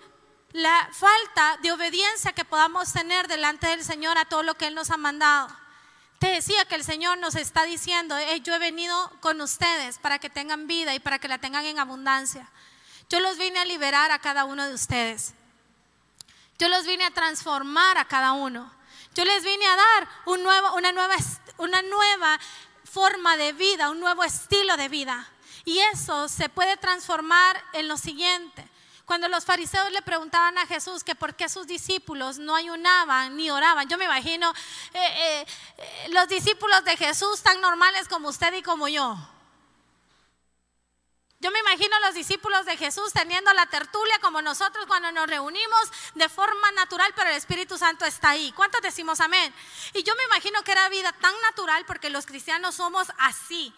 la 0.51 0.89
falta 0.91 1.57
de 1.61 1.71
obediencia 1.71 2.33
que 2.33 2.45
podamos 2.45 2.91
tener 2.91 3.27
delante 3.27 3.67
del 3.67 3.83
Señor 3.83 4.17
a 4.17 4.25
todo 4.25 4.43
lo 4.43 4.55
que 4.55 4.67
Él 4.67 4.75
nos 4.75 4.89
ha 4.89 4.97
mandado. 4.97 5.49
Te 6.19 6.27
decía 6.27 6.65
que 6.65 6.75
el 6.75 6.83
Señor 6.83 7.17
nos 7.17 7.35
está 7.35 7.63
diciendo, 7.63 8.15
yo 8.43 8.53
he 8.53 8.59
venido 8.59 9.11
con 9.21 9.39
ustedes 9.39 9.99
para 9.99 10.19
que 10.19 10.29
tengan 10.29 10.67
vida 10.67 10.93
y 10.93 10.99
para 10.99 11.19
que 11.19 11.29
la 11.29 11.37
tengan 11.37 11.65
en 11.65 11.79
abundancia. 11.79 12.49
Yo 13.09 13.19
los 13.21 13.37
vine 13.37 13.59
a 13.59 13.65
liberar 13.65 14.11
a 14.11 14.19
cada 14.19 14.45
uno 14.45 14.67
de 14.67 14.73
ustedes. 14.73 15.33
Yo 16.57 16.67
los 16.67 16.85
vine 16.85 17.05
a 17.05 17.11
transformar 17.11 17.97
a 17.97 18.05
cada 18.05 18.33
uno. 18.33 18.69
Yo 19.15 19.23
les 19.23 19.43
vine 19.43 19.65
a 19.65 19.75
dar 19.75 20.09
un 20.25 20.43
nuevo, 20.43 20.75
una, 20.75 20.91
nueva, 20.91 21.15
una 21.59 21.81
nueva 21.81 22.39
forma 22.83 23.37
de 23.37 23.53
vida, 23.53 23.89
un 23.89 23.99
nuevo 23.99 24.23
estilo 24.23 24.75
de 24.75 24.89
vida. 24.89 25.29
Y 25.65 25.79
eso 25.93 26.27
se 26.27 26.49
puede 26.49 26.77
transformar 26.77 27.63
en 27.73 27.87
lo 27.87 27.97
siguiente. 27.97 28.67
Cuando 29.05 29.27
los 29.27 29.45
fariseos 29.45 29.91
le 29.91 30.01
preguntaban 30.01 30.57
a 30.57 30.67
Jesús 30.67 31.03
que 31.03 31.15
por 31.15 31.35
qué 31.35 31.49
sus 31.49 31.65
discípulos 31.67 32.37
no 32.37 32.55
ayunaban 32.55 33.35
ni 33.35 33.49
oraban, 33.49 33.87
yo 33.87 33.97
me 33.97 34.05
imagino 34.05 34.51
eh, 34.93 34.99
eh, 34.99 35.45
eh, 35.77 36.09
los 36.09 36.27
discípulos 36.27 36.83
de 36.85 36.95
Jesús 36.95 37.41
tan 37.41 37.59
normales 37.59 38.07
como 38.07 38.29
usted 38.29 38.53
y 38.53 38.61
como 38.61 38.87
yo. 38.87 39.17
Yo 41.41 41.51
me 41.51 41.59
imagino 41.59 41.97
los 42.01 42.15
discípulos 42.15 42.65
de 42.65 42.75
Jesús 42.75 43.13
teniendo 43.13 43.53
la 43.53 43.65
tertulia 43.67 44.19
como 44.19 44.41
nosotros 44.41 44.85
cuando 44.87 45.09
nos 45.13 45.27
reunimos 45.27 45.91
de 46.15 46.27
forma 46.27 46.69
natural, 46.71 47.13
pero 47.15 47.29
el 47.29 47.37
Espíritu 47.37 47.77
Santo 47.77 48.03
está 48.03 48.31
ahí. 48.31 48.51
¿Cuántos 48.51 48.81
decimos 48.81 49.21
amén? 49.21 49.53
Y 49.93 50.03
yo 50.03 50.13
me 50.15 50.23
imagino 50.25 50.61
que 50.63 50.73
era 50.73 50.89
vida 50.89 51.13
tan 51.13 51.33
natural 51.43 51.85
porque 51.85 52.09
los 52.09 52.25
cristianos 52.25 52.75
somos 52.75 53.07
así, 53.17 53.73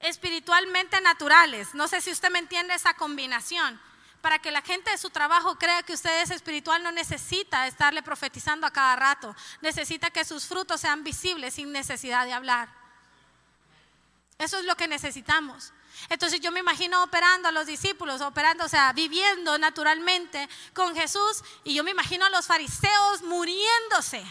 espiritualmente 0.00 0.98
naturales. 1.02 1.74
No 1.74 1.88
sé 1.88 2.00
si 2.00 2.10
usted 2.10 2.30
me 2.30 2.38
entiende 2.38 2.72
esa 2.72 2.94
combinación 2.94 3.78
para 4.22 4.38
que 4.38 4.50
la 4.50 4.62
gente 4.62 4.90
de 4.90 4.96
su 4.96 5.10
trabajo 5.10 5.58
crea 5.58 5.82
que 5.82 5.92
usted 5.92 6.22
es 6.22 6.30
espiritual, 6.30 6.82
no 6.82 6.90
necesita 6.90 7.66
estarle 7.66 8.02
profetizando 8.02 8.66
a 8.66 8.72
cada 8.72 8.96
rato. 8.96 9.36
Necesita 9.60 10.10
que 10.10 10.24
sus 10.24 10.46
frutos 10.46 10.80
sean 10.80 11.04
visibles 11.04 11.52
sin 11.52 11.70
necesidad 11.70 12.24
de 12.24 12.32
hablar. 12.32 12.70
Eso 14.38 14.58
es 14.58 14.64
lo 14.64 14.74
que 14.74 14.88
necesitamos. 14.88 15.74
Entonces 16.08 16.40
yo 16.40 16.50
me 16.52 16.60
imagino 16.60 17.02
operando 17.02 17.48
a 17.48 17.52
los 17.52 17.66
discípulos, 17.66 18.20
operando, 18.20 18.64
o 18.64 18.68
sea, 18.68 18.92
viviendo 18.92 19.58
naturalmente 19.58 20.48
con 20.74 20.94
Jesús 20.94 21.42
y 21.64 21.74
yo 21.74 21.84
me 21.84 21.90
imagino 21.90 22.24
a 22.24 22.30
los 22.30 22.46
fariseos 22.46 23.22
muriéndose 23.22 24.24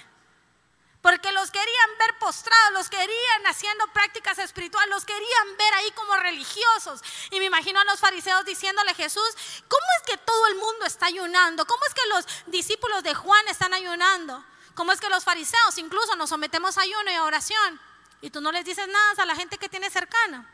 porque 1.08 1.32
los 1.32 1.52
querían 1.52 1.90
ver 2.00 2.18
postrados, 2.20 2.74
los 2.74 2.90
querían 2.90 3.48
haciendo 3.48 3.88
prácticas 3.94 4.40
espirituales, 4.40 4.90
los 4.90 5.06
querían 5.06 5.58
ver 5.58 5.74
ahí 5.76 5.90
como 5.92 6.14
religiosos. 6.18 7.02
Y 7.32 7.40
me 7.40 7.46
imagino 7.46 7.80
a 7.80 7.86
los 7.86 8.02
fariseos 8.02 8.44
diciéndole 8.44 8.92
a 8.92 8.94
Jesús, 8.94 9.30
¿cómo 9.70 9.86
es 10.02 10.12
que 10.12 10.18
todo 10.18 10.48
el 10.48 10.56
mundo 10.56 10.86
está 10.86 11.06
ayunando? 11.06 11.66
¿Cómo 11.66 11.86
es 11.86 11.94
que 11.94 12.06
los 12.10 12.26
discípulos 12.48 13.04
de 13.04 13.14
Juan 13.14 13.48
están 13.48 13.74
ayunando? 13.74 14.44
¿Cómo 14.76 14.92
es 14.92 15.00
que 15.00 15.08
los 15.08 15.24
fariseos 15.24 15.78
incluso 15.78 16.16
nos 16.18 16.30
sometemos 16.30 16.78
a 16.78 16.82
ayuno 16.82 17.10
y 17.10 17.16
a 17.16 17.24
oración? 17.24 17.80
Y 18.20 18.30
tú 18.30 18.42
no 18.42 18.52
les 18.52 18.66
dices 18.66 18.88
nada 18.90 19.24
a 19.24 19.26
la 19.26 19.36
gente 19.36 19.58
que 19.58 19.70
tiene 19.70 19.90
cercana. 19.90 20.46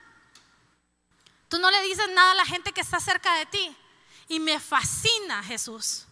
Tú 1.53 1.59
no 1.59 1.69
le 1.69 1.83
dices 1.83 2.09
nada 2.15 2.31
a 2.31 2.33
la 2.33 2.45
gente 2.45 2.71
que 2.71 2.81
está 2.81 2.99
cerca 2.99 3.31
de 3.35 3.45
ti. 3.45 3.77
Y 4.27 4.39
me 4.39 4.59
fascina 4.59 5.43
Jesús. 5.43 6.07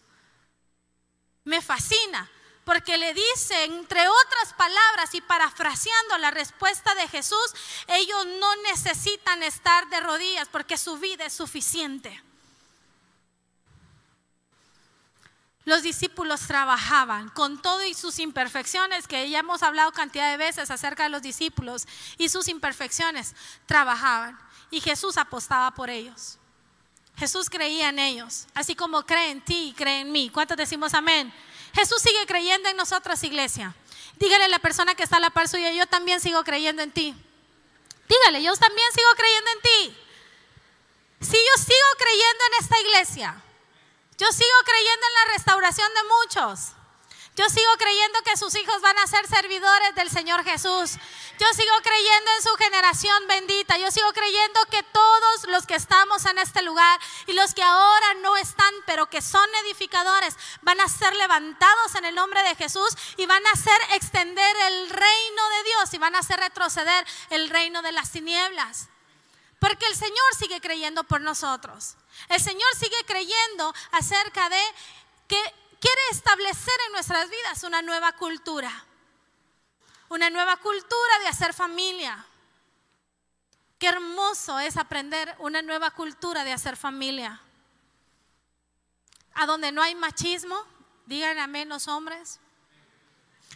Me 1.46 1.64
fascina 1.64 2.30
porque 2.64 2.96
le 3.00 3.12
dice, 3.16 3.64
entre 3.64 4.08
otras 4.08 4.54
palabras 4.56 5.16
y 5.16 5.22
parafraseando 5.22 6.20
la 6.20 6.30
respuesta 6.30 6.94
de 6.94 7.08
Jesús, 7.08 7.56
ellos 7.88 8.28
no 8.40 8.56
necesitan 8.58 9.42
estar 9.42 9.90
de 9.90 10.02
rodillas 10.02 10.48
porque 10.48 10.78
su 10.78 11.00
vida 11.00 11.26
es 11.26 11.34
suficiente. 11.34 12.22
Los 15.66 15.82
discípulos 15.82 16.42
trabajaban 16.42 17.30
con 17.30 17.60
todo 17.60 17.84
y 17.84 17.96
sus 17.96 18.20
imperfecciones, 18.20 19.08
que 19.08 19.28
ya 19.28 19.40
hemos 19.40 19.64
hablado 19.64 19.92
cantidad 19.92 20.30
de 20.30 20.38
veces 20.38 20.70
acerca 20.70 21.02
de 21.02 21.10
los 21.10 21.24
discípulos 21.24 21.88
y 22.20 22.30
sus 22.30 22.48
imperfecciones, 22.48 23.34
trabajaban. 23.66 24.38
Y 24.72 24.82
Jesús 24.82 25.18
apostaba 25.18 25.72
por 25.72 25.90
ellos. 25.90 26.38
Jesús 27.18 27.50
creía 27.50 27.90
en 27.90 28.00
ellos, 28.00 28.48
así 28.56 28.74
como 28.74 29.06
cree 29.06 29.30
en 29.30 29.42
ti 29.42 29.70
y 29.70 29.74
cree 29.74 30.00
en 30.00 30.12
mí. 30.12 30.30
¿Cuántos 30.30 30.58
decimos 30.58 30.94
amén? 30.94 31.32
Jesús 31.74 32.02
sigue 32.02 32.26
creyendo 32.26 32.70
en 32.70 32.78
nosotros, 32.78 33.24
iglesia. 33.24 33.76
Dígale 34.18 34.46
a 34.46 34.48
la 34.48 34.60
persona 34.60 34.96
que 34.96 35.04
está 35.04 35.18
a 35.18 35.20
la 35.20 35.30
par 35.30 35.48
suya, 35.48 35.72
yo 35.72 35.86
también 35.86 36.20
sigo 36.20 36.44
creyendo 36.44 36.82
en 36.82 36.92
ti. 36.92 37.14
Dígale, 38.08 38.42
yo 38.42 38.56
también 38.56 38.88
sigo 38.94 39.10
creyendo 39.16 39.52
en 39.52 39.62
ti. 39.62 39.98
Si 41.22 41.38
yo 41.38 41.64
sigo 41.64 41.88
creyendo 41.98 42.44
en 42.48 42.64
esta 42.64 42.80
iglesia, 42.80 43.44
Yo 44.18 44.32
sigo 44.32 44.58
creyendo 44.66 45.08
en 45.08 45.14
la 45.14 45.34
restauración 45.34 45.90
de 45.96 46.02
muchos. 46.04 46.74
Yo 47.38 47.50
sigo 47.50 47.72
creyendo 47.78 48.22
que 48.24 48.36
sus 48.36 48.54
hijos 48.56 48.82
van 48.82 48.98
a 49.00 49.08
ser 49.08 49.26
servidores 49.26 49.96
del 49.96 50.10
Señor 50.10 50.44
Jesús. 50.44 50.98
Yo 51.40 51.48
sigo 51.54 51.74
creyendo 51.82 52.32
en 52.36 52.44
su 52.44 52.50
generación 52.58 53.28
bendita. 53.28 53.78
Yo 53.78 53.90
sigo 53.90 54.12
creyendo 54.12 54.60
que 54.70 54.84
todos 54.84 55.48
los 55.48 55.66
que 55.66 55.76
estamos 55.76 56.26
en 56.26 56.38
este 56.40 56.62
lugar 56.62 57.00
y 57.28 57.34
los 57.34 57.54
que 57.54 57.64
ahora 57.64 58.16
no 58.16 58.36
están, 58.36 58.74
pero 58.86 59.10
que 59.10 59.22
son 59.22 59.48
edificadores, 59.64 60.36
van 60.62 60.82
a 60.82 60.90
ser 60.90 61.16
levantados 61.16 61.96
en 61.96 62.04
el 62.04 62.16
nombre 62.16 62.44
de 62.44 62.56
Jesús 62.56 62.98
y 63.16 63.26
van 63.26 63.46
a 63.48 63.52
hacer 63.52 63.80
extender 63.94 64.56
el 64.68 64.90
reino 64.90 65.50
de 65.50 65.64
Dios 65.64 65.94
y 65.94 65.98
van 66.00 66.16
a 66.16 66.20
hacer 66.20 66.38
retroceder 66.38 67.08
el 67.30 67.50
reino 67.50 67.82
de 67.82 67.94
las 67.94 68.12
tinieblas. 68.12 68.90
Porque 69.58 69.86
el 69.86 69.96
Señor 69.96 70.36
sigue 70.38 70.60
creyendo 70.60 71.06
por 71.06 71.22
nosotros. 71.22 71.96
El 72.28 72.42
Señor 72.42 72.70
sigue 72.78 73.06
creyendo 73.06 73.74
acerca 73.92 74.50
de 74.50 74.62
que 75.28 75.62
quiere 75.82 76.02
establecer 76.12 76.76
en 76.86 76.94
nuestras 76.94 77.30
vidas 77.30 77.64
una 77.64 77.82
nueva 77.82 78.14
cultura. 78.14 78.86
Una 80.10 80.30
nueva 80.30 80.58
cultura 80.58 81.20
de 81.20 81.28
hacer 81.28 81.54
familia. 81.54 82.26
Qué 83.80 83.88
hermoso 83.88 84.60
es 84.60 84.78
aprender 84.78 85.36
una 85.40 85.62
nueva 85.64 85.90
cultura 85.92 86.44
de 86.44 86.54
hacer 86.54 86.78
familia. 86.78 87.42
A 89.34 89.46
donde 89.48 89.72
no 89.72 89.82
hay 89.82 89.96
machismo, 89.96 90.64
digan 91.08 91.40
amén 91.40 91.68
los 91.68 91.88
hombres. 91.88 92.40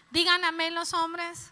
Digan 0.09 0.43
amén 0.43 0.73
los 0.73 0.93
hombres. 0.93 1.51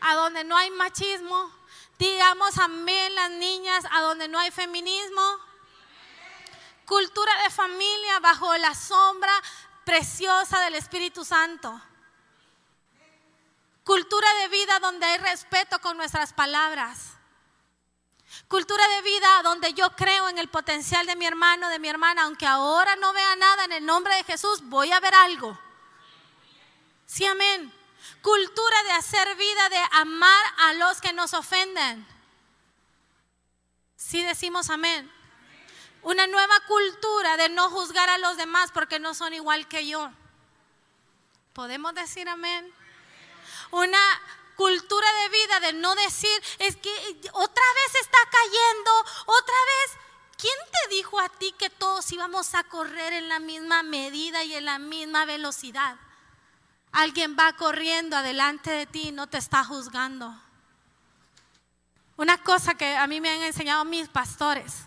A 0.00 0.14
donde 0.14 0.44
no 0.44 0.56
hay 0.56 0.70
machismo, 0.70 1.50
digamos 1.98 2.56
amén 2.58 3.14
las 3.16 3.30
niñas. 3.30 3.84
A 3.90 4.02
donde 4.02 4.28
no 4.28 4.38
hay 4.38 4.52
feminismo. 4.52 5.22
Cultura 6.86 7.32
de 7.42 7.50
familia 7.50 8.20
bajo 8.20 8.54
la 8.58 8.74
sombra 8.74 9.32
preciosa 9.84 10.60
del 10.60 10.74
Espíritu 10.74 11.24
Santo. 11.24 11.80
Cultura 13.84 14.26
de 14.40 14.48
vida 14.48 14.78
donde 14.80 15.06
hay 15.06 15.18
respeto 15.18 15.78
con 15.80 15.96
nuestras 15.96 16.32
palabras. 16.32 17.14
Cultura 18.48 18.86
de 18.88 19.02
vida 19.02 19.42
donde 19.42 19.74
yo 19.74 19.90
creo 19.94 20.28
en 20.28 20.38
el 20.38 20.48
potencial 20.48 21.06
de 21.06 21.16
mi 21.16 21.26
hermano, 21.26 21.68
de 21.68 21.78
mi 21.78 21.88
hermana, 21.88 22.22
aunque 22.22 22.46
ahora 22.46 22.96
no 22.96 23.12
vea 23.12 23.36
nada 23.36 23.64
en 23.64 23.72
el 23.72 23.86
nombre 23.86 24.14
de 24.16 24.24
Jesús, 24.24 24.60
voy 24.62 24.90
a 24.90 25.00
ver 25.00 25.14
algo. 25.14 25.58
Sí, 27.06 27.26
amén. 27.26 27.72
Cultura 28.22 28.82
de 28.84 28.92
hacer 28.92 29.36
vida, 29.36 29.68
de 29.68 29.82
amar 29.92 30.44
a 30.58 30.72
los 30.74 31.00
que 31.00 31.12
nos 31.12 31.34
ofenden. 31.34 32.06
Sí 33.96 34.22
decimos 34.22 34.70
amén. 34.70 35.13
Una 36.04 36.26
nueva 36.26 36.60
cultura 36.68 37.36
de 37.38 37.48
no 37.48 37.70
juzgar 37.70 38.10
a 38.10 38.18
los 38.18 38.36
demás 38.36 38.70
porque 38.72 38.98
no 38.98 39.14
son 39.14 39.32
igual 39.32 39.66
que 39.68 39.86
yo. 39.86 40.10
¿Podemos 41.54 41.94
decir 41.94 42.28
amén? 42.28 42.72
Una 43.70 43.98
cultura 44.54 45.06
de 45.22 45.28
vida 45.30 45.60
de 45.60 45.72
no 45.72 45.94
decir, 45.94 46.42
es 46.58 46.76
que 46.76 46.90
otra 47.32 47.64
vez 47.74 48.02
está 48.02 48.18
cayendo, 48.30 48.90
otra 49.26 49.54
vez. 49.66 49.98
¿Quién 50.36 50.54
te 50.72 50.94
dijo 50.94 51.18
a 51.18 51.30
ti 51.30 51.54
que 51.58 51.70
todos 51.70 52.12
íbamos 52.12 52.54
a 52.54 52.64
correr 52.64 53.14
en 53.14 53.30
la 53.30 53.38
misma 53.38 53.82
medida 53.82 54.44
y 54.44 54.54
en 54.54 54.66
la 54.66 54.78
misma 54.78 55.24
velocidad? 55.24 55.96
Alguien 56.92 57.34
va 57.38 57.54
corriendo 57.54 58.16
adelante 58.16 58.70
de 58.70 58.86
ti 58.86 59.08
y 59.08 59.12
no 59.12 59.26
te 59.26 59.38
está 59.38 59.64
juzgando. 59.64 60.38
Una 62.18 62.42
cosa 62.42 62.74
que 62.74 62.94
a 62.94 63.06
mí 63.06 63.22
me 63.22 63.30
han 63.30 63.42
enseñado 63.42 63.86
mis 63.86 64.08
pastores 64.08 64.86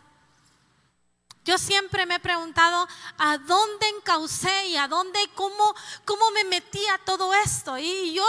yo 1.48 1.58
siempre 1.58 2.06
me 2.06 2.16
he 2.16 2.20
preguntado 2.20 2.86
a 3.18 3.38
dónde 3.38 3.88
encaucé 3.88 4.68
y 4.68 4.76
a 4.76 4.90
dónde, 4.90 5.18
cómo, 5.34 5.74
cómo 6.04 6.30
me 6.32 6.44
metí 6.44 6.86
a 6.88 6.98
todo 6.98 7.34
esto. 7.34 7.78
Y 7.78 8.14
yo, 8.14 8.26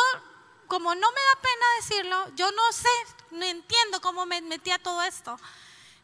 como 0.68 0.94
no 0.94 1.10
me 1.10 1.20
da 1.20 1.42
pena 1.42 1.66
decirlo, 1.80 2.34
yo 2.36 2.52
no 2.52 2.72
sé, 2.72 2.88
no 3.32 3.44
entiendo 3.44 4.00
cómo 4.00 4.24
me 4.24 4.40
metí 4.40 4.70
a 4.70 4.78
todo 4.78 5.02
esto. 5.02 5.36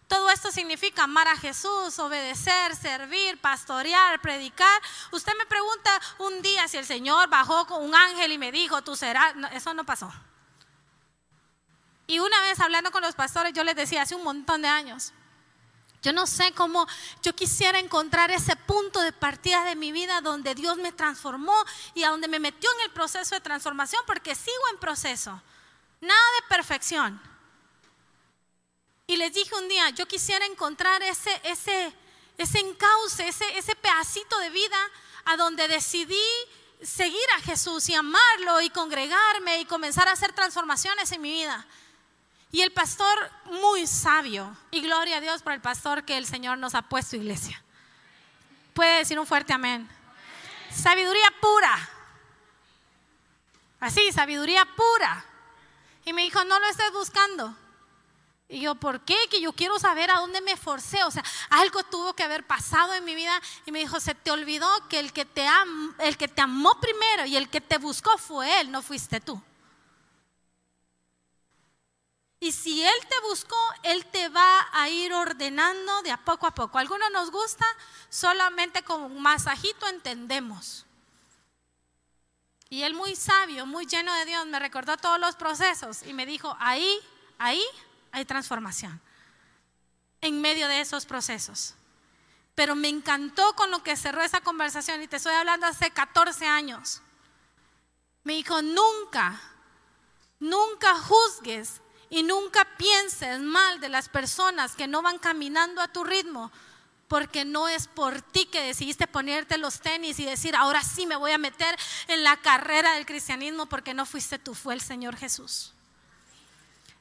Todo 0.09 0.29
esto 0.29 0.51
significa 0.51 1.05
amar 1.05 1.29
a 1.29 1.37
Jesús, 1.37 1.97
obedecer, 2.01 2.75
servir, 2.75 3.41
pastorear, 3.41 4.21
predicar. 4.21 4.83
Usted 5.13 5.35
me 5.39 5.47
pregunta 5.47 6.01
un 6.19 6.43
día 6.43 6.67
si 6.67 6.79
el 6.79 6.85
Señor 6.85 7.29
bajó 7.29 7.65
con 7.69 7.85
un 7.85 7.95
ángel 7.95 8.33
y 8.33 8.39
me 8.39 8.51
dijo, 8.51 8.83
tú 8.83 8.97
serás. 8.97 9.35
eso 9.53 9.73
no 9.73 9.85
pasó. 9.85 10.13
Y 12.09 12.19
una 12.19 12.41
vez 12.41 12.59
hablando 12.59 12.91
con 12.91 13.03
los 13.03 13.15
pastores, 13.15 13.53
yo 13.53 13.63
les 13.63 13.77
decía 13.77 14.03
hace 14.03 14.17
un 14.17 14.25
montón 14.25 14.63
de 14.63 14.69
años, 14.69 15.13
yo 16.05 16.13
no 16.13 16.27
sé 16.27 16.53
cómo 16.53 16.87
yo 17.23 17.35
quisiera 17.35 17.79
encontrar 17.79 18.31
ese 18.31 18.55
punto 18.57 19.01
de 19.01 19.11
partida 19.11 19.65
de 19.65 19.75
mi 19.75 19.91
vida 19.91 20.21
donde 20.21 20.55
Dios 20.55 20.77
me 20.77 20.93
transformó 20.93 21.55
y 21.95 22.05
a 22.05 22.11
donde 22.11 22.29
me 22.29 22.39
metió 22.39 22.71
en 22.75 22.83
el 22.83 22.91
proceso 22.91 23.35
de 23.35 23.41
transformación, 23.41 24.03
porque 24.07 24.35
sigo 24.35 24.63
en 24.71 24.79
proceso. 24.79 25.43
Nada 26.03 26.21
de 26.41 26.49
perfección. 26.49 27.19
Y 29.07 29.17
les 29.17 29.33
dije 29.33 29.55
un 29.55 29.67
día, 29.67 29.89
yo 29.91 30.07
quisiera 30.07 30.45
encontrar 30.45 31.03
ese, 31.03 31.41
ese, 31.43 31.95
ese 32.37 32.59
encauce, 32.59 33.27
ese, 33.27 33.57
ese 33.57 33.75
pedacito 33.75 34.39
de 34.41 34.51
vida 34.51 34.79
a 35.25 35.39
donde 35.39 35.67
decidí 35.69 36.21
seguir 36.83 37.27
a 37.39 37.41
Jesús 37.41 37.89
y 37.89 37.95
amarlo 37.95 38.61
y 38.61 38.69
congregarme 38.69 39.61
y 39.61 39.65
comenzar 39.65 40.07
a 40.09 40.13
hacer 40.13 40.35
transformaciones 40.35 41.11
en 41.13 41.23
mi 41.23 41.33
vida. 41.33 41.67
Y 42.55 42.63
el 42.63 42.71
pastor 42.71 43.19
muy 43.47 43.85
sabio, 43.85 44.57
y 44.71 44.81
gloria 44.81 45.17
a 45.17 45.21
Dios 45.21 45.43
por 45.43 45.55
el 45.55 45.61
pastor 45.61 46.05
que 46.05 46.17
el 46.17 46.25
Señor 46.25 46.57
nos 46.57 46.77
ha 46.77 46.83
puesto 46.83 47.17
iglesia. 47.17 47.61
Puede 48.75 48.99
decir 48.99 49.19
un 49.19 49.27
fuerte 49.27 49.53
amén. 49.53 49.91
Sabiduría 50.73 51.35
pura. 51.41 51.91
Así, 53.81 54.13
sabiduría 54.13 54.65
pura. 54.77 55.25
Y 56.05 56.13
me 56.13 56.23
dijo, 56.23 56.45
no 56.45 56.61
lo 56.61 56.69
estés 56.69 56.93
buscando. 56.93 57.57
Y 58.49 58.61
yo, 58.61 58.77
¿por 58.77 59.01
qué? 59.01 59.17
Que 59.33 59.41
yo 59.41 59.53
quiero 59.53 59.81
saber 59.81 60.13
a 60.13 60.21
dónde 60.21 60.41
me 60.41 60.57
forcé. 60.57 61.03
O 61.03 61.11
sea, 61.11 61.25
algo 61.51 61.83
tuvo 61.83 62.15
que 62.15 62.23
haber 62.23 62.47
pasado 62.47 62.95
en 62.95 63.05
mi 63.05 63.17
vida. 63.17 63.33
Y 63.67 63.73
me 63.73 63.81
dijo, 63.81 63.99
se 63.99 64.15
te 64.15 64.31
olvidó 64.31 64.69
que 64.89 65.01
el 65.01 65.13
que 65.13 65.25
te, 65.25 65.45
el 65.99 66.17
que 66.17 66.29
te 66.29 66.41
amó 66.41 66.81
primero 66.81 67.27
y 67.27 67.37
el 67.37 67.49
que 67.49 67.61
te 67.61 67.79
buscó 67.79 68.17
fue 68.17 68.61
Él, 68.61 68.71
no 68.71 68.81
fuiste 68.81 69.21
tú. 69.21 69.43
Y 72.44 72.44
si 72.55 72.83
Él 72.83 72.95
te 73.09 73.21
buscó, 73.29 73.57
Él 73.83 74.07
te 74.07 74.29
va 74.29 74.69
a 74.73 74.89
ir 74.89 75.13
ordenando 75.13 76.03
de 76.03 76.11
a 76.11 76.25
poco 76.25 76.47
a 76.47 76.55
poco. 76.55 76.79
algunos 76.79 77.11
nos 77.11 77.31
gusta, 77.31 77.67
solamente 78.09 78.83
con 78.83 79.03
un 79.03 79.21
masajito 79.21 79.87
entendemos. 79.89 80.87
Y 82.71 82.83
Él 82.83 82.95
muy 82.95 83.15
sabio, 83.15 83.67
muy 83.67 83.87
lleno 83.87 84.15
de 84.15 84.25
Dios, 84.25 84.47
me 84.47 84.59
recordó 84.59 84.97
todos 84.97 85.21
los 85.21 85.37
procesos 85.37 86.03
y 86.05 86.13
me 86.13 86.27
dijo, 86.27 86.57
ahí, 86.61 86.99
ahí 87.39 87.63
hay 88.13 88.25
transformación. 88.25 89.01
En 90.21 90.41
medio 90.41 90.69
de 90.69 90.81
esos 90.81 91.05
procesos. 91.05 91.75
Pero 92.55 92.75
me 92.75 92.89
encantó 92.89 93.55
con 93.57 93.71
lo 93.71 93.83
que 93.83 93.97
cerró 93.97 94.23
esa 94.23 94.41
conversación 94.41 95.03
y 95.03 95.09
te 95.09 95.17
estoy 95.17 95.35
hablando 95.35 95.67
hace 95.67 95.91
14 95.91 96.47
años. 96.47 97.03
Me 98.23 98.35
dijo, 98.35 98.63
nunca, 98.63 99.41
nunca 100.39 100.95
juzgues 100.99 101.83
y 102.15 102.23
nunca 102.23 102.65
pienses 102.77 103.41
mal 103.41 103.81
de 103.81 103.89
las 103.89 104.09
personas 104.09 104.77
que 104.77 104.87
no 104.87 105.03
van 105.03 105.19
caminando 105.19 105.81
a 105.81 105.89
tu 105.89 106.05
ritmo, 106.05 106.53
porque 107.09 107.45
no 107.45 107.67
es 107.67 107.89
por 107.89 108.23
ti 108.23 108.47
que 108.47 108.63
decidiste 108.63 109.09
ponerte 109.09 109.59
los 109.59 109.81
tenis 109.81 110.21
y 110.21 110.25
decir, 110.25 110.55
ahora 110.55 110.85
sí 110.85 111.07
me 111.07 111.17
voy 111.17 111.33
a 111.33 111.39
meter 111.39 111.77
en 112.07 112.23
la 112.23 112.37
carrera 112.37 112.93
del 112.95 113.05
cristianismo, 113.05 113.67
porque 113.67 113.95
no 113.95 114.07
fuiste 114.07 114.39
tú, 114.39 114.55
fue 114.55 114.75
el 114.75 114.81
Señor 114.81 115.17
Jesús. 115.17 115.73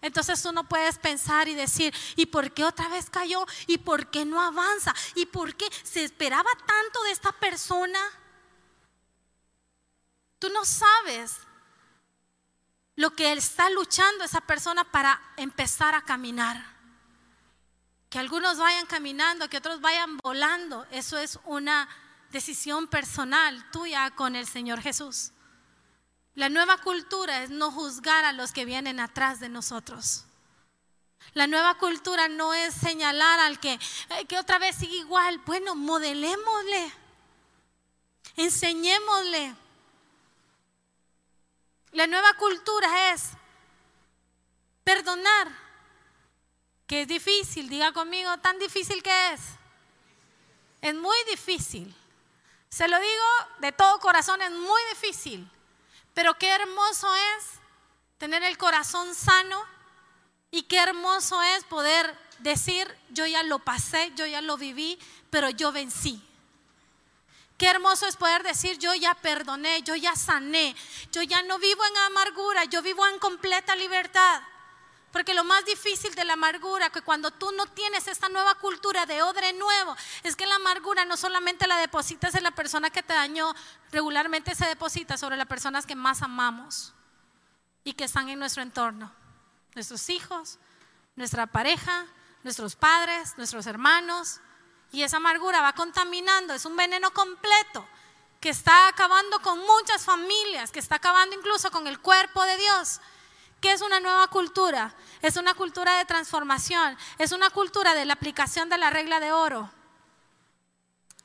Entonces 0.02 0.42
tú 0.42 0.52
no 0.52 0.68
puedes 0.68 0.98
pensar 0.98 1.48
y 1.48 1.54
decir, 1.54 1.94
¿y 2.16 2.26
por 2.26 2.52
qué 2.52 2.66
otra 2.66 2.88
vez 2.88 3.08
cayó? 3.12 3.46
¿Y 3.68 3.78
por 3.78 4.10
qué 4.10 4.26
no 4.26 4.42
avanza? 4.42 4.96
¿Y 5.14 5.28
por 5.28 5.56
qué 5.56 5.70
se 5.84 6.04
esperaba 6.04 6.50
tanto 6.66 7.04
de 7.04 7.12
esta 7.12 7.32
persona? 7.34 8.00
Tú 10.40 10.50
no 10.50 10.66
sabes 10.66 11.38
lo 12.96 13.12
que 13.12 13.32
está 13.34 13.70
luchando 13.70 14.24
esa 14.24 14.42
persona 14.42 14.84
para 14.84 15.20
empezar 15.38 15.96
a 15.96 16.04
caminar. 16.04 16.64
Que 18.10 18.20
algunos 18.20 18.58
vayan 18.58 18.86
caminando, 18.86 19.50
que 19.50 19.58
otros 19.58 19.82
vayan 19.82 20.18
volando, 20.18 20.86
eso 20.92 21.18
es 21.18 21.40
una 21.46 21.90
decisión 22.32 22.88
personal 22.88 23.70
tuya 23.72 24.12
con 24.12 24.36
el 24.36 24.48
Señor 24.48 24.82
Jesús. 24.82 25.32
La 26.36 26.50
nueva 26.50 26.78
cultura 26.78 27.44
es 27.44 27.50
no 27.50 27.72
juzgar 27.72 28.26
a 28.26 28.34
los 28.34 28.52
que 28.52 28.66
vienen 28.66 29.00
atrás 29.00 29.40
de 29.40 29.50
nosotros. 29.50 30.26
La 31.34 31.48
nueva 31.48 31.78
cultura 31.78 32.28
no 32.28 32.54
es 32.54 32.74
señalar 32.74 33.40
al 33.40 33.60
que, 33.60 33.80
que 34.28 34.38
otra 34.38 34.60
vez 34.60 34.76
sigue 34.76 34.98
igual. 34.98 35.40
Bueno, 35.46 35.76
modelémosle, 35.76 36.92
enseñémosle, 38.36 39.56
la 41.94 42.08
nueva 42.08 42.34
cultura 42.34 43.12
es 43.14 43.30
perdonar, 44.84 45.48
que 46.88 47.04
es 47.04 47.08
difícil, 47.08 47.70
diga 47.70 47.94
conmigo, 47.94 48.38
tan 48.40 48.60
difícil 48.60 49.02
que 49.02 49.34
es. 49.34 49.42
Es 50.82 50.94
muy 50.96 51.18
difícil. 51.30 51.96
Se 52.70 52.88
lo 52.88 53.00
digo 53.00 53.24
de 53.60 53.72
todo 53.72 54.00
corazón, 54.00 54.42
es 54.42 54.52
muy 54.52 54.82
difícil, 54.90 55.50
pero 56.14 56.38
qué 56.38 56.50
hermoso 56.50 57.14
es 57.16 57.46
tener 58.18 58.44
el 58.44 58.58
corazón 58.58 59.14
sano 59.14 59.64
y 60.52 60.64
qué 60.64 60.80
hermoso 60.80 61.42
es 61.42 61.64
poder 61.66 62.18
decir, 62.40 62.88
yo 63.10 63.26
ya 63.26 63.44
lo 63.44 63.60
pasé, 63.60 64.12
yo 64.16 64.26
ya 64.26 64.42
lo 64.42 64.58
viví, 64.58 65.00
pero 65.30 65.50
yo 65.50 65.72
vencí. 65.72 66.22
Qué 67.64 67.70
hermoso 67.70 68.06
es 68.06 68.18
poder 68.18 68.44
decir, 68.44 68.78
yo 68.78 68.94
ya 68.94 69.14
perdoné, 69.14 69.84
yo 69.84 69.96
ya 69.96 70.18
sané, 70.18 70.76
yo 71.14 71.22
ya 71.22 71.44
no 71.44 71.58
vivo 71.60 71.82
en 71.86 71.98
amargura, 72.12 72.66
yo 72.66 72.82
vivo 72.82 73.08
en 73.08 73.18
completa 73.20 73.74
libertad. 73.78 74.42
Porque 75.14 75.34
lo 75.34 75.46
más 75.46 75.64
difícil 75.64 76.14
de 76.14 76.26
la 76.26 76.34
amargura, 76.34 76.90
que 76.90 77.02
cuando 77.04 77.32
tú 77.32 77.54
no 77.54 77.66
tienes 77.68 78.10
esta 78.10 78.28
nueva 78.28 78.56
cultura 78.56 79.06
de 79.06 79.22
odre 79.24 79.54
nuevo, 79.54 79.96
es 80.24 80.36
que 80.36 80.46
la 80.46 80.56
amargura 80.56 81.06
no 81.06 81.16
solamente 81.16 81.66
la 81.66 81.78
depositas 81.78 82.36
en 82.36 82.44
la 82.44 82.52
persona 82.52 82.90
que 82.90 83.02
te 83.02 83.14
dañó, 83.14 83.56
regularmente 83.94 84.56
se 84.56 84.66
deposita 84.66 85.16
sobre 85.16 85.38
las 85.38 85.48
personas 85.48 85.86
que 85.86 85.96
más 85.96 86.22
amamos 86.22 86.94
y 87.86 87.94
que 87.94 88.04
están 88.04 88.28
en 88.28 88.40
nuestro 88.40 88.62
entorno. 88.62 89.10
Nuestros 89.74 90.10
hijos, 90.10 90.60
nuestra 91.16 91.48
pareja, 91.48 92.08
nuestros 92.44 92.76
padres, 92.76 93.38
nuestros 93.38 93.68
hermanos. 93.68 94.42
Y 94.94 95.02
esa 95.02 95.18
amargura 95.18 95.60
va 95.60 95.74
contaminando, 95.74 96.54
es 96.54 96.66
un 96.66 96.76
veneno 96.76 97.12
completo 97.12 97.86
que 98.40 98.50
está 98.50 98.88
acabando 98.88 99.40
con 99.42 99.58
muchas 99.58 100.06
familias, 100.06 100.72
que 100.72 100.78
está 100.78 100.98
acabando 100.98 101.36
incluso 101.36 101.72
con 101.72 101.88
el 101.88 102.00
cuerpo 102.00 102.44
de 102.44 102.58
Dios. 102.58 103.02
¿Qué 103.60 103.72
es 103.72 103.82
una 103.82 104.00
nueva 104.00 104.28
cultura? 104.28 104.94
Es 105.24 105.36
una 105.36 105.56
cultura 105.56 105.98
de 105.98 106.06
transformación, 106.06 106.96
es 107.18 107.32
una 107.32 107.50
cultura 107.50 107.96
de 107.96 108.06
la 108.06 108.14
aplicación 108.14 108.70
de 108.70 108.78
la 108.78 108.92
regla 108.92 109.20
de 109.20 109.32
oro. 109.32 109.72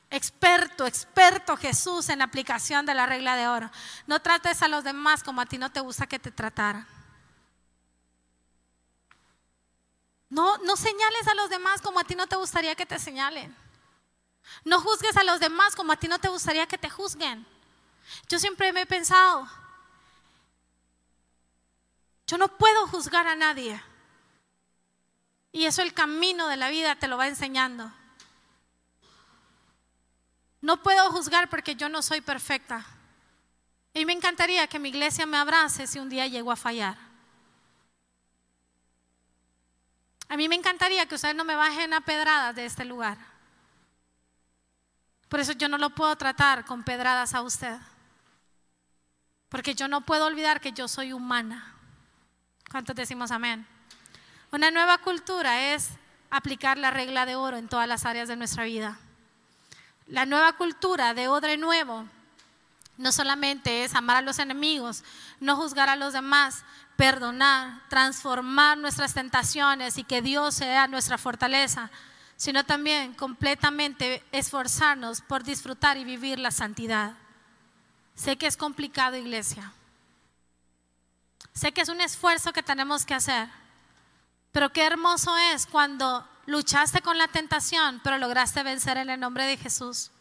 Experto, 0.09 0.87
experto 0.87 1.55
Jesús 1.55 2.09
en 2.09 2.19
la 2.19 2.25
aplicación 2.25 2.87
de 2.87 2.95
la 2.95 3.05
regla 3.05 3.35
de 3.35 3.47
oro. 3.49 3.69
No 4.07 4.19
trates 4.19 4.63
a 4.63 4.67
los 4.67 4.83
demás 4.83 5.21
como 5.21 5.41
a 5.41 5.45
ti 5.45 5.59
no 5.59 5.71
te 5.71 5.79
gusta 5.79 6.07
que 6.07 6.17
te 6.17 6.31
trataran. 6.31 6.87
No, 10.29 10.57
no 10.59 10.75
señales 10.77 11.27
a 11.27 11.33
los 11.33 11.49
demás 11.49 11.81
como 11.81 11.99
a 11.99 12.03
ti 12.03 12.15
no 12.15 12.27
te 12.27 12.35
gustaría 12.35 12.75
que 12.75 12.85
te 12.85 12.99
señalen. 12.99 13.55
No 14.63 14.79
juzgues 14.79 15.17
a 15.17 15.23
los 15.23 15.39
demás 15.39 15.75
como 15.75 15.91
a 15.91 15.97
ti 15.97 16.07
no 16.07 16.19
te 16.19 16.27
gustaría 16.27 16.67
que 16.67 16.77
te 16.77 16.89
juzguen. 16.89 17.45
Yo 18.27 18.39
siempre 18.39 18.73
me 18.73 18.81
he 18.81 18.85
pensado, 18.85 19.47
yo 22.27 22.37
no 22.37 22.47
puedo 22.57 22.87
juzgar 22.87 23.27
a 23.27 23.35
nadie. 23.35 23.81
Y 25.51 25.65
eso 25.65 25.81
el 25.81 25.93
camino 25.93 26.47
de 26.47 26.57
la 26.57 26.69
vida 26.69 26.95
te 26.95 27.07
lo 27.07 27.17
va 27.17 27.27
enseñando. 27.27 27.91
No 30.61 30.83
puedo 30.83 31.11
juzgar 31.11 31.49
porque 31.49 31.75
yo 31.75 31.89
no 31.89 32.03
soy 32.03 32.21
perfecta. 32.21 32.85
Y 33.93 34.05
me 34.05 34.13
encantaría 34.13 34.67
que 34.67 34.77
mi 34.77 34.89
iglesia 34.89 35.25
me 35.25 35.37
abrace 35.37 35.87
si 35.87 35.97
un 35.97 36.09
día 36.09 36.27
llego 36.27 36.51
a 36.51 36.55
fallar. 36.55 37.08
A 40.29 40.37
mí 40.37 40.47
me 40.47 40.55
encantaría 40.55 41.07
que 41.07 41.15
ustedes 41.15 41.35
no 41.35 41.43
me 41.43 41.55
bajen 41.55 41.93
a 41.93 42.01
pedradas 42.01 42.55
de 42.55 42.65
este 42.65 42.85
lugar. 42.85 43.17
Por 45.27 45.39
eso 45.39 45.53
yo 45.53 45.67
no 45.67 45.77
lo 45.77 45.89
puedo 45.89 46.15
tratar 46.15 46.65
con 46.65 46.83
pedradas 46.83 47.33
a 47.33 47.41
usted. 47.41 47.77
Porque 49.49 49.73
yo 49.73 49.87
no 49.87 50.01
puedo 50.01 50.27
olvidar 50.27 50.61
que 50.61 50.71
yo 50.71 50.87
soy 50.87 51.13
humana. 51.13 51.73
¿Cuántos 52.69 52.95
decimos 52.95 53.31
amén? 53.31 53.67
Una 54.51 54.69
nueva 54.69 54.99
cultura 54.99 55.73
es 55.73 55.89
aplicar 56.29 56.77
la 56.77 56.91
regla 56.91 57.25
de 57.25 57.35
oro 57.35 57.57
en 57.57 57.67
todas 57.67 57.87
las 57.87 58.05
áreas 58.05 58.27
de 58.27 58.35
nuestra 58.35 58.63
vida. 58.65 58.99
La 60.05 60.27
nueva 60.27 60.53
cultura 60.53 61.15
de 61.15 61.27
odre 61.27 61.57
nuevo 61.57 62.05
no 62.97 63.11
solamente 63.11 63.83
es 63.83 63.95
amar 63.95 64.17
a 64.17 64.21
los 64.21 64.39
enemigos, 64.39 65.03
no 65.39 65.55
juzgar 65.55 65.89
a 65.89 65.95
los 65.95 66.13
demás, 66.13 66.63
perdonar, 66.99 67.79
transformar 67.87 68.77
nuestras 68.77 69.13
tentaciones 69.13 69.97
y 69.97 70.03
que 70.03 70.21
Dios 70.21 70.55
sea 70.55 70.85
nuestra 70.89 71.17
fortaleza, 71.17 71.89
sino 72.35 72.65
también 72.65 73.13
completamente 73.13 74.21
esforzarnos 74.33 75.21
por 75.21 75.45
disfrutar 75.45 75.95
y 75.95 76.03
vivir 76.03 76.39
la 76.39 76.51
santidad. 76.51 77.13
Sé 78.15 78.35
que 78.35 78.47
es 78.47 78.57
complicado, 78.57 79.15
iglesia. 79.15 79.71
Sé 81.53 81.71
que 81.71 81.79
es 81.79 81.87
un 81.87 82.01
esfuerzo 82.01 82.51
que 82.51 82.63
tenemos 82.63 83.05
que 83.05 83.13
hacer, 83.13 83.47
pero 84.51 84.73
qué 84.73 84.85
hermoso 84.85 85.37
es 85.53 85.67
cuando 85.67 86.27
luchaste 86.47 87.01
con 87.01 87.17
la 87.17 87.29
tentación, 87.29 88.01
pero 88.03 88.17
lograste 88.17 88.61
vencer 88.61 88.97
en 88.97 89.09
el 89.09 89.21
nombre 89.21 89.45
de 89.45 89.55
Jesús. 89.55 90.11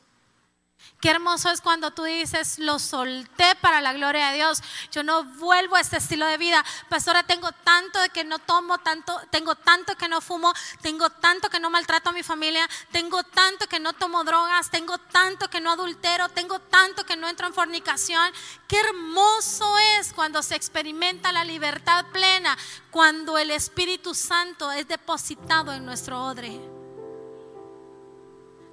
Qué 1.00 1.10
hermoso 1.10 1.48
es 1.50 1.60
cuando 1.60 1.92
tú 1.92 2.02
dices, 2.02 2.58
lo 2.58 2.80
solté 2.80 3.54
para 3.60 3.80
la 3.80 3.92
gloria 3.92 4.30
de 4.30 4.36
Dios. 4.36 4.60
Yo 4.90 5.04
no 5.04 5.22
vuelvo 5.22 5.76
a 5.76 5.80
este 5.80 5.98
estilo 5.98 6.26
de 6.26 6.38
vida. 6.38 6.64
Pastora, 6.88 7.22
tengo 7.22 7.52
tanto 7.52 8.00
de 8.00 8.08
que 8.08 8.24
no 8.24 8.40
tomo, 8.40 8.78
tanto, 8.78 9.16
tengo 9.30 9.54
tanto 9.54 9.96
que 9.96 10.08
no 10.08 10.20
fumo, 10.20 10.52
tengo 10.82 11.08
tanto 11.08 11.50
que 11.50 11.60
no 11.60 11.70
maltrato 11.70 12.10
a 12.10 12.12
mi 12.12 12.24
familia, 12.24 12.68
tengo 12.90 13.22
tanto 13.22 13.68
que 13.68 13.78
no 13.78 13.92
tomo 13.92 14.24
drogas, 14.24 14.70
tengo 14.70 14.98
tanto 14.98 15.48
que 15.48 15.60
no 15.60 15.70
adultero, 15.70 16.28
tengo 16.30 16.58
tanto 16.58 17.04
que 17.04 17.16
no 17.16 17.28
entro 17.28 17.46
en 17.46 17.54
fornicación. 17.54 18.32
Qué 18.66 18.80
hermoso 18.80 19.78
es 19.98 20.12
cuando 20.12 20.42
se 20.42 20.56
experimenta 20.56 21.30
la 21.30 21.44
libertad 21.44 22.06
plena, 22.12 22.58
cuando 22.90 23.38
el 23.38 23.52
Espíritu 23.52 24.14
Santo 24.14 24.72
es 24.72 24.88
depositado 24.88 25.72
en 25.72 25.86
nuestro 25.86 26.24
odre. 26.24 26.77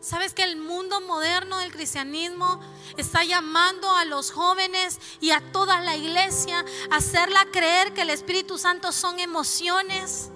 ¿Sabes 0.06 0.36
que 0.36 0.44
el 0.44 0.56
mundo 0.56 1.02
moderno 1.02 1.58
del 1.58 1.72
cristianismo 1.72 2.62
está 2.96 3.24
llamando 3.24 3.90
a 3.90 4.06
los 4.06 4.30
jóvenes 4.30 5.00
y 5.20 5.32
a 5.32 5.42
toda 5.52 5.82
la 5.82 5.96
iglesia 5.96 6.64
a 6.92 6.98
hacerla 6.98 7.44
creer 7.52 7.92
que 7.96 8.02
el 8.02 8.12
Espíritu 8.12 8.60
Santo 8.60 8.92
son 8.92 9.20
emociones? 9.20 10.30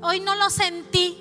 Hoy 0.00 0.20
no 0.20 0.36
lo 0.36 0.48
sentí. 0.48 1.20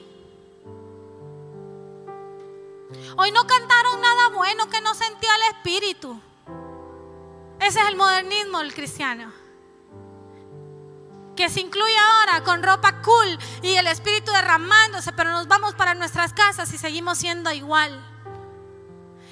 Hoy 3.18 3.32
no 3.32 3.48
cantaron 3.48 4.02
nada 4.02 4.28
bueno 4.36 4.70
que 4.70 4.80
no 4.82 4.94
sentía 4.94 5.32
el 5.38 5.56
Espíritu. 5.56 6.22
Ese 7.60 7.82
es 7.82 7.88
el 7.88 7.96
modernismo 7.96 8.60
del 8.60 8.76
cristiano 8.76 9.47
que 11.38 11.50
se 11.50 11.62
incluye 11.62 11.96
ahora 11.98 12.44
con 12.44 12.62
ropa 12.62 13.02
cool 13.02 13.40
y 13.62 13.76
el 13.76 13.88
espíritu 13.88 14.34
derramándose, 14.34 15.14
pero 15.14 15.32
nos 15.32 15.48
vamos 15.48 15.76
para 15.76 15.94
nuestras 15.94 16.34
casas 16.34 16.74
y 16.74 16.78
seguimos 16.78 17.20
siendo 17.20 17.54
igual. 17.54 18.04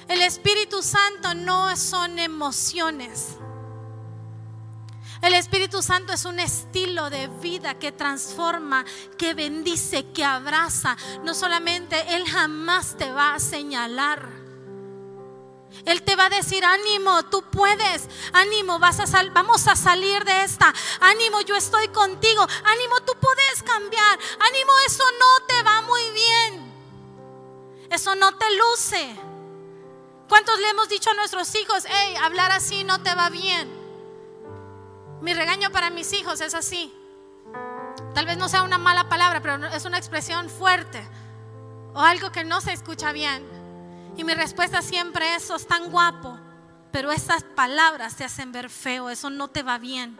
El 0.08 0.22
Espíritu 0.22 0.82
Santo 0.82 1.34
no 1.34 1.76
son 1.76 2.18
emociones. 2.20 3.36
El 5.20 5.34
Espíritu 5.34 5.82
Santo 5.82 6.12
es 6.12 6.24
un 6.24 6.38
estilo 6.38 7.10
de 7.10 7.26
vida 7.26 7.74
que 7.74 7.90
transforma, 7.90 8.84
que 9.18 9.34
bendice, 9.34 10.12
que 10.12 10.24
abraza. 10.24 10.96
No 11.24 11.34
solamente 11.34 12.14
Él 12.14 12.24
jamás 12.28 12.96
te 12.96 13.10
va 13.10 13.34
a 13.34 13.40
señalar. 13.40 14.28
Él 15.84 16.02
te 16.02 16.16
va 16.16 16.26
a 16.26 16.30
decir, 16.30 16.64
ánimo, 16.64 17.24
tú 17.24 17.42
puedes, 17.42 18.08
ánimo, 18.32 18.78
vas 18.78 19.00
a 19.00 19.22
vamos 19.32 19.68
a 19.68 19.76
salir 19.76 20.24
de 20.24 20.44
esta, 20.44 20.72
ánimo, 21.00 21.40
yo 21.42 21.56
estoy 21.56 21.88
contigo, 21.88 22.42
ánimo, 22.64 23.00
tú 23.04 23.12
puedes 23.20 23.62
cambiar, 23.62 24.18
ánimo, 24.40 24.72
eso 24.86 25.04
no 25.18 25.46
te 25.46 25.62
va 25.62 25.82
muy 25.82 26.02
bien, 26.10 26.72
eso 27.90 28.14
no 28.14 28.36
te 28.36 28.46
luce. 28.56 29.16
¿Cuántos 30.28 30.58
le 30.58 30.70
hemos 30.70 30.88
dicho 30.88 31.10
a 31.10 31.14
nuestros 31.14 31.54
hijos, 31.54 31.84
hey, 31.88 32.16
hablar 32.20 32.50
así 32.50 32.82
no 32.82 33.00
te 33.02 33.14
va 33.14 33.30
bien? 33.30 33.70
Mi 35.20 35.34
regaño 35.34 35.70
para 35.70 35.90
mis 35.90 36.12
hijos 36.12 36.40
es 36.40 36.54
así. 36.54 36.92
Tal 38.14 38.26
vez 38.26 38.36
no 38.36 38.48
sea 38.48 38.62
una 38.62 38.78
mala 38.78 39.08
palabra, 39.08 39.40
pero 39.40 39.66
es 39.66 39.84
una 39.84 39.98
expresión 39.98 40.50
fuerte 40.50 41.06
o 41.94 42.00
algo 42.00 42.32
que 42.32 42.44
no 42.44 42.60
se 42.60 42.72
escucha 42.72 43.12
bien. 43.12 43.55
Y 44.16 44.24
mi 44.24 44.34
respuesta 44.34 44.82
siempre 44.82 45.34
es, 45.34 45.44
sos 45.44 45.66
tan 45.66 45.90
guapo, 45.90 46.38
pero 46.90 47.12
esas 47.12 47.42
palabras 47.42 48.16
te 48.16 48.24
hacen 48.24 48.50
ver 48.50 48.70
feo, 48.70 49.10
eso 49.10 49.28
no 49.28 49.48
te 49.48 49.62
va 49.62 49.78
bien. 49.78 50.18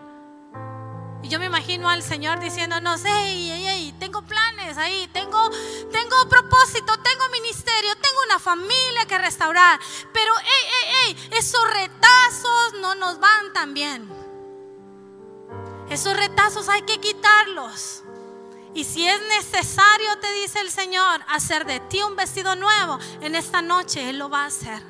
Y 1.23 1.29
yo 1.29 1.39
me 1.39 1.47
imagino 1.47 1.89
al 1.89 2.03
Señor 2.03 2.39
diciéndonos, 2.39 3.01
hey, 3.05 3.51
hey, 3.51 3.65
hey, 3.67 3.95
tengo 3.99 4.23
planes 4.23 4.77
ahí, 4.77 5.09
tengo, 5.13 5.51
tengo 5.91 6.29
propósito, 6.29 6.93
tengo 6.99 7.29
ministerio, 7.33 7.97
tengo 7.97 8.19
una 8.27 8.39
familia 8.39 9.07
que 9.09 9.19
restaurar, 9.19 9.81
pero 10.13 10.33
hey, 10.39 10.69
hey, 10.71 10.95
hey, 10.95 11.29
esos 11.33 11.69
retazos 11.73 12.75
no 12.81 12.95
nos 12.95 13.19
van 13.19 13.53
tan 13.55 13.75
bien. 13.75 14.09
Esos 15.89 16.17
retazos 16.17 16.69
hay 16.69 16.83
que 16.83 16.99
quitarlos. 16.99 18.03
Y 18.77 18.85
si 18.85 19.09
es 19.09 19.19
necesario, 19.39 20.19
te 20.21 20.31
dice 20.35 20.61
el 20.61 20.71
Señor, 20.71 21.23
hacer 21.31 21.65
de 21.65 21.81
ti 21.81 22.03
un 22.03 22.15
vestido 22.15 22.55
nuevo, 22.57 22.99
en 23.23 23.35
esta 23.35 23.63
noche 23.63 24.11
Él 24.11 24.19
lo 24.19 24.29
va 24.29 24.43
a 24.43 24.49
hacer. 24.49 24.83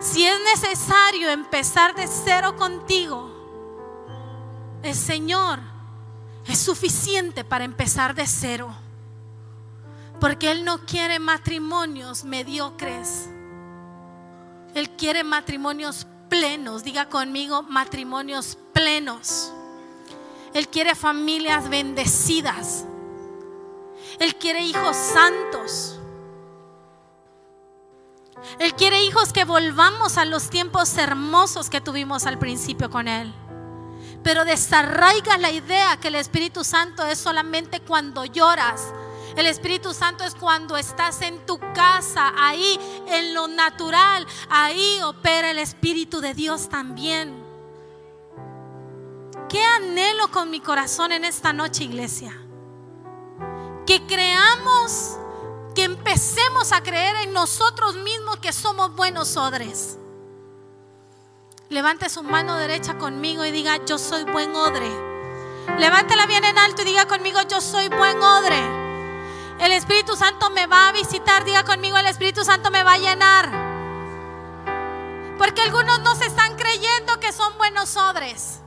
Si 0.00 0.24
es 0.26 0.40
necesario 0.54 1.28
empezar 1.28 1.94
de 1.94 2.06
cero 2.06 2.56
contigo, 2.56 3.30
el 4.82 4.94
Señor 4.94 5.58
es 6.46 6.58
suficiente 6.58 7.44
para 7.44 7.64
empezar 7.64 8.14
de 8.14 8.26
cero. 8.26 8.74
Porque 10.18 10.50
Él 10.50 10.64
no 10.64 10.86
quiere 10.86 11.18
matrimonios 11.18 12.24
mediocres. 12.24 13.28
Él 14.74 14.88
quiere 14.96 15.22
matrimonios 15.22 16.06
plenos. 16.30 16.82
Diga 16.82 17.10
conmigo, 17.10 17.62
matrimonios 17.62 18.56
plenos. 18.72 19.52
Él 20.56 20.68
quiere 20.68 20.94
familias 20.94 21.68
bendecidas. 21.68 22.86
Él 24.18 24.36
quiere 24.36 24.62
hijos 24.62 24.96
santos. 24.96 26.00
Él 28.58 28.72
quiere 28.72 29.04
hijos 29.04 29.34
que 29.34 29.44
volvamos 29.44 30.16
a 30.16 30.24
los 30.24 30.48
tiempos 30.48 30.96
hermosos 30.96 31.68
que 31.68 31.82
tuvimos 31.82 32.24
al 32.24 32.38
principio 32.38 32.88
con 32.88 33.06
Él. 33.06 33.34
Pero 34.22 34.46
desarraiga 34.46 35.36
la 35.36 35.50
idea 35.50 35.98
que 35.98 36.08
el 36.08 36.14
Espíritu 36.14 36.64
Santo 36.64 37.04
es 37.04 37.18
solamente 37.18 37.80
cuando 37.80 38.24
lloras. 38.24 38.94
El 39.36 39.44
Espíritu 39.44 39.92
Santo 39.92 40.24
es 40.24 40.34
cuando 40.34 40.78
estás 40.78 41.20
en 41.20 41.44
tu 41.44 41.58
casa, 41.74 42.32
ahí 42.34 42.80
en 43.08 43.34
lo 43.34 43.46
natural, 43.46 44.26
ahí 44.48 45.02
opera 45.04 45.50
el 45.50 45.58
Espíritu 45.58 46.22
de 46.22 46.32
Dios 46.32 46.70
también. 46.70 47.45
¿Qué 49.48 49.62
anhelo 49.62 50.28
con 50.32 50.50
mi 50.50 50.60
corazón 50.60 51.12
en 51.12 51.24
esta 51.24 51.52
noche, 51.52 51.84
iglesia? 51.84 52.36
Que 53.86 54.04
creamos 54.04 55.18
que 55.74 55.84
empecemos 55.84 56.72
a 56.72 56.82
creer 56.82 57.14
en 57.22 57.32
nosotros 57.32 57.94
mismos 57.94 58.38
que 58.38 58.52
somos 58.52 58.96
buenos 58.96 59.36
odres. 59.36 59.98
Levante 61.68 62.08
su 62.08 62.24
mano 62.24 62.56
derecha 62.56 62.98
conmigo 62.98 63.44
y 63.44 63.52
diga, 63.52 63.84
yo 63.84 63.98
soy 63.98 64.24
buen 64.24 64.54
odre. 64.56 64.90
Levántela 65.78 66.26
bien 66.26 66.44
en 66.44 66.58
alto 66.58 66.82
y 66.82 66.86
diga 66.86 67.06
conmigo, 67.06 67.40
yo 67.48 67.60
soy 67.60 67.88
buen 67.88 68.20
odre. 68.20 68.58
El 69.60 69.72
Espíritu 69.72 70.16
Santo 70.16 70.50
me 70.50 70.66
va 70.66 70.88
a 70.88 70.92
visitar, 70.92 71.44
diga 71.44 71.64
conmigo, 71.64 71.96
el 71.96 72.06
Espíritu 72.06 72.44
Santo 72.44 72.72
me 72.72 72.82
va 72.82 72.94
a 72.94 72.98
llenar. 72.98 73.50
Porque 75.38 75.62
algunos 75.62 76.00
no 76.00 76.16
se 76.16 76.26
están 76.26 76.56
creyendo 76.56 77.20
que 77.20 77.32
son 77.32 77.56
buenos 77.58 77.96
odres. 77.96 78.60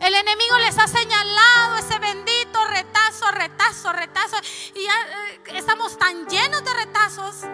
El 0.00 0.14
enemigo 0.14 0.58
les 0.58 0.78
ha 0.78 0.86
señalado 0.86 1.76
ese 1.78 1.98
bendito 1.98 2.64
retazo, 2.66 3.30
retazo, 3.32 3.92
retazo. 3.92 4.36
Y 4.74 4.84
ya 4.84 4.92
eh, 4.92 5.58
estamos 5.58 5.98
tan 5.98 6.26
llenos 6.26 6.64
de 6.64 6.72
retazos 6.72 7.44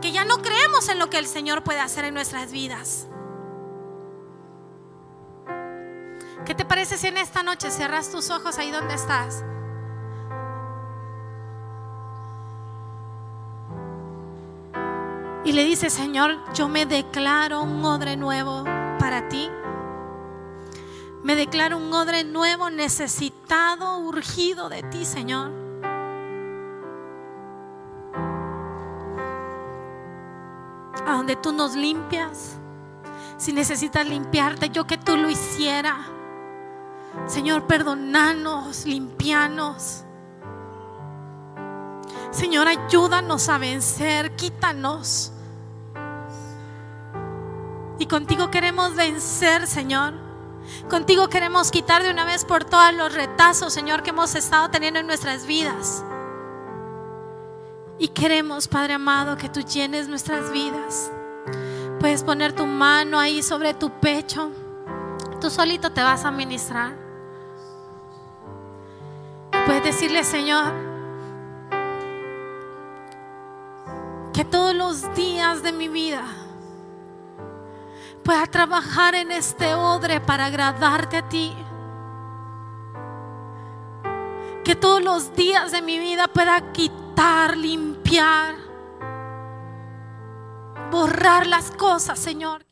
que 0.00 0.12
ya 0.12 0.24
no 0.24 0.38
creemos 0.38 0.88
en 0.88 0.98
lo 0.98 1.10
que 1.10 1.18
el 1.18 1.26
Señor 1.26 1.62
puede 1.62 1.80
hacer 1.80 2.06
en 2.06 2.14
nuestras 2.14 2.52
vidas. 2.52 3.06
¿Qué 6.46 6.54
te 6.54 6.64
parece 6.64 6.96
si 6.96 7.06
en 7.06 7.18
esta 7.18 7.42
noche 7.42 7.70
cierras 7.70 8.10
tus 8.10 8.30
ojos 8.30 8.58
ahí 8.58 8.70
donde 8.70 8.94
estás? 8.94 9.44
Y 15.44 15.52
le 15.52 15.64
dices, 15.64 15.92
Señor, 15.92 16.38
yo 16.54 16.68
me 16.68 16.86
declaro 16.86 17.62
un 17.62 17.84
odre 17.84 18.16
nuevo 18.16 18.64
para 18.98 19.28
ti. 19.28 19.50
Me 21.22 21.36
declaro 21.36 21.76
un 21.76 21.92
odre 21.92 22.24
nuevo, 22.24 22.70
necesitado, 22.70 23.98
urgido 23.98 24.70
de 24.70 24.82
ti, 24.84 25.04
Señor. 25.04 25.50
A 31.06 31.16
donde 31.16 31.36
tú 31.36 31.52
nos 31.52 31.74
limpias. 31.74 32.58
Si 33.36 33.52
necesitas 33.52 34.06
limpiarte, 34.06 34.70
yo 34.70 34.86
que 34.86 34.96
tú 34.96 35.16
lo 35.16 35.28
hiciera. 35.28 35.98
Señor, 37.26 37.66
perdonanos, 37.66 38.86
limpianos. 38.86 40.04
Señor, 42.30 42.66
ayúdanos 42.68 43.48
a 43.48 43.58
vencer, 43.58 44.36
quítanos. 44.36 45.32
Y 47.98 48.06
contigo 48.06 48.50
queremos 48.50 48.94
vencer, 48.94 49.66
Señor. 49.66 50.29
Contigo 50.88 51.28
queremos 51.28 51.70
quitar 51.70 52.02
de 52.02 52.10
una 52.10 52.24
vez 52.24 52.44
por 52.44 52.64
todas 52.64 52.94
los 52.94 53.14
retazos, 53.14 53.72
Señor, 53.72 54.02
que 54.02 54.10
hemos 54.10 54.34
estado 54.34 54.70
teniendo 54.70 55.00
en 55.00 55.06
nuestras 55.06 55.46
vidas. 55.46 56.04
Y 57.98 58.08
queremos, 58.08 58.66
Padre 58.66 58.94
amado, 58.94 59.36
que 59.36 59.48
tú 59.48 59.60
llenes 59.60 60.08
nuestras 60.08 60.50
vidas. 60.50 61.12
Puedes 62.00 62.22
poner 62.22 62.54
tu 62.54 62.66
mano 62.66 63.18
ahí 63.18 63.42
sobre 63.42 63.74
tu 63.74 63.90
pecho. 64.00 64.50
Tú 65.40 65.50
solito 65.50 65.92
te 65.92 66.02
vas 66.02 66.24
a 66.24 66.30
ministrar. 66.30 66.94
Puedes 69.66 69.84
decirle, 69.84 70.24
Señor, 70.24 70.72
que 74.32 74.44
todos 74.44 74.74
los 74.74 75.14
días 75.14 75.62
de 75.62 75.72
mi 75.72 75.88
vida 75.88 76.24
pueda 78.22 78.46
trabajar 78.46 79.14
en 79.14 79.32
este 79.32 79.74
odre 79.74 80.20
para 80.20 80.46
agradarte 80.46 81.16
a 81.18 81.28
ti. 81.28 81.54
Que 84.64 84.74
todos 84.74 85.02
los 85.02 85.34
días 85.34 85.72
de 85.72 85.82
mi 85.82 85.98
vida 85.98 86.28
pueda 86.28 86.72
quitar, 86.72 87.56
limpiar, 87.56 88.54
borrar 90.90 91.46
las 91.46 91.70
cosas, 91.72 92.18
Señor. 92.18 92.69